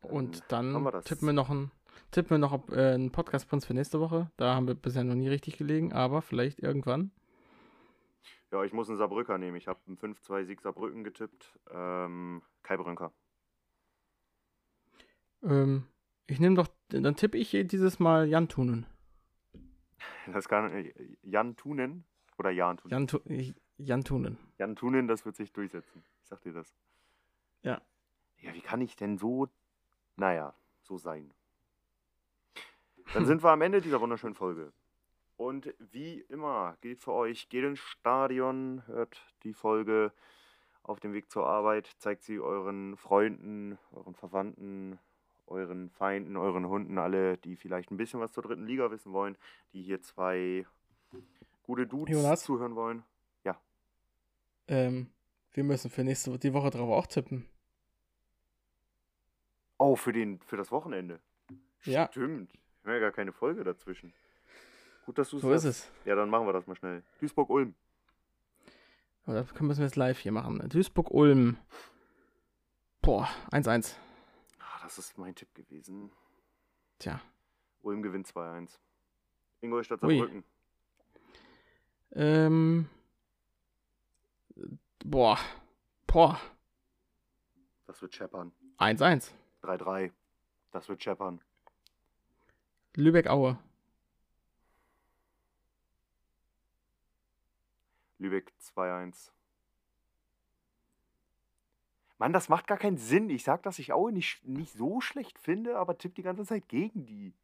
Und 0.02 0.42
dann 0.48 0.72
wir 0.82 1.00
tippen 1.02 1.26
wir 1.26 1.32
noch 1.32 1.50
einen, 1.50 1.70
tippen 2.10 2.30
wir 2.30 2.38
noch 2.38 2.52
ob, 2.52 2.70
äh, 2.70 2.94
einen 2.94 3.10
Podcast 3.10 3.48
für 3.48 3.56
uns 3.56 3.66
für 3.66 3.74
nächste 3.74 4.00
Woche. 4.00 4.30
Da 4.36 4.54
haben 4.54 4.66
wir 4.66 4.74
bisher 4.74 5.04
noch 5.04 5.14
nie 5.14 5.28
richtig 5.28 5.58
gelegen, 5.58 5.92
aber 5.92 6.22
vielleicht 6.22 6.60
irgendwann. 6.60 7.10
Ja, 8.52 8.62
ich 8.62 8.72
muss 8.72 8.88
einen 8.88 8.98
Saarbrücker 8.98 9.38
nehmen. 9.38 9.56
Ich 9.56 9.66
habe 9.66 9.80
einen 9.86 9.98
5-2-Sieg 9.98 10.60
Saarbrücken 10.60 11.02
getippt. 11.02 11.58
Ähm, 11.70 12.42
Kai 12.62 12.76
Brünker. 12.76 13.12
Ähm, 15.42 15.86
ich 16.26 16.40
nehme 16.40 16.56
doch, 16.56 16.68
dann 16.88 17.16
tippe 17.16 17.38
ich 17.38 17.50
dieses 17.50 17.98
Mal 17.98 18.28
Jan 18.28 18.48
Tunen. 18.48 18.86
Das 20.32 20.48
kann 20.48 20.70
äh, 20.72 20.92
Jan 21.22 21.56
Tunen 21.56 22.04
oder 22.38 22.50
Jan 22.50 22.76
Tunen. 22.76 22.90
Jan, 22.92 23.06
Tu- 23.06 23.54
Jan 23.78 24.04
Tunen. 24.04 24.38
Jan 24.58 24.76
Tunen, 24.76 25.08
das 25.08 25.24
wird 25.24 25.36
sich 25.36 25.52
durchsetzen. 25.52 26.02
Ich 26.22 26.28
sag 26.28 26.40
dir 26.42 26.52
das. 26.52 26.74
Ja. 27.62 27.80
Ja, 28.38 28.52
wie 28.54 28.60
kann 28.60 28.80
ich 28.80 28.96
denn 28.96 29.18
so, 29.18 29.48
naja, 30.16 30.54
so 30.82 30.98
sein? 30.98 31.32
Dann 33.14 33.24
sind 33.24 33.42
wir 33.42 33.50
am 33.50 33.62
Ende 33.62 33.80
dieser 33.80 34.00
wunderschönen 34.00 34.34
Folge. 34.34 34.72
Und 35.36 35.74
wie 35.78 36.20
immer 36.22 36.76
gilt 36.80 37.00
für 37.00 37.12
euch, 37.12 37.48
geht 37.48 37.64
ins 37.64 37.78
Stadion, 37.78 38.82
hört 38.86 39.20
die 39.42 39.52
Folge 39.52 40.12
auf 40.82 40.98
dem 41.00 41.12
Weg 41.12 41.30
zur 41.30 41.46
Arbeit, 41.46 41.86
zeigt 41.98 42.22
sie 42.22 42.40
euren 42.40 42.96
Freunden, 42.96 43.78
euren 43.92 44.14
Verwandten, 44.14 44.98
euren 45.46 45.90
Feinden, 45.90 46.36
euren 46.36 46.66
Hunden, 46.66 46.98
alle, 46.98 47.38
die 47.38 47.56
vielleicht 47.56 47.90
ein 47.90 47.96
bisschen 47.96 48.20
was 48.20 48.32
zur 48.32 48.42
dritten 48.42 48.66
Liga 48.66 48.90
wissen 48.90 49.12
wollen, 49.12 49.36
die 49.72 49.82
hier 49.82 50.02
zwei 50.02 50.66
gute 51.62 51.86
Dudes 51.86 52.14
Jonas? 52.14 52.42
zuhören 52.42 52.74
wollen. 52.74 53.04
Ähm, 54.68 55.08
wir 55.52 55.64
müssen 55.64 55.90
für 55.90 56.04
nächste 56.04 56.36
die 56.38 56.52
Woche 56.52 56.70
drauf 56.70 56.90
auch 56.90 57.06
tippen. 57.06 57.46
Oh, 59.78 59.94
für, 59.94 60.12
den, 60.12 60.40
für 60.40 60.56
das 60.56 60.70
Wochenende. 60.70 61.20
Ja. 61.84 62.08
Stimmt. 62.10 62.52
Wir 62.82 62.92
haben 62.92 63.00
ja 63.00 63.00
gar 63.00 63.12
keine 63.12 63.32
Folge 63.32 63.62
dazwischen. 63.62 64.12
Gut, 65.04 65.18
dass 65.18 65.30
du 65.30 65.38
So 65.38 65.52
ist 65.52 65.64
es. 65.64 65.90
Ja, 66.04 66.14
dann 66.14 66.30
machen 66.30 66.46
wir 66.46 66.52
das 66.52 66.66
mal 66.66 66.74
schnell. 66.74 67.02
Duisburg-Ulm. 67.20 67.74
Das 69.26 69.60
müssen 69.60 69.80
wir 69.80 69.86
jetzt 69.86 69.96
live 69.96 70.18
hier 70.18 70.32
machen. 70.32 70.66
Duisburg-Ulm. 70.68 71.58
Boah, 73.02 73.28
1-1. 73.50 73.94
Das 74.86 74.98
ist 74.98 75.18
mein 75.18 75.34
Tipp 75.34 75.52
gewesen. 75.52 76.12
Tja. 77.00 77.20
Ulm 77.82 78.04
gewinnt 78.04 78.28
2-1. 78.28 78.78
Ingolstadt. 79.60 79.98
Saarbrücken. 79.98 80.44
Ähm. 82.12 82.88
Boah. 85.04 85.40
Boah. 86.06 86.40
Das 87.88 88.00
wird 88.00 88.14
scheppern. 88.14 88.52
1-1. 88.78 89.32
3-3. 89.64 90.12
Das 90.70 90.88
wird 90.88 91.02
scheppern. 91.02 91.40
Lübeck-Aue. 92.94 93.58
Lübeck 98.18 98.52
2-1. 98.60 99.32
Mann, 102.18 102.32
das 102.32 102.48
macht 102.48 102.66
gar 102.66 102.78
keinen 102.78 102.96
Sinn. 102.96 103.28
Ich 103.28 103.44
sag, 103.44 103.62
dass 103.62 103.78
ich 103.78 103.92
Aue 103.92 104.12
nicht, 104.12 104.46
nicht 104.46 104.72
so 104.72 105.00
schlecht 105.00 105.38
finde, 105.38 105.76
aber 105.78 105.98
tipp 105.98 106.14
die 106.14 106.22
ganze 106.22 106.44
Zeit 106.44 106.68
gegen 106.68 107.04
die. 107.04 107.34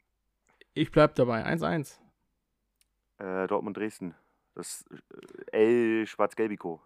Ich 0.75 0.91
bleib 0.91 1.15
dabei. 1.15 1.45
1-1. 1.45 1.99
Äh, 3.19 3.47
Dortmund-Dresden. 3.47 4.15
Das 4.55 4.85
äh, 5.53 6.01
L 6.01 6.07
Schwarz-Gelbiko. 6.07 6.81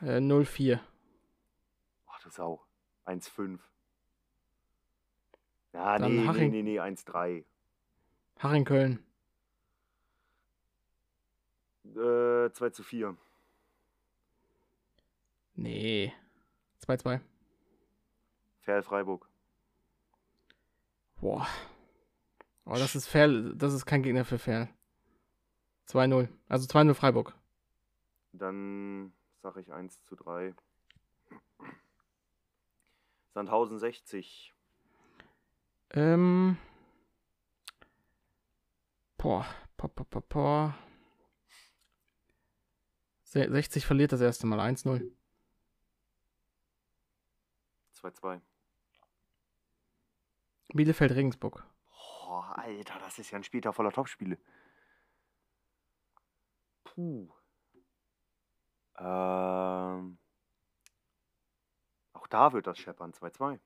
Äh, 0.00 0.18
0-4. 0.18 0.78
Ach, 2.06 2.20
das 2.22 2.36
Sau. 2.36 2.62
1-5. 3.06 3.58
Ja, 5.72 5.98
Dann 5.98 6.14
nee, 6.14 6.32
nee, 6.32 6.48
nee, 6.48 6.62
nee, 6.62 6.80
1-3. 6.80 7.44
Haching-Köln. 8.38 9.04
Äh, 11.96 12.52
2 12.52 12.70
zu 12.70 12.82
4. 12.84 13.16
Nee. 15.56 16.12
2-2. 16.88 17.20
Ferl 18.60 18.82
Freiburg. 18.82 19.28
Boah. 21.20 21.46
Oh, 22.64 22.74
das 22.74 22.94
ist 22.94 23.06
Ferl. 23.08 23.54
Das 23.56 23.72
ist 23.72 23.86
kein 23.86 24.02
Gegner 24.02 24.24
für 24.24 24.38
Ferl. 24.38 24.68
2-0. 25.88 26.28
Also 26.48 26.66
2-0 26.66 26.94
Freiburg. 26.94 27.34
Dann 28.32 29.12
sag 29.42 29.56
ich 29.56 29.72
1 29.72 30.02
zu 30.04 30.16
3. 30.16 30.54
Sandhausen 33.34 33.78
60. 33.78 34.54
Ähm. 35.90 36.58
Boah. 39.16 39.46
Boah, 39.76 39.88
boah, 39.88 40.04
boah, 40.04 40.22
boah. 40.28 40.78
Se- 43.22 43.50
60 43.50 43.84
verliert 43.86 44.12
das 44.12 44.20
erste 44.20 44.46
Mal. 44.46 44.60
1-0. 44.60 45.10
2-2. 47.98 48.40
Bielefeld-Regensburg. 50.74 51.64
Boah, 51.88 52.58
Alter, 52.58 52.98
das 52.98 53.18
ist 53.18 53.30
ja 53.30 53.38
ein 53.38 53.44
Spieltag 53.44 53.74
voller 53.74 53.92
Topspiele. 53.92 54.38
Puh. 56.84 57.32
Ähm. 58.98 60.18
Auch 62.12 62.26
da 62.26 62.52
wird 62.52 62.66
das 62.66 62.78
scheppern. 62.78 63.12
2-2. 63.12 63.58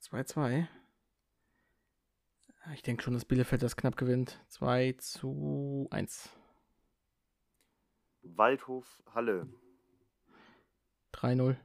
2-2. 0.00 0.68
Ich 2.74 2.82
denke 2.82 3.02
schon, 3.02 3.14
dass 3.14 3.24
Bielefeld 3.24 3.62
das 3.62 3.76
knapp 3.76 3.96
gewinnt. 3.96 4.44
2 4.48 4.92
zu 4.98 5.88
1. 5.90 6.30
Waldhof 8.22 9.02
Halle. 9.14 9.48
3-0. 11.18 11.56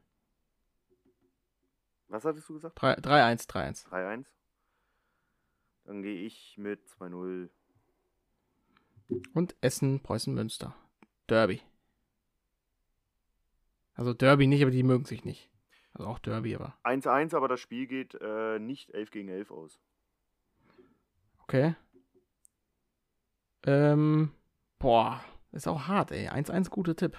Was 2.07 2.25
hattest 2.25 2.49
du 2.49 2.53
gesagt? 2.53 2.81
3 2.81 2.95
3-1, 2.95 3.47
3-1. 3.47 3.87
3-1. 3.87 4.25
Dann 5.85 6.01
gehe 6.01 6.25
ich 6.25 6.57
mit 6.57 6.85
2-0. 6.87 7.49
Und 9.33 9.55
Essen, 9.61 10.01
Preußen, 10.01 10.33
Münster. 10.33 10.75
Derby. 11.27 11.61
Also 13.95 14.13
Derby 14.13 14.47
nicht, 14.47 14.61
aber 14.61 14.71
die 14.71 14.83
mögen 14.83 15.05
sich 15.05 15.23
nicht. 15.23 15.49
Also 15.93 16.09
auch 16.09 16.19
Derby, 16.19 16.55
aber. 16.55 16.77
1-1, 16.83 17.35
aber 17.35 17.47
das 17.47 17.59
Spiel 17.59 17.87
geht 17.87 18.15
äh, 18.19 18.59
nicht 18.59 18.89
11 18.91 19.11
gegen 19.11 19.29
11 19.29 19.51
aus. 19.51 19.79
Okay. 21.43 21.75
Ähm. 23.65 24.31
Boah. 24.79 25.23
Ist 25.51 25.67
auch 25.67 25.87
hart, 25.87 26.11
ey. 26.11 26.29
1-1 26.29 26.69
guter 26.69 26.95
Tipp. 26.95 27.15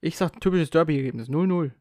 Ich 0.00 0.16
sag 0.16 0.40
typisches 0.40 0.70
Derby-Ergebnis. 0.70 1.28
0-0. 1.28 1.72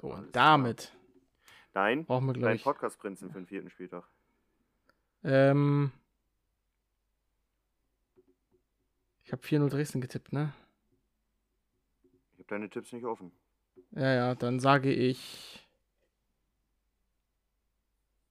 So, 0.00 0.12
und 0.14 0.34
damit 0.34 0.92
Nein, 1.74 2.04
brauchen 2.04 2.26
wir, 2.26 2.32
glaube 2.32 2.48
dein 2.48 2.56
ich. 2.56 2.64
Podcast-Prinzen 2.64 3.30
für 3.30 3.38
den 3.38 3.46
vierten 3.46 3.70
Spieltag. 3.70 4.04
Ähm. 5.22 5.92
Ich 9.24 9.32
habe 9.32 9.42
4-0 9.42 9.68
Dresden 9.68 10.00
getippt, 10.00 10.32
ne? 10.32 10.52
Ich 12.32 12.38
habe 12.38 12.48
deine 12.48 12.68
Tipps 12.68 12.92
nicht 12.92 13.04
offen. 13.04 13.30
Ja, 13.92 14.12
ja, 14.12 14.34
dann 14.34 14.58
sage 14.58 14.92
ich. 14.92 15.68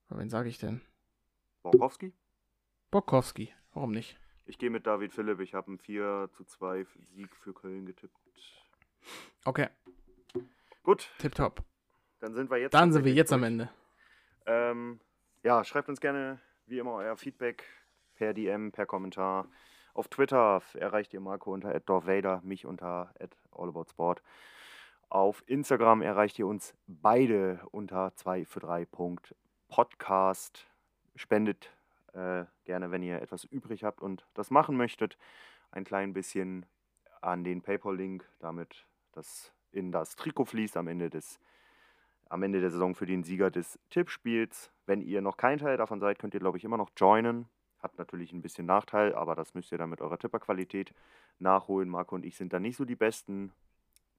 Wen 0.10 0.30
sage 0.30 0.50
ich 0.50 0.58
denn? 0.58 0.82
Borkowski? 1.62 2.14
Bokowski. 2.92 3.54
Warum 3.74 3.92
nicht? 3.92 4.18
Ich 4.50 4.58
gehe 4.58 4.72
mit 4.72 4.88
David 4.88 5.14
Philipp. 5.14 5.42
Ich 5.42 5.54
habe 5.54 5.68
einen 5.68 5.78
4 5.78 6.30
zu 6.34 6.44
2 6.44 6.84
Sieg 7.02 7.36
für 7.36 7.54
Köln 7.54 7.86
getippt. 7.86 8.18
Okay, 9.46 9.68
Gut, 10.82 11.08
tipptopp. 11.20 11.62
dann 12.20 12.34
sind 12.34 12.50
wir 12.50 12.58
jetzt. 12.58 12.74
Dann 12.74 12.92
sind 12.92 13.06
wir 13.06 13.14
jetzt 13.14 13.32
am. 13.32 13.44
Ende. 13.44 13.70
Ähm, 14.48 15.00
ja, 15.44 15.64
schreibt 15.64 15.88
uns 15.88 16.02
gerne 16.02 16.40
wie 16.66 16.80
immer 16.80 16.94
euer 16.94 17.16
Feedback 17.16 17.64
per 18.16 18.34
DM, 18.34 18.72
per 18.72 18.88
Kommentar. 18.88 19.48
Auf 19.94 20.08
Twitter 20.08 20.64
erreicht 20.74 21.14
ihr 21.14 21.20
Marco 21.20 21.54
unter 21.54 21.80
@dorfvader, 21.80 22.42
mich 22.44 22.66
unter 22.66 23.14
@allaboutsport. 23.52 24.24
Auf 25.10 25.44
Instagram 25.46 26.02
erreicht 26.02 26.40
ihr 26.40 26.48
uns 26.48 26.74
beide 26.88 27.62
unter 27.70 28.16
2 28.16 28.46
für 28.46 28.62
3 28.62 28.88
Podcast. 29.68 30.66
Spendet 31.16 31.72
äh, 32.14 32.46
gerne, 32.66 32.92
wenn 32.92 33.04
ihr 33.04 33.22
etwas 33.22 33.44
übrig 33.44 33.84
habt 33.84 34.02
und 34.02 34.26
das 34.34 34.52
machen 34.52 34.78
möchtet, 34.78 35.18
ein 35.72 35.84
klein 35.84 36.14
bisschen 36.14 36.66
an 37.22 37.44
den 37.44 37.62
PayPal-Link, 37.62 38.28
damit 38.40 38.86
das 39.12 39.52
in 39.72 39.92
das 39.92 40.16
Trikot 40.16 40.46
fließt 40.46 40.78
am 40.78 40.88
Ende 40.88 41.10
des 41.10 41.40
am 42.30 42.44
Ende 42.44 42.62
der 42.62 42.70
Saison 42.70 42.94
für 42.94 43.08
den 43.08 43.24
Sieger 43.24 43.50
des 43.50 43.80
Tippspiels. 43.90 44.72
Wenn 44.86 45.02
ihr 45.02 45.20
noch 45.22 45.36
kein 45.36 45.58
Teil 45.58 45.78
davon 45.78 46.00
seid, 46.00 46.20
könnt 46.20 46.36
ihr, 46.36 46.40
glaube 46.40 46.60
ich, 46.60 46.64
immer 46.64 46.78
noch 46.78 46.92
joinen. 46.96 47.48
Hat 47.80 47.98
natürlich 47.98 48.34
ein 48.34 48.42
bisschen 48.44 48.68
Nachteil, 48.68 49.16
aber 49.16 49.36
das 49.36 49.56
müsst 49.56 49.72
ihr 49.72 49.80
dann 49.80 49.90
mit 49.90 50.00
eurer 50.00 50.20
Tipperqualität 50.20 50.94
nachholen. 51.40 51.90
Marco 51.90 52.14
und 52.14 52.26
ich 52.26 52.38
sind 52.38 52.54
da 52.54 52.60
nicht 52.60 52.78
so 52.78 52.86
die 52.86 52.96
Besten. 52.96 53.52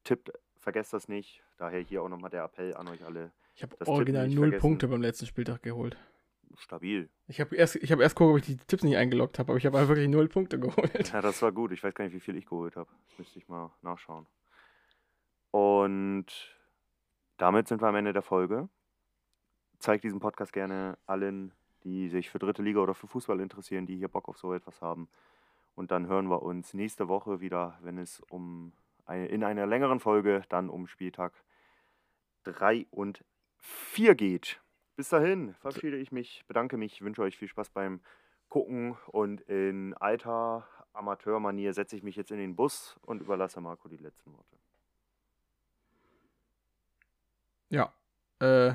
Tippt, 0.02 0.32
vergesst 0.58 0.92
das 0.92 1.08
nicht. 1.08 1.42
Daher 1.56 1.80
hier 1.80 2.02
auch 2.02 2.08
nochmal 2.08 2.30
der 2.30 2.42
Appell 2.42 2.74
an 2.74 2.88
euch 2.88 3.04
alle. 3.04 3.30
Ich 3.54 3.62
habe 3.62 3.76
original 3.86 4.28
null. 4.28 4.58
Punkte 4.58 4.88
beim 4.88 5.02
letzten 5.02 5.26
Spieltag 5.26 5.62
geholt. 5.62 5.96
Stabil. 6.56 7.08
Ich 7.28 7.40
habe 7.40 7.54
erst, 7.56 7.76
ich 7.76 7.92
hab 7.92 8.00
erst 8.00 8.16
geguckt, 8.16 8.32
ob 8.32 8.38
ich 8.38 8.46
die 8.46 8.56
Tipps 8.56 8.82
nicht 8.82 8.96
eingeloggt 8.96 9.38
habe, 9.38 9.52
aber 9.52 9.58
ich 9.58 9.66
habe 9.66 9.78
einfach 9.78 9.90
wirklich 9.90 10.08
null 10.08 10.28
Punkte 10.28 10.58
geholt. 10.60 11.12
Ja, 11.12 11.20
das 11.20 11.40
war 11.42 11.52
gut. 11.52 11.72
Ich 11.72 11.82
weiß 11.82 11.94
gar 11.94 12.04
nicht, 12.04 12.14
wie 12.14 12.20
viel 12.20 12.36
ich 12.36 12.46
geholt 12.46 12.76
habe. 12.76 12.90
Das 13.08 13.18
müsste 13.18 13.38
ich 13.38 13.48
mal 13.48 13.70
nachschauen. 13.82 14.26
Und 15.50 16.26
damit 17.36 17.68
sind 17.68 17.80
wir 17.80 17.88
am 17.88 17.96
Ende 17.96 18.12
der 18.12 18.22
Folge. 18.22 18.68
Zeigt 19.78 20.04
diesen 20.04 20.20
Podcast 20.20 20.52
gerne 20.52 20.98
allen, 21.06 21.52
die 21.84 22.08
sich 22.08 22.30
für 22.30 22.38
dritte 22.38 22.62
Liga 22.62 22.80
oder 22.80 22.94
für 22.94 23.06
Fußball 23.06 23.40
interessieren, 23.40 23.86
die 23.86 23.96
hier 23.96 24.08
Bock 24.08 24.28
auf 24.28 24.38
so 24.38 24.52
etwas 24.52 24.82
haben. 24.82 25.08
Und 25.74 25.90
dann 25.90 26.06
hören 26.06 26.28
wir 26.28 26.42
uns 26.42 26.74
nächste 26.74 27.08
Woche 27.08 27.40
wieder, 27.40 27.78
wenn 27.80 27.96
es 27.96 28.20
um 28.28 28.72
eine, 29.06 29.26
in 29.26 29.42
einer 29.42 29.66
längeren 29.66 30.00
Folge 30.00 30.42
dann 30.48 30.68
um 30.68 30.86
Spieltag 30.86 31.32
3 32.44 32.86
und 32.90 33.24
4 33.58 34.14
geht. 34.14 34.60
Bis 35.00 35.08
dahin 35.08 35.54
verabschiede 35.54 35.96
ich 35.96 36.12
mich, 36.12 36.44
bedanke 36.46 36.76
mich, 36.76 37.00
wünsche 37.00 37.22
euch 37.22 37.38
viel 37.38 37.48
Spaß 37.48 37.70
beim 37.70 38.02
Gucken 38.50 38.98
und 39.06 39.40
in 39.40 39.94
alter 39.94 40.68
Amateurmanier 40.92 41.72
setze 41.72 41.96
ich 41.96 42.02
mich 42.02 42.16
jetzt 42.16 42.30
in 42.30 42.36
den 42.36 42.54
Bus 42.54 42.98
und 43.06 43.22
überlasse 43.22 43.62
Marco 43.62 43.88
die 43.88 43.96
letzten 43.96 44.30
Worte. 44.34 44.58
Ja. 47.70 47.94
Äh, 48.40 48.74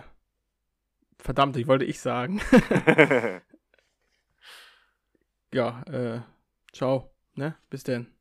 verdammt, 1.19 1.57
ich 1.57 1.67
wollte 1.67 1.85
ich 1.85 1.99
sagen. 1.99 2.41
ja, 5.53 5.83
äh, 5.83 6.21
ciao, 6.73 7.11
ne? 7.35 7.55
Bis 7.69 7.83
denn. 7.83 8.14